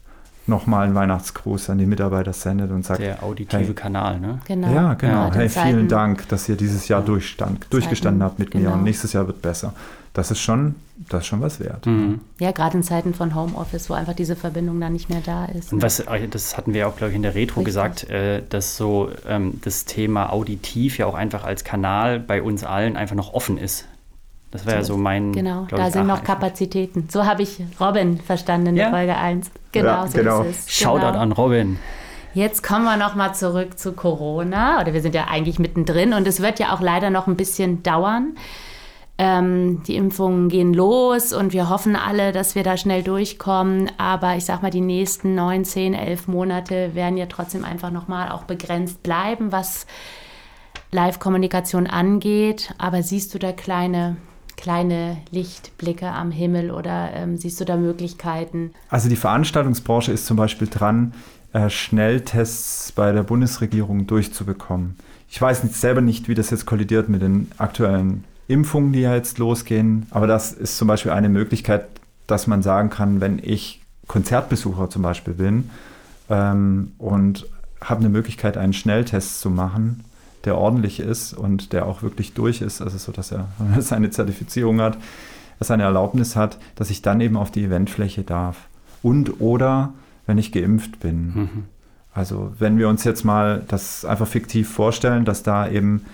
nochmal 0.49 0.87
einen 0.87 0.95
Weihnachtsgruß 0.95 1.71
an 1.71 1.79
die 1.79 1.87
Mitarbeiter 1.87 2.33
sendet 2.33 2.71
und 2.71 2.85
sagt. 2.85 3.01
Der 3.01 3.23
auditive 3.23 3.63
hey, 3.63 3.75
Kanal, 3.75 4.21
ne? 4.21 4.39
Genau. 4.47 4.73
Ja, 4.73 4.95
genau. 4.95 5.29
Ja, 5.29 5.35
hey, 5.35 5.49
vielen 5.49 5.89
Dank, 5.89 6.29
dass 6.29 6.49
ihr 6.49 6.57
dieses 6.57 6.89
Jahr 6.89 7.03
durchstand, 7.03 7.67
durchgestanden 7.71 8.23
habt 8.23 8.39
mit 8.39 8.51
genau. 8.51 8.71
mir 8.71 8.77
und 8.77 8.85
nächstes 8.85 9.13
Jahr 9.13 9.27
wird 9.27 9.43
besser 9.43 9.73
das 10.17 10.31
ist 10.31 10.41
schon, 10.41 10.77
das 11.11 11.23
ist 11.23 11.27
schon 11.27 11.43
was 11.43 11.61
wert. 11.61 11.85
Mhm. 11.85 12.21
Ja, 12.41 12.51
gerade 12.51 12.79
in 12.79 12.83
Zeiten 12.83 13.13
von 13.13 13.35
Homeoffice, 13.35 13.91
wo 13.91 13.95
einfach 13.95 14.15
diese 14.15 14.35
Verbindung 14.35 14.81
dann 14.81 14.95
nicht 14.95 15.11
mehr 15.11 15.21
da 15.21 15.45
ist. 15.45 15.75
Und 15.75 15.83
was, 15.83 16.03
das 16.31 16.57
hatten 16.57 16.73
wir 16.73 16.81
ja 16.81 16.87
auch, 16.87 16.97
glaube 16.97 17.11
ich, 17.11 17.17
in 17.17 17.23
der 17.23 17.35
Retro 17.35 17.61
Richtig. 17.61 17.67
gesagt, 17.67 18.05
äh, 18.05 18.43
dass 18.49 18.79
so 18.79 19.11
ähm, 19.29 19.61
das 19.63 19.85
Thema 19.85 20.33
auditiv 20.33 20.97
ja 20.97 21.05
auch 21.05 21.15
einfach 21.15 21.45
als 21.45 21.65
Kanal 21.65 22.19
bei 22.19 22.41
uns 22.41 22.65
allen 22.65 22.97
einfach 22.97 23.15
noch 23.15 23.35
offen 23.35 23.59
ist. 23.59 23.85
Das 24.51 24.65
wäre 24.65 24.77
ja 24.77 24.85
so 24.85 24.97
mein. 24.97 25.33
Genau, 25.33 25.67
da 25.69 25.89
ich, 25.89 25.93
sind 25.93 26.07
noch 26.07 26.23
Kapazitäten. 26.23 27.09
So 27.11 27.27
habe 27.27 27.43
ich 27.43 27.61
Robin 27.81 28.19
verstanden 28.19 28.69
in 28.69 28.77
ja? 28.77 28.91
Folge 28.91 29.17
1. 29.17 29.51
Genau, 29.73 29.89
ja, 29.89 30.07
so 30.07 30.19
genau. 30.19 30.43
ist 30.43 30.69
es. 30.69 30.73
Shoutout 30.73 31.07
genau. 31.07 31.19
an 31.19 31.33
Robin. 31.33 31.79
Jetzt 32.33 32.63
kommen 32.63 32.85
wir 32.85 32.99
nochmal 32.99 33.35
zurück 33.35 33.79
zu 33.79 33.93
Corona. 33.93 34.81
Oder 34.81 34.93
wir 34.93 35.01
sind 35.01 35.15
ja 35.15 35.27
eigentlich 35.29 35.59
mittendrin 35.59 36.13
und 36.13 36.29
es 36.29 36.41
wird 36.41 36.59
ja 36.59 36.75
auch 36.75 36.81
leider 36.81 37.11
noch 37.11 37.27
ein 37.27 37.37
bisschen 37.37 37.83
dauern. 37.83 38.37
Ähm, 39.19 39.83
die 39.85 39.97
Impfungen 39.97 40.51
gehen 40.51 40.75
los 40.75 41.33
und 41.33 41.55
wir 41.55 41.71
hoffen 41.71 41.97
alle, 41.97 42.33
dass 42.33 42.55
wir 42.55 42.63
da 42.63 42.77
schnell 42.77 43.03
durchkommen. 43.03 43.91
Aber 43.97 44.37
ich 44.37 44.45
sag 44.45 44.63
mal, 44.63 44.71
die 44.71 44.83
nächsten 44.83 45.35
neun, 45.35 45.65
zehn, 45.65 45.95
elf 45.95 46.29
Monate 46.29 46.95
werden 46.95 47.17
ja 47.17 47.25
trotzdem 47.25 47.65
einfach 47.65 47.91
nochmal 47.91 48.31
auch 48.31 48.45
begrenzt 48.45 49.03
bleiben, 49.03 49.51
was 49.51 49.87
Live-Kommunikation 50.93 51.87
angeht. 51.87 52.75
Aber 52.77 53.03
siehst 53.03 53.33
du 53.33 53.39
da 53.39 53.53
kleine 53.53 54.19
kleine 54.57 55.19
Lichtblicke 55.31 56.09
am 56.09 56.31
Himmel 56.31 56.71
oder 56.71 57.11
ähm, 57.13 57.37
siehst 57.37 57.61
du 57.61 57.65
da 57.65 57.77
Möglichkeiten? 57.77 58.73
Also 58.89 59.09
die 59.09 59.17
Veranstaltungsbranche 59.17 60.13
ist 60.13 60.27
zum 60.27 60.37
Beispiel 60.37 60.69
dran, 60.69 61.13
äh, 61.53 61.71
Schnelltests 61.71 62.93
bei 62.93 63.13
der 63.13 63.23
Bundesregierung 63.23 64.07
durchzubekommen. 64.07 64.97
Ich 65.29 65.41
weiß 65.41 65.65
nicht, 65.65 65.75
selber 65.75 66.01
nicht, 66.01 66.29
wie 66.29 66.35
das 66.35 66.51
jetzt 66.51 66.67
kollidiert 66.67 67.09
mit 67.09 67.23
den 67.23 67.51
aktuellen 67.59 68.25
Impfungen, 68.49 68.93
die 68.93 69.01
ja 69.01 69.15
jetzt 69.15 69.39
losgehen. 69.39 70.07
Aber 70.11 70.27
das 70.27 70.53
ist 70.53 70.79
zum 70.79 70.89
Beispiel 70.89 71.13
eine 71.13 71.29
Möglichkeit, 71.29 71.87
dass 72.27 72.47
man 72.47 72.63
sagen 72.63 72.91
kann, 72.91 73.21
wenn 73.21 73.41
ich 73.43 73.83
Konzertbesucher 74.07 74.89
zum 74.91 75.03
Beispiel 75.03 75.35
bin 75.35 75.71
ähm, 76.31 76.93
und 76.99 77.47
habe 77.81 78.01
eine 78.01 78.09
Möglichkeit, 78.09 78.57
einen 78.57 78.73
Schnelltest 78.73 79.41
zu 79.41 79.51
machen, 79.51 80.05
der 80.47 80.57
ordentlich 80.57 81.01
ist 81.01 81.35
und 81.35 81.73
der 81.73 81.87
auch 81.87 82.03
wirklich 82.03 82.33
durch 82.33 82.63
ist, 82.63 82.81
also 82.81 82.97
so, 82.97 83.13
dass 83.13 83.33
er 83.33 83.49
seine 83.81 84.11
Zertifizierung 84.11 84.81
hat, 84.81 84.97
seine 85.61 85.83
Erlaubnis 85.83 86.37
hat, 86.37 86.59
dass 86.75 86.91
ich 86.91 87.03
dann 87.03 87.21
eben 87.21 87.37
auf 87.37 87.51
die 87.51 87.65
Eventfläche 87.65 88.23
darf. 88.23 88.69
Und 89.03 89.41
oder 89.41 89.93
wenn 90.27 90.39
ich 90.39 90.53
geimpft 90.53 91.01
bin. 91.01 91.35
Mhm. 91.35 91.65
Also 92.13 92.53
wenn 92.59 92.79
wir 92.79 92.89
uns 92.89 93.05
jetzt 93.05 93.25
mal 93.25 93.63
das 93.69 94.05
einfach 94.05 94.27
fiktiv 94.27 94.71
vorstellen, 94.71 95.25
dass 95.25 95.43
da 95.43 95.69
eben 95.69 96.07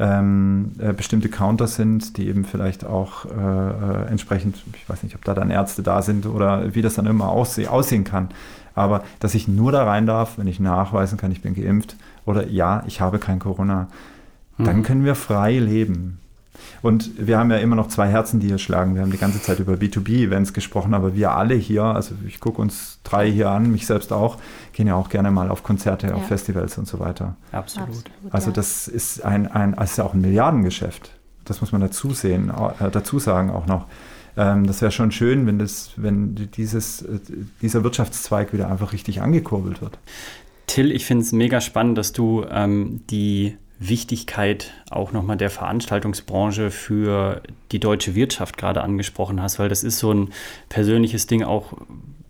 ähm, 0.00 0.72
äh, 0.78 0.94
bestimmte 0.94 1.28
Counter 1.28 1.66
sind, 1.66 2.16
die 2.16 2.26
eben 2.26 2.44
vielleicht 2.46 2.86
auch 2.86 3.26
äh, 3.26 3.28
äh, 3.28 4.06
entsprechend, 4.08 4.56
ich 4.74 4.88
weiß 4.88 5.02
nicht, 5.02 5.14
ob 5.14 5.24
da 5.24 5.34
dann 5.34 5.50
Ärzte 5.50 5.82
da 5.82 6.00
sind 6.00 6.24
oder 6.24 6.74
wie 6.74 6.80
das 6.80 6.94
dann 6.94 7.04
immer 7.04 7.28
ausseh 7.28 7.68
aussehen 7.68 8.04
kann, 8.04 8.30
aber 8.74 9.04
dass 9.20 9.34
ich 9.34 9.46
nur 9.46 9.72
da 9.72 9.84
rein 9.84 10.06
darf, 10.06 10.38
wenn 10.38 10.46
ich 10.46 10.58
nachweisen 10.58 11.18
kann, 11.18 11.30
ich 11.32 11.42
bin 11.42 11.54
geimpft 11.54 11.96
oder 12.24 12.48
ja, 12.48 12.82
ich 12.86 13.02
habe 13.02 13.18
kein 13.18 13.40
Corona, 13.40 13.88
mhm. 14.56 14.64
dann 14.64 14.82
können 14.82 15.04
wir 15.04 15.14
frei 15.14 15.58
leben. 15.58 16.18
Und 16.82 17.10
wir 17.16 17.38
haben 17.38 17.50
ja 17.50 17.58
immer 17.58 17.76
noch 17.76 17.88
zwei 17.88 18.08
Herzen, 18.08 18.40
die 18.40 18.48
hier 18.48 18.58
schlagen. 18.58 18.94
Wir 18.94 19.02
haben 19.02 19.10
die 19.10 19.18
ganze 19.18 19.40
Zeit 19.42 19.58
über 19.60 19.74
B2B-Events 19.74 20.52
gesprochen, 20.52 20.94
aber 20.94 21.14
wir 21.14 21.32
alle 21.32 21.54
hier, 21.54 21.84
also 21.84 22.14
ich 22.26 22.40
gucke 22.40 22.60
uns 22.60 22.98
drei 23.04 23.30
hier 23.30 23.50
an, 23.50 23.70
mich 23.70 23.86
selbst 23.86 24.12
auch, 24.12 24.38
gehen 24.72 24.86
ja 24.86 24.94
auch 24.94 25.08
gerne 25.08 25.30
mal 25.30 25.50
auf 25.50 25.62
Konzerte, 25.62 26.08
ja. 26.08 26.14
auf 26.14 26.26
Festivals 26.26 26.78
und 26.78 26.88
so 26.88 26.98
weiter. 26.98 27.36
Absolut. 27.52 27.88
Absolut 27.88 28.34
also 28.34 28.50
das 28.50 28.88
ist 28.88 29.24
ein, 29.24 29.46
ein, 29.46 29.74
das 29.76 29.92
ist 29.92 29.96
ja 29.98 30.04
auch 30.04 30.14
ein 30.14 30.20
Milliardengeschäft. 30.20 31.10
Das 31.44 31.60
muss 31.60 31.72
man 31.72 31.80
dazu 31.80 32.12
sehen, 32.12 32.50
äh, 32.50 32.90
dazu 32.90 33.18
sagen 33.18 33.50
auch 33.50 33.66
noch. 33.66 33.86
ähm, 34.36 34.66
das 34.66 34.80
wäre 34.80 34.92
schon 34.92 35.10
schön, 35.12 35.46
wenn, 35.46 35.58
das, 35.58 35.92
wenn 35.96 36.34
dieses, 36.54 37.02
äh, 37.02 37.18
dieser 37.60 37.84
Wirtschaftszweig 37.84 38.52
wieder 38.52 38.70
einfach 38.70 38.92
richtig 38.92 39.20
angekurbelt 39.20 39.82
wird. 39.82 39.98
Till, 40.66 40.92
ich 40.92 41.04
finde 41.04 41.24
es 41.24 41.32
mega 41.32 41.60
spannend, 41.60 41.98
dass 41.98 42.12
du 42.12 42.44
ähm, 42.48 43.00
die 43.10 43.56
Wichtigkeit 43.80 44.74
auch 44.90 45.10
nochmal 45.10 45.38
der 45.38 45.48
Veranstaltungsbranche 45.48 46.70
für 46.70 47.42
die 47.72 47.80
deutsche 47.80 48.14
Wirtschaft 48.14 48.58
gerade 48.58 48.82
angesprochen 48.82 49.42
hast, 49.42 49.58
weil 49.58 49.70
das 49.70 49.82
ist 49.82 49.98
so 49.98 50.12
ein 50.12 50.28
persönliches 50.68 51.26
Ding 51.26 51.42
auch, 51.42 51.72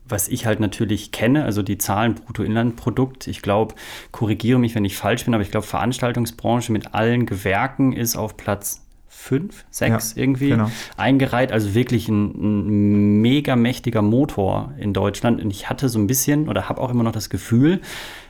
was 0.04 0.28
ich 0.28 0.46
halt 0.46 0.60
natürlich 0.60 1.10
kenne, 1.10 1.44
also 1.44 1.62
die 1.62 1.76
Zahlen 1.76 2.14
Bruttoinlandprodukt. 2.14 3.26
Ich 3.26 3.42
glaube, 3.42 3.74
korrigiere 4.12 4.60
mich, 4.60 4.76
wenn 4.76 4.84
ich 4.84 4.96
falsch 4.96 5.24
bin, 5.24 5.34
aber 5.34 5.42
ich 5.42 5.50
glaube, 5.50 5.66
Veranstaltungsbranche 5.66 6.70
mit 6.70 6.94
allen 6.94 7.26
Gewerken 7.26 7.92
ist 7.92 8.16
auf 8.16 8.36
Platz 8.36 8.86
fünf, 9.20 9.64
sechs 9.70 10.14
ja, 10.14 10.22
irgendwie 10.22 10.48
genau. 10.48 10.70
eingereiht. 10.96 11.52
Also 11.52 11.74
wirklich 11.74 12.08
ein, 12.08 12.30
ein, 12.30 13.20
mega 13.20 13.54
mächtiger 13.54 14.02
Motor 14.02 14.72
in 14.78 14.92
Deutschland. 14.94 15.42
Und 15.42 15.50
ich 15.50 15.68
hatte 15.68 15.88
so 15.88 15.98
ein 15.98 16.06
bisschen 16.06 16.48
oder 16.48 16.68
habe 16.68 16.80
auch 16.80 16.90
immer 16.90 17.02
noch 17.02 17.12
das 17.12 17.28
Gefühl, 17.28 17.80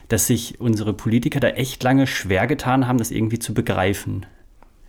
dass 0.09 0.27
sich 0.27 0.59
unsere 0.59 0.93
Politiker 0.93 1.39
da 1.39 1.47
echt 1.47 1.81
lange 1.83 2.07
schwer 2.07 2.45
getan 2.45 2.87
haben, 2.87 2.97
das 2.97 3.09
irgendwie 3.09 3.39
zu 3.39 3.53
begreifen. 3.53 4.25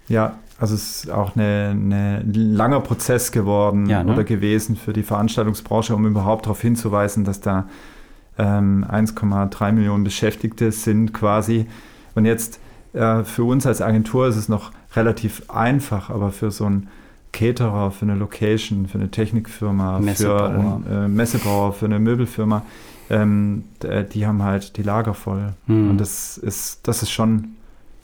Ja, 0.09 0.39
also 0.59 0.75
es 0.75 1.05
ist 1.05 1.11
auch 1.11 1.37
ein 1.37 2.33
langer 2.35 2.81
Prozess 2.81 3.31
geworden 3.31 3.89
ja, 3.89 4.03
ne? 4.03 4.13
oder 4.13 4.25
gewesen 4.25 4.77
für 4.77 4.93
die 4.93 5.05
Veranstaltungsbranche, 5.05 5.95
um 5.95 6.05
überhaupt 6.05 6.47
darauf 6.47 6.61
hinzuweisen, 6.61 7.25
dass 7.25 7.41
da 7.41 7.69
ähm, 8.39 8.85
1,3 8.91 9.71
Millionen 9.73 10.03
Beschäftigte 10.03 10.73
sind 10.73 11.15
quasi. 11.15 11.67
Und 12.17 12.25
jetzt 12.25 12.59
äh, 12.93 13.23
für 13.23 13.45
uns 13.45 13.67
als 13.67 13.81
Agentur 13.81 14.27
ist 14.27 14.37
es 14.37 14.49
noch 14.49 14.73
relativ 14.95 15.51
einfach, 15.51 16.11
aber 16.11 16.33
für 16.33 16.51
so 16.51 16.67
einen 16.67 16.89
Caterer, 17.33 17.91
für 17.91 18.05
eine 18.05 18.15
Location, 18.15 18.87
für 18.87 18.99
eine 18.99 19.11
Technikfirma, 19.11 20.01
Messebauer. 20.01 20.39
für 20.39 20.55
einen 20.55 20.87
äh, 21.05 21.09
Messebauer, 21.09 21.73
für 21.73 21.87
eine 21.87 21.99
Möbelfirma, 21.99 22.63
ähm, 23.11 23.65
die 24.13 24.27
haben 24.27 24.43
halt 24.43 24.77
die 24.77 24.83
Lager 24.83 25.15
voll. 25.15 25.55
Mhm. 25.67 25.91
Und 25.91 25.99
das 25.99 26.37
ist, 26.39 26.87
das 26.87 27.03
ist 27.03 27.11
schon, 27.11 27.57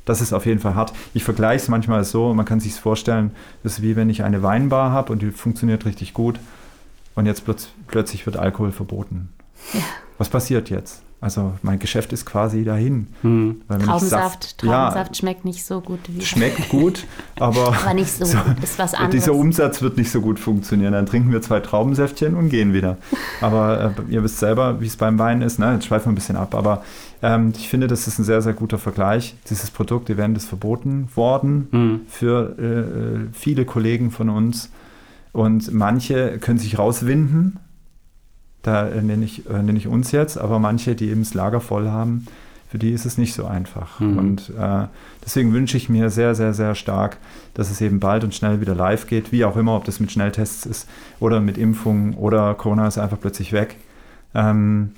das 0.05 0.20
ist 0.20 0.32
auf 0.32 0.47
jeden 0.47 0.61
Fall 0.61 0.74
hart. 0.74 0.93
Ich 1.14 1.24
vergleiche 1.24 1.62
es 1.62 1.68
manchmal 1.68 2.05
so, 2.05 2.32
man 2.32 2.47
kann 2.47 2.61
sich 2.61 2.72
es 2.72 2.78
vorstellen, 2.78 3.32
das 3.62 3.74
ist 3.74 3.82
wie 3.82 3.97
wenn 3.97 4.09
ich 4.09 4.22
eine 4.22 4.43
Weinbar 4.43 4.91
habe 4.91 5.12
und 5.12 5.20
die 5.20 5.30
funktioniert 5.30 5.84
richtig 5.84 6.14
gut 6.14 6.41
und 7.14 7.26
jetzt 7.26 7.45
plötz 7.45 7.68
plötzlich 7.86 8.24
wird 8.24 8.36
Alkohol 8.39 8.72
verboten. 8.72 9.28
Ja. 9.74 9.80
Was 10.16 10.28
passiert 10.28 10.70
jetzt? 10.70 11.03
Also 11.21 11.55
mein 11.62 11.81
Geschäft 11.81 12.12
ist 12.12 12.27
quasi 12.27 12.62
dahin. 12.62 13.09
Hm. 13.23 13.62
Traubensaft, 13.69 14.59
Traubensaft 14.59 15.11
ja, 15.11 15.14
schmeckt 15.14 15.45
nicht 15.45 15.64
so 15.64 15.81
gut. 15.81 15.99
Wie 16.07 16.25
schmeckt 16.25 16.69
gut, 16.69 17.07
aber, 17.41 17.77
aber 17.83 17.95
nicht 17.95 18.11
so, 18.11 18.25
so 18.25 18.39
ist 18.62 18.79
was 18.79 18.95
anderes. 18.95 19.25
Dieser 19.25 19.35
Umsatz 19.35 19.83
wird 19.83 19.97
nicht 19.97 20.12
so 20.12 20.21
gut 20.21 20.39
funktionieren. 20.39 20.93
Dann 20.93 21.07
trinken 21.07 21.33
wir 21.33 21.43
zwei 21.43 21.59
Traubensäftchen 21.59 22.37
und 22.37 22.51
gehen 22.51 22.73
wieder. 22.73 22.99
Aber 23.41 23.95
äh, 24.09 24.12
ihr 24.12 24.23
wisst 24.23 24.39
selber, 24.39 24.81
wie 24.81 24.87
es 24.87 24.97
beim 24.97 25.19
Wein 25.19 25.43
ist. 25.43 25.59
Ne? 25.59 25.73
Jetzt 25.75 25.87
schweifen 25.87 26.07
wir 26.07 26.12
ein 26.12 26.14
bisschen 26.14 26.37
ab. 26.37 26.55
Aber 26.55 26.85
ähm, 27.21 27.53
ich 27.57 27.69
finde, 27.69 27.89
das 27.89 28.07
ist 28.07 28.21
ein 28.21 28.25
sehr, 28.25 28.41
sehr 28.41 28.53
guter 28.53 28.79
Vergleich. 28.79 29.35
Dieses 29.51 29.73
Produkt, 29.73 30.11
Event 30.11 30.37
ist 30.37 30.47
verboten 30.47 31.09
worden 31.16 31.66
hm. 31.73 32.01
für 32.09 32.55
äh, 32.61 32.64
äh, 32.64 33.27
viele 33.33 33.64
Kollegen 33.64 34.12
von 34.12 34.29
uns. 34.29 34.71
Und 35.33 35.73
manche 35.75 36.39
können 36.39 36.59
sich 36.59 36.79
rauswinden 36.79 37.59
da 38.63 38.89
äh, 38.89 39.03
nenne 39.03 39.25
ich, 39.25 39.49
äh, 39.49 39.63
nenne 39.63 39.79
ich 39.79 39.87
uns 39.87 40.13
jetzt, 40.13 40.39
aber 40.39 40.59
manche, 40.59 40.95
die 40.95 41.11
eben 41.11 41.23
das 41.23 41.35
Lager 41.35 41.61
voll 41.61 41.89
haben, 41.89 42.27
für 42.69 42.79
die 42.79 42.93
ist 42.93 43.07
es 43.07 43.17
nicht 43.17 43.33
so 43.33 43.47
einfach. 43.47 43.99
Mhm. 43.99 44.19
Und 44.19 44.53
äh, 44.59 44.87
deswegen 45.25 45.53
wünsche 45.53 45.77
ich 45.77 45.89
mir 45.89 46.11
sehr, 46.11 46.35
sehr, 46.35 46.53
sehr 46.53 46.75
stark, 46.75 47.17
dass 47.55 47.71
es 47.71 47.81
eben 47.81 47.99
bald 47.99 48.25
und 48.25 48.35
schnell 48.35 48.61
wieder 48.61 48.75
live 48.75 49.07
geht, 49.07 49.33
wie 49.33 49.45
auch 49.45 49.57
immer, 49.57 49.75
ob 49.75 49.85
das 49.85 50.01
mit 50.01 50.13
Schnelltests 50.13 50.67
ist 50.67 50.89
oder 51.19 51.41
mit 51.41 51.57
Impfungen 51.57 52.15
oder 52.15 52.55
Corona 52.55 52.87
ist 52.87 52.99
einfach 52.99 53.19
plötzlich 53.19 53.53
weg, 53.53 53.77
ähm, 54.35 54.93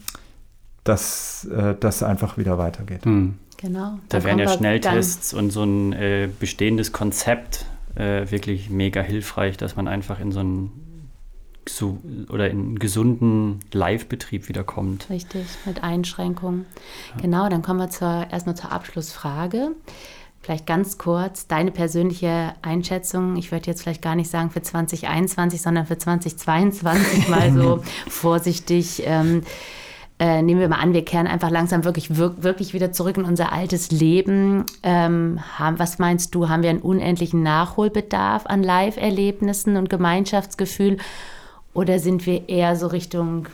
dass 0.83 1.45
äh, 1.45 1.75
das 1.79 2.03
einfach 2.03 2.39
wieder 2.39 2.59
weitergeht. 2.59 3.07
Mhm. 3.07 3.35
Genau. 3.57 3.99
Da 4.09 4.25
wären 4.25 4.39
ja 4.39 4.49
Schnelltests 4.49 5.35
und 5.35 5.51
so 5.51 5.65
ein 5.65 5.93
äh, 5.93 6.29
bestehendes 6.41 6.93
Konzept 6.93 7.67
äh, 7.95 8.31
wirklich 8.31 8.71
mega 8.71 9.03
hilfreich, 9.03 9.59
dass 9.59 9.77
man 9.77 9.87
einfach 9.87 10.19
in 10.19 10.33
so 10.33 10.41
ein 10.41 10.73
so, 11.69 11.99
oder 12.31 12.51
in 12.51 12.59
einen 12.59 12.79
gesunden 12.79 13.61
Live-Betrieb 13.73 14.49
wiederkommt. 14.49 15.09
Richtig, 15.11 15.47
mit 15.67 15.83
Einschränkungen. 15.83 16.67
Ja. 17.15 17.23
Genau, 17.23 17.49
dann 17.49 17.63
kommen 17.63 17.79
wir 17.79 17.91
zur, 17.91 18.27
erstmal 18.31 18.57
zur 18.57 18.73
Abschlussfrage. 18.73 19.73
Vielleicht 20.43 20.67
ganz 20.67 20.97
kurz 20.97 21.47
deine 21.47 21.71
persönliche 21.71 22.55
Einschätzung. 22.63 23.37
Ich 23.37 23.53
würde 23.53 23.67
jetzt 23.67 23.83
vielleicht 23.83 24.01
gar 24.01 24.15
nicht 24.15 24.31
sagen 24.31 24.51
für 24.51 24.63
2021, 24.63 25.61
sondern 25.61 25.87
für 25.87 25.99
2022 25.99 27.29
mal 27.29 27.53
so 27.53 27.83
vorsichtig. 28.09 29.03
Ähm, 29.05 29.43
äh, 30.19 30.43
nehmen 30.43 30.61
wir 30.61 30.69
mal 30.69 30.81
an, 30.81 30.93
wir 30.93 31.05
kehren 31.05 31.27
einfach 31.27 31.51
langsam 31.51 31.85
wirklich, 31.85 32.17
wirklich 32.19 32.75
wieder 32.75 32.93
zurück 32.93 33.17
in 33.17 33.25
unser 33.25 33.53
altes 33.53 33.91
Leben. 33.91 34.65
Ähm, 34.83 35.41
haben, 35.59 35.79
was 35.79 35.99
meinst 35.99 36.35
du, 36.35 36.49
haben 36.49 36.63
wir 36.63 36.71
einen 36.71 36.81
unendlichen 36.83 37.43
Nachholbedarf 37.43 38.45
an 38.47 38.63
Live-Erlebnissen 38.63 39.77
und 39.77 39.89
Gemeinschaftsgefühl? 39.89 40.99
Oder 41.75 41.99
sind 41.99 42.27
wir 42.27 42.49
eher 42.49 42.77
so 42.77 42.89
Richtung 42.89 43.47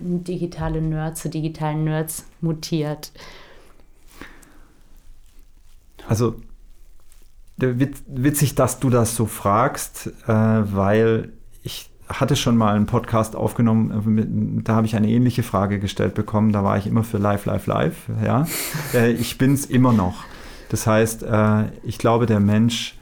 digitale 0.00 0.80
Nerds 0.80 1.22
zu 1.22 1.28
digitalen 1.28 1.84
Nerds 1.84 2.24
mutiert? 2.40 3.12
Also 6.08 6.36
witzig, 7.56 8.54
dass 8.54 8.80
du 8.80 8.90
das 8.90 9.14
so 9.14 9.26
fragst, 9.26 10.06
äh, 10.26 10.32
weil 10.32 11.32
ich 11.62 11.90
hatte 12.08 12.34
schon 12.34 12.56
mal 12.56 12.74
einen 12.74 12.86
Podcast 12.86 13.36
aufgenommen, 13.36 14.62
da 14.64 14.74
habe 14.74 14.86
ich 14.86 14.96
eine 14.96 15.08
ähnliche 15.08 15.42
Frage 15.42 15.78
gestellt 15.78 16.14
bekommen. 16.14 16.52
Da 16.52 16.64
war 16.64 16.76
ich 16.76 16.86
immer 16.86 17.04
für 17.04 17.18
Live, 17.18 17.44
Live, 17.44 17.66
Live. 17.66 17.96
Ja, 18.24 18.46
äh, 18.94 19.12
ich 19.12 19.38
bin 19.38 19.54
es 19.54 19.66
immer 19.66 19.92
noch. 19.92 20.24
Das 20.70 20.86
heißt, 20.86 21.22
äh, 21.22 21.64
ich 21.84 21.98
glaube, 21.98 22.26
der 22.26 22.40
Mensch 22.40 22.96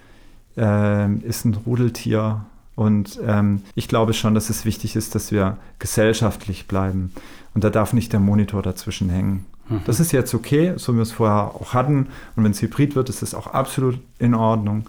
äh, 0.57 1.13
ist 1.19 1.45
ein 1.45 1.55
Rudeltier 1.55 2.45
und 2.79 3.19
ähm, 3.27 3.63
ich 3.75 3.89
glaube 3.89 4.13
schon, 4.13 4.37
dass 4.37 4.51
es 4.51 4.65
wichtig 4.65 4.95
ist, 4.95 5.17
dass 5.17 5.33
wir 5.33 5.57
gesellschaftlich 5.81 6.69
bleiben. 6.69 7.13
Und 7.53 7.65
da 7.65 7.71
darf 7.71 7.93
nicht 7.93 8.13
der 8.13 8.21
Monitor 8.21 8.63
dazwischen 8.63 9.11
hängen. 9.11 9.47
Mhm. 9.69 9.81
Das 9.85 9.99
ist 9.99 10.13
jetzt 10.13 10.33
okay, 10.33 10.75
so 10.77 10.93
wie 10.93 10.99
wir 10.99 11.03
es 11.03 11.11
vorher 11.11 11.57
auch 11.57 11.75
hatten. 11.75 12.07
Und 12.37 12.45
wenn 12.45 12.53
es 12.53 12.63
hybrid 12.63 12.95
wird, 12.95 13.09
ist 13.09 13.21
es 13.21 13.35
auch 13.35 13.49
absolut 13.49 13.99
in 14.21 14.33
Ordnung. 14.33 14.87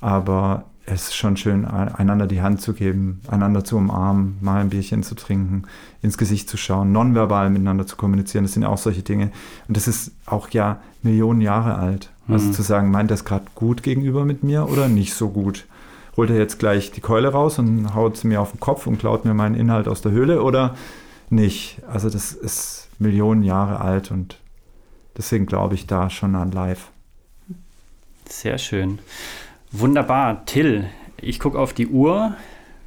Aber 0.00 0.66
es 0.84 1.08
ist 1.08 1.16
schon 1.16 1.36
schön, 1.36 1.64
einander 1.64 2.28
die 2.28 2.42
Hand 2.42 2.60
zu 2.60 2.74
geben, 2.74 3.20
einander 3.26 3.64
zu 3.64 3.76
umarmen, 3.76 4.38
mal 4.40 4.60
ein 4.60 4.70
Bierchen 4.70 5.02
zu 5.02 5.16
trinken, 5.16 5.64
ins 6.02 6.18
Gesicht 6.18 6.48
zu 6.48 6.56
schauen, 6.56 6.92
nonverbal 6.92 7.50
miteinander 7.50 7.88
zu 7.88 7.96
kommunizieren. 7.96 8.44
Das 8.44 8.52
sind 8.52 8.62
ja 8.62 8.68
auch 8.68 8.78
solche 8.78 9.02
Dinge. 9.02 9.32
Und 9.66 9.76
das 9.76 9.88
ist 9.88 10.12
auch 10.26 10.50
ja 10.50 10.78
Millionen 11.02 11.40
Jahre 11.40 11.74
alt. 11.74 12.08
Also 12.28 12.46
mhm. 12.46 12.52
zu 12.52 12.62
sagen, 12.62 12.92
meint 12.92 13.10
das 13.10 13.24
gerade 13.24 13.46
gut 13.56 13.82
gegenüber 13.82 14.24
mit 14.24 14.44
mir 14.44 14.68
oder 14.68 14.86
nicht 14.86 15.12
so 15.14 15.28
gut? 15.28 15.66
Holt 16.16 16.30
er 16.30 16.36
jetzt 16.36 16.58
gleich 16.58 16.90
die 16.92 17.00
Keule 17.00 17.28
raus 17.28 17.58
und 17.58 17.94
haut 17.94 18.16
sie 18.16 18.28
mir 18.28 18.40
auf 18.40 18.52
den 18.52 18.60
Kopf 18.60 18.86
und 18.86 18.98
klaut 18.98 19.24
mir 19.24 19.34
meinen 19.34 19.54
Inhalt 19.54 19.88
aus 19.88 20.00
der 20.00 20.12
Höhle 20.12 20.42
oder 20.42 20.76
nicht? 21.30 21.78
Also 21.88 22.08
das 22.08 22.32
ist 22.32 22.88
Millionen 22.98 23.42
Jahre 23.42 23.80
alt 23.80 24.10
und 24.10 24.38
deswegen 25.16 25.46
glaube 25.46 25.74
ich 25.74 25.86
da 25.86 26.08
schon 26.10 26.34
an 26.34 26.52
live. 26.52 26.90
Sehr 28.28 28.58
schön. 28.58 28.98
Wunderbar. 29.72 30.44
Till, 30.46 30.86
ich 31.20 31.38
gucke 31.38 31.58
auf 31.58 31.72
die 31.72 31.88
Uhr. 31.88 32.34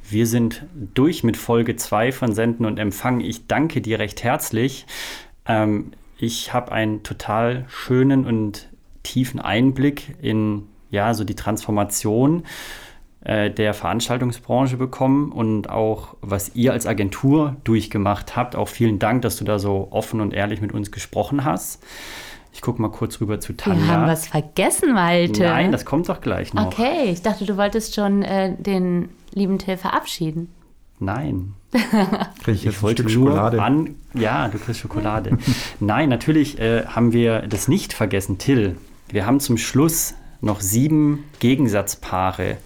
Wir 0.08 0.26
sind 0.26 0.64
durch 0.94 1.22
mit 1.22 1.36
Folge 1.36 1.76
2 1.76 2.12
von 2.12 2.34
Senden 2.34 2.66
und 2.66 2.78
Empfangen. 2.78 3.20
Ich 3.20 3.46
danke 3.46 3.80
dir 3.80 4.00
recht 4.00 4.24
herzlich. 4.24 4.86
Ähm, 5.46 5.92
ich 6.18 6.52
habe 6.52 6.72
einen 6.72 7.02
total 7.04 7.64
schönen 7.68 8.26
und 8.26 8.68
tiefen 9.02 9.40
Einblick 9.40 10.16
in 10.20 10.64
ja, 10.90 11.14
so 11.14 11.24
die 11.24 11.36
Transformation 11.36 12.44
äh, 13.22 13.50
der 13.50 13.74
Veranstaltungsbranche 13.74 14.76
bekommen 14.76 15.30
und 15.32 15.68
auch 15.68 16.16
was 16.22 16.54
ihr 16.54 16.72
als 16.72 16.86
Agentur 16.86 17.56
durchgemacht 17.64 18.36
habt. 18.36 18.56
Auch 18.56 18.68
vielen 18.68 18.98
Dank, 18.98 19.22
dass 19.22 19.36
du 19.36 19.44
da 19.44 19.58
so 19.58 19.88
offen 19.90 20.20
und 20.20 20.32
ehrlich 20.32 20.60
mit 20.60 20.72
uns 20.72 20.90
gesprochen 20.90 21.44
hast. 21.44 21.82
Ich 22.52 22.62
gucke 22.62 22.82
mal 22.82 22.90
kurz 22.90 23.20
rüber 23.20 23.38
zu 23.38 23.52
Tanja. 23.52 23.82
Wir 23.82 23.92
haben 23.92 24.06
was 24.06 24.26
vergessen, 24.26 24.92
Malte. 24.94 25.44
Nein, 25.44 25.70
das 25.70 25.84
kommt 25.84 26.08
doch 26.08 26.20
gleich 26.20 26.52
noch. 26.52 26.66
Okay, 26.66 27.10
ich 27.10 27.22
dachte, 27.22 27.44
du 27.44 27.56
wolltest 27.56 27.94
schon 27.94 28.22
äh, 28.22 28.56
den 28.56 29.10
lieben 29.32 29.58
Till 29.58 29.76
verabschieden. 29.76 30.48
Nein. 30.98 31.54
Ich, 32.46 32.66
ich 32.66 32.82
wollte 32.82 33.08
Schokolade. 33.08 33.62
An, 33.62 33.94
ja, 34.14 34.48
du 34.48 34.58
kriegst 34.58 34.80
Schokolade. 34.80 35.38
Nein, 35.80 36.08
natürlich 36.08 36.58
äh, 36.58 36.86
haben 36.86 37.12
wir 37.12 37.42
das 37.42 37.68
nicht 37.68 37.92
vergessen, 37.92 38.38
Till. 38.38 38.76
Wir 39.08 39.24
haben 39.24 39.38
zum 39.38 39.56
Schluss 39.56 40.14
noch 40.40 40.60
sieben 40.60 41.24
Gegensatzpaare 41.38 42.56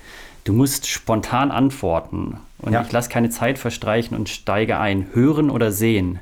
Du 0.45 0.53
musst 0.53 0.87
spontan 0.87 1.51
antworten. 1.51 2.39
Und 2.59 2.73
ja. 2.75 2.83
ich 2.83 2.93
lasse 2.93 3.09
keine 3.09 3.31
Zeit 3.31 3.59
verstreichen 3.59 4.17
und 4.17 4.29
steige 4.29 4.79
ein. 4.79 5.09
Hören 5.15 5.51
oder 5.51 5.73
sehen? 5.73 6.21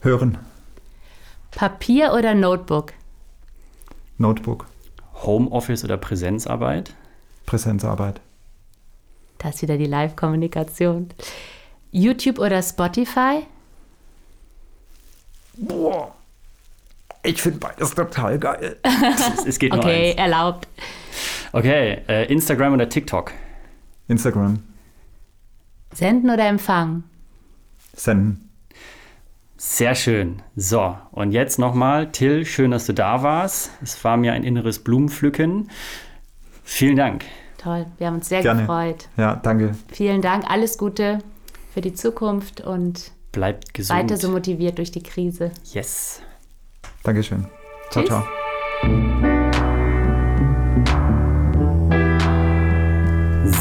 Hören. 0.00 0.38
Papier 1.50 2.12
oder 2.12 2.34
Notebook? 2.34 2.92
Notebook. 4.18 4.66
Homeoffice 5.24 5.84
oder 5.84 5.96
Präsenzarbeit? 5.96 6.94
Präsenzarbeit. 7.44 8.20
Da 9.38 9.48
ist 9.48 9.62
wieder 9.62 9.76
die 9.76 9.86
Live-Kommunikation. 9.86 11.10
YouTube 11.90 12.38
oder 12.38 12.62
Spotify? 12.62 13.46
Boah. 15.56 16.15
Ich 17.26 17.42
finde 17.42 17.58
beides 17.58 17.94
total 17.94 18.38
geil. 18.38 18.76
Es, 18.84 19.46
es 19.46 19.58
geht 19.58 19.72
nur 19.72 19.80
Okay, 19.82 20.10
eins. 20.10 20.18
erlaubt. 20.18 20.68
Okay, 21.52 21.98
äh, 22.08 22.32
Instagram 22.32 22.74
oder 22.74 22.88
TikTok? 22.88 23.32
Instagram. 24.08 24.62
Senden 25.92 26.30
oder 26.30 26.46
empfangen? 26.46 27.04
Senden. 27.94 28.42
Sehr 29.56 29.94
schön. 29.94 30.42
So, 30.54 30.96
und 31.12 31.32
jetzt 31.32 31.58
nochmal, 31.58 32.12
Till, 32.12 32.44
schön, 32.44 32.70
dass 32.70 32.86
du 32.86 32.92
da 32.92 33.22
warst. 33.22 33.70
Es 33.82 34.02
war 34.04 34.16
mir 34.18 34.32
ein 34.34 34.44
inneres 34.44 34.78
Blumenpflücken. 34.84 35.70
Vielen 36.62 36.96
Dank. 36.96 37.24
Toll, 37.58 37.86
wir 37.98 38.06
haben 38.08 38.16
uns 38.16 38.28
sehr 38.28 38.42
Gerne. 38.42 38.60
gefreut. 38.62 39.08
Ja, 39.16 39.36
danke. 39.36 39.74
Vielen 39.90 40.20
Dank, 40.20 40.44
alles 40.50 40.76
Gute 40.76 41.20
für 41.72 41.80
die 41.80 41.94
Zukunft 41.94 42.60
und 42.60 43.12
Bleibt 43.32 43.72
gesund. 43.74 43.98
weiter 43.98 44.16
so 44.18 44.30
motiviert 44.30 44.76
durch 44.78 44.90
die 44.92 45.02
Krise. 45.02 45.50
Yes. 45.72 46.20
Dankeschön. 47.06 47.46
Ciao, 47.90 48.04
Tschüss. 48.04 48.08
ciao. 48.08 48.24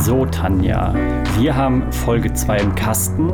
So, 0.04 0.26
Tanja, 0.26 0.96
wir 1.38 1.56
haben 1.56 1.91
Folge 1.91 2.34
2 2.34 2.58
im 2.58 2.74
Kasten. 2.74 3.28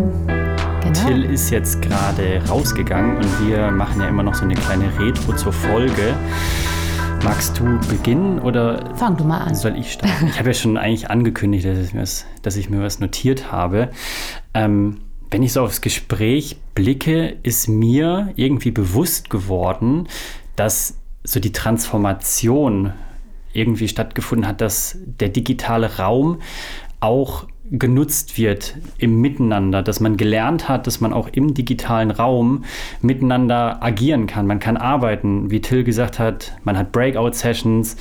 Genau. 0.82 1.08
Till 1.08 1.24
ist 1.24 1.50
jetzt 1.50 1.82
gerade 1.82 2.42
rausgegangen 2.50 3.16
und 3.18 3.48
wir 3.48 3.72
machen 3.72 4.02
ja 4.02 4.10
immer 4.10 4.24
noch 4.24 4.34
so 4.34 4.44
eine 4.44 4.56
kleine 4.56 4.92
Retro 5.00 5.34
zur 5.34 5.54
Folge. 5.54 6.14
Magst 7.24 7.58
du 7.58 7.80
beginnen 7.88 8.40
oder 8.40 8.94
Fang 8.96 9.16
du 9.16 9.24
mal 9.24 9.38
an. 9.38 9.56
soll 9.56 9.78
ich 9.78 9.94
starten? 9.94 10.28
Ich 10.28 10.40
habe 10.40 10.50
ja 10.50 10.54
schon 10.54 10.76
eigentlich 10.76 11.10
angekündigt, 11.10 11.66
dass 11.66 11.78
ich 11.78 11.94
mir 11.94 12.02
was, 12.02 12.26
dass 12.42 12.58
ich 12.58 12.70
mir 12.70 12.82
was 12.82 13.00
notiert 13.00 13.50
habe. 13.50 13.92
Ähm, 14.54 14.98
wenn 15.32 15.44
ich 15.44 15.54
so 15.54 15.62
aufs 15.62 15.82
Gespräch 15.82 16.58
blicke, 16.76 17.38
ist 17.42 17.70
mir 17.70 18.34
irgendwie 18.36 18.72
bewusst 18.72 19.30
geworden, 19.30 20.08
dass 20.58 20.98
so 21.24 21.40
die 21.40 21.54
Transformation 21.54 22.94
irgendwie 23.54 23.88
stattgefunden 23.88 24.48
hat, 24.48 24.62
dass 24.62 24.98
der 25.06 25.30
digitale 25.30 25.98
Raum 25.98 26.42
auch 27.00 27.48
genutzt 27.72 28.38
wird 28.38 28.76
im 28.98 29.22
Miteinander, 29.22 29.82
dass 29.82 30.02
man 30.02 30.18
gelernt 30.18 30.68
hat, 30.68 30.88
dass 30.88 31.00
man 31.00 31.14
auch 31.14 31.30
im 31.30 31.54
digitalen 31.54 32.12
Raum 32.12 32.66
miteinander 33.02 33.82
agieren 33.82 34.28
kann. 34.28 34.46
Man 34.46 34.60
kann 34.60 34.76
arbeiten, 34.76 35.50
wie 35.52 35.62
Till 35.62 35.86
gesagt 35.86 36.20
hat, 36.20 36.54
man 36.66 36.78
hat 36.78 36.92
Breakout-Sessions, 36.92 37.96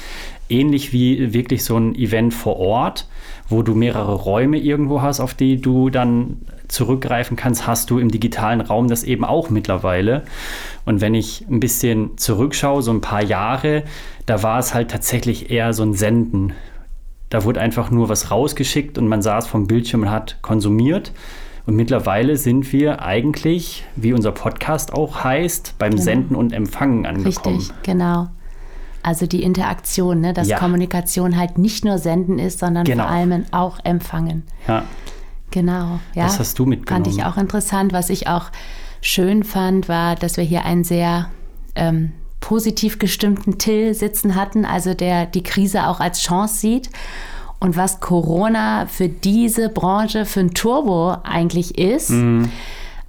ähnlich 0.49 0.93
wie 0.93 1.33
wirklich 1.33 1.62
so 1.62 1.76
ein 1.76 1.95
Event 1.95 2.35
vor 2.35 2.57
Ort, 2.57 3.09
wo 3.49 3.62
du 3.62 3.76
mehrere 3.76 4.14
Räume 4.14 4.59
irgendwo 4.59 5.03
hast, 5.03 5.20
auf 5.20 5.35
die 5.35 5.61
du 5.61 5.89
dann 5.89 6.39
zurückgreifen 6.71 7.37
kannst, 7.37 7.66
hast 7.66 7.91
du 7.91 7.99
im 7.99 8.11
digitalen 8.11 8.61
Raum 8.61 8.89
das 8.89 9.03
eben 9.05 9.25
auch 9.25 9.51
mittlerweile. 9.51 10.23
Und 10.85 11.01
wenn 11.01 11.14
ich 11.14 11.45
ein 11.51 11.61
bisschen 11.61 12.16
zurückschaue, 12.16 12.83
so 12.83 12.91
ein 12.93 13.01
paar 13.01 13.23
Jahre, 13.23 13.83
da 14.27 14.43
war 14.43 14.59
es 14.59 14.73
halt 14.75 14.91
tatsächlich 14.91 15.51
eher 15.51 15.73
so 15.73 15.83
ein 15.83 15.95
Senden. 15.95 16.53
Da 17.29 17.45
wurde 17.45 17.61
einfach 17.61 17.91
nur 17.91 18.09
was 18.09 18.31
rausgeschickt 18.31 18.99
und 18.99 19.09
man 19.09 19.23
saß 19.23 19.47
vom 19.47 19.66
Bildschirm 19.66 20.03
und 20.03 20.11
hat 20.11 20.39
konsumiert. 20.43 21.12
Und 21.66 21.77
mittlerweile 21.77 22.37
sind 22.37 22.73
wir 22.73 23.03
eigentlich, 23.03 23.85
wie 23.95 24.12
unser 24.12 24.33
Podcast 24.33 24.93
auch 24.93 25.23
heißt, 25.23 25.75
beim 25.79 25.99
Senden 25.99 26.35
und 26.35 26.53
Empfangen 26.53 27.07
angekommen. 27.07 27.57
Richtig, 27.59 27.75
genau. 27.83 28.29
Also 29.03 29.27
die 29.27 29.43
Interaktion, 29.43 30.21
ne? 30.21 30.33
dass 30.33 30.49
Ja. 30.49 30.59
Kommunikation 30.59 31.37
halt 31.37 31.59
nicht 31.59 31.85
nur 31.85 31.99
senden 31.99 32.39
ist, 32.39 32.59
sondern 32.59 32.85
Genau. 32.85 33.05
vor 33.05 33.12
allem 33.12 33.45
auch 33.51 33.79
empfangen. 33.85 34.43
Ja, 34.66 34.83
Genau. 35.51 36.01
Ja. 36.14 36.24
Das 36.24 36.38
hast 36.38 36.59
du 36.59 36.66
mitgenommen. 36.66 37.05
Fand 37.05 37.16
ich 37.16 37.24
auch 37.24 37.36
interessant. 37.36 37.92
Was 37.92 38.11
ich 38.11 38.28
auch 38.28 38.51
schön 39.01 39.44
fand, 39.44 39.88
war, 39.88 40.14
dass 40.14 40.36
wir 40.36 40.44
hier 40.44 40.64
einen 40.64 40.84
sehr 40.84 41.30
ähm, 41.74 42.12
positiv 42.40 42.98
gestimmten 42.98 43.59
Till 43.59 43.94
sitzen 43.94 44.34
hatten, 44.34 44.64
also 44.64 44.94
der 44.94 45.26
die 45.26 45.42
Krise 45.42 45.86
auch 45.86 46.01
als 46.01 46.20
Chance 46.20 46.59
sieht. 46.59 46.90
Und 47.59 47.76
was 47.76 48.01
Corona 48.01 48.86
für 48.86 49.09
diese 49.09 49.68
Branche 49.68 50.24
für 50.24 50.40
ein 50.40 50.55
Turbo 50.55 51.16
eigentlich 51.24 51.76
ist. 51.76 52.11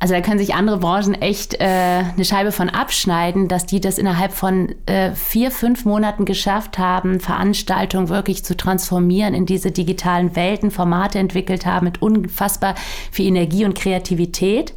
Also 0.01 0.15
da 0.15 0.21
können 0.21 0.39
sich 0.39 0.55
andere 0.55 0.79
Branchen 0.79 1.13
echt 1.13 1.53
äh, 1.61 1.63
eine 1.63 2.25
Scheibe 2.25 2.51
von 2.51 2.69
abschneiden, 2.69 3.47
dass 3.47 3.67
die 3.67 3.79
das 3.79 3.99
innerhalb 3.99 4.33
von 4.33 4.73
äh, 4.87 5.11
vier, 5.11 5.51
fünf 5.51 5.85
Monaten 5.85 6.25
geschafft 6.25 6.79
haben, 6.79 7.19
Veranstaltungen 7.19 8.09
wirklich 8.09 8.43
zu 8.43 8.57
transformieren 8.57 9.35
in 9.35 9.45
diese 9.45 9.69
digitalen 9.69 10.35
Welten, 10.35 10.71
Formate 10.71 11.19
entwickelt 11.19 11.67
haben 11.67 11.85
mit 11.85 12.01
unfassbar 12.01 12.73
viel 13.11 13.27
Energie 13.27 13.63
und 13.63 13.75
Kreativität. 13.75 14.73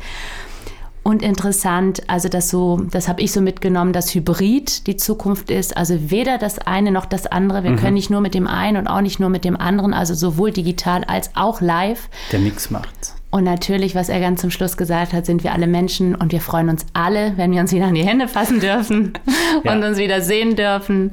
Und 1.02 1.22
interessant, 1.22 2.02
also 2.06 2.28
das 2.28 2.50
so, 2.50 2.82
das 2.90 3.08
habe 3.08 3.22
ich 3.22 3.32
so 3.32 3.40
mitgenommen, 3.40 3.94
dass 3.94 4.14
Hybrid 4.14 4.86
die 4.86 4.96
Zukunft 4.96 5.50
ist. 5.50 5.74
Also 5.74 6.10
weder 6.10 6.36
das 6.36 6.58
eine 6.58 6.90
noch 6.90 7.06
das 7.06 7.26
andere. 7.26 7.64
Wir 7.64 7.76
können 7.76 7.94
nicht 7.94 8.10
nur 8.10 8.20
mit 8.20 8.34
dem 8.34 8.46
einen 8.46 8.76
und 8.76 8.88
auch 8.88 9.00
nicht 9.00 9.20
nur 9.20 9.30
mit 9.30 9.46
dem 9.46 9.56
anderen, 9.56 9.94
also 9.94 10.12
sowohl 10.12 10.50
digital 10.50 11.02
als 11.04 11.30
auch 11.34 11.62
live. 11.62 12.10
Der 12.30 12.40
Mix 12.40 12.70
macht's. 12.70 13.14
Und 13.34 13.42
natürlich, 13.42 13.96
was 13.96 14.08
er 14.10 14.20
ganz 14.20 14.42
zum 14.42 14.50
Schluss 14.52 14.76
gesagt 14.76 15.12
hat, 15.12 15.26
sind 15.26 15.42
wir 15.42 15.52
alle 15.52 15.66
Menschen 15.66 16.14
und 16.14 16.30
wir 16.30 16.40
freuen 16.40 16.68
uns 16.68 16.86
alle, 16.92 17.36
wenn 17.36 17.50
wir 17.50 17.60
uns 17.60 17.72
wieder 17.72 17.86
an 17.86 17.94
die 17.94 18.06
Hände 18.06 18.28
fassen 18.28 18.60
dürfen 18.60 19.12
Ja. 19.64 19.72
und 19.72 19.82
uns 19.82 19.98
wieder 19.98 20.20
sehen 20.20 20.54
dürfen. 20.54 21.10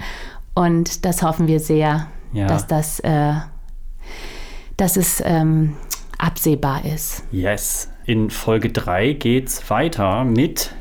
Und 0.54 1.04
das 1.04 1.24
hoffen 1.24 1.48
wir 1.48 1.60
sehr, 1.60 2.10
Ja. 2.32 2.46
dass 2.46 2.68
das, 2.68 3.00
äh, 3.00 3.34
dass 4.78 4.98
es 4.98 5.20
ähm, 5.26 5.76
absehbar 6.20 6.86
ist. 6.86 7.24
Yes. 7.32 7.90
In 8.06 8.30
Folge 8.30 8.70
3 8.70 9.14
geht's 9.14 9.68
weiter 9.72 10.24
mit 10.24 10.76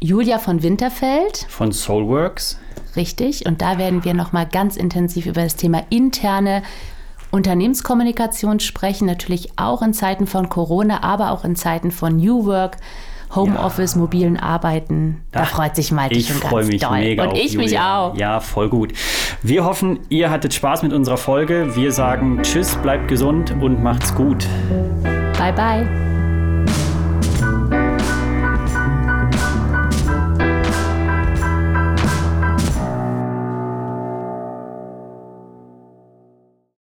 Julia 0.00 0.38
von 0.38 0.62
Winterfeld, 0.62 1.44
von 1.50 1.72
Soulworks. 1.72 2.58
richtig. 2.96 3.44
Und 3.44 3.60
da 3.60 3.76
werden 3.76 4.02
wir 4.04 4.14
nochmal 4.14 4.46
ganz 4.50 4.76
intensiv 4.78 5.26
über 5.26 5.42
das 5.42 5.56
Thema 5.56 5.82
interne 5.90 6.62
Unternehmenskommunikation 7.34 8.60
sprechen. 8.60 9.06
Natürlich 9.06 9.50
auch 9.56 9.82
in 9.82 9.92
Zeiten 9.92 10.26
von 10.26 10.48
Corona, 10.48 11.02
aber 11.02 11.32
auch 11.32 11.44
in 11.44 11.56
Zeiten 11.56 11.90
von 11.90 12.16
New 12.16 12.46
Work. 12.46 12.78
Homeoffice, 13.34 13.96
mobilen 13.96 14.36
Arbeiten. 14.38 15.22
Da 15.32 15.40
Ach, 15.42 15.48
freut 15.48 15.74
sich 15.74 15.90
Malte 15.90 16.14
Ich 16.14 16.28
schon 16.28 16.38
ganz 16.38 16.50
freue 16.50 16.64
mich 16.66 16.80
doll. 16.82 16.98
mega 17.00 17.24
Und 17.24 17.36
ich 17.36 17.56
mich 17.56 17.66
Julia. 17.66 17.98
auch. 17.98 18.16
Ja, 18.16 18.38
voll 18.38 18.68
gut. 18.68 18.92
Wir 19.42 19.64
hoffen, 19.64 19.98
ihr 20.08 20.30
hattet 20.30 20.54
Spaß 20.54 20.84
mit 20.84 20.92
unserer 20.92 21.16
Folge. 21.16 21.74
Wir 21.74 21.90
sagen 21.90 22.38
Tschüss, 22.42 22.76
bleibt 22.76 23.08
gesund 23.08 23.52
und 23.60 23.82
macht's 23.82 24.14
gut. 24.14 24.46
Bye, 25.36 25.52
bye. 25.52 26.23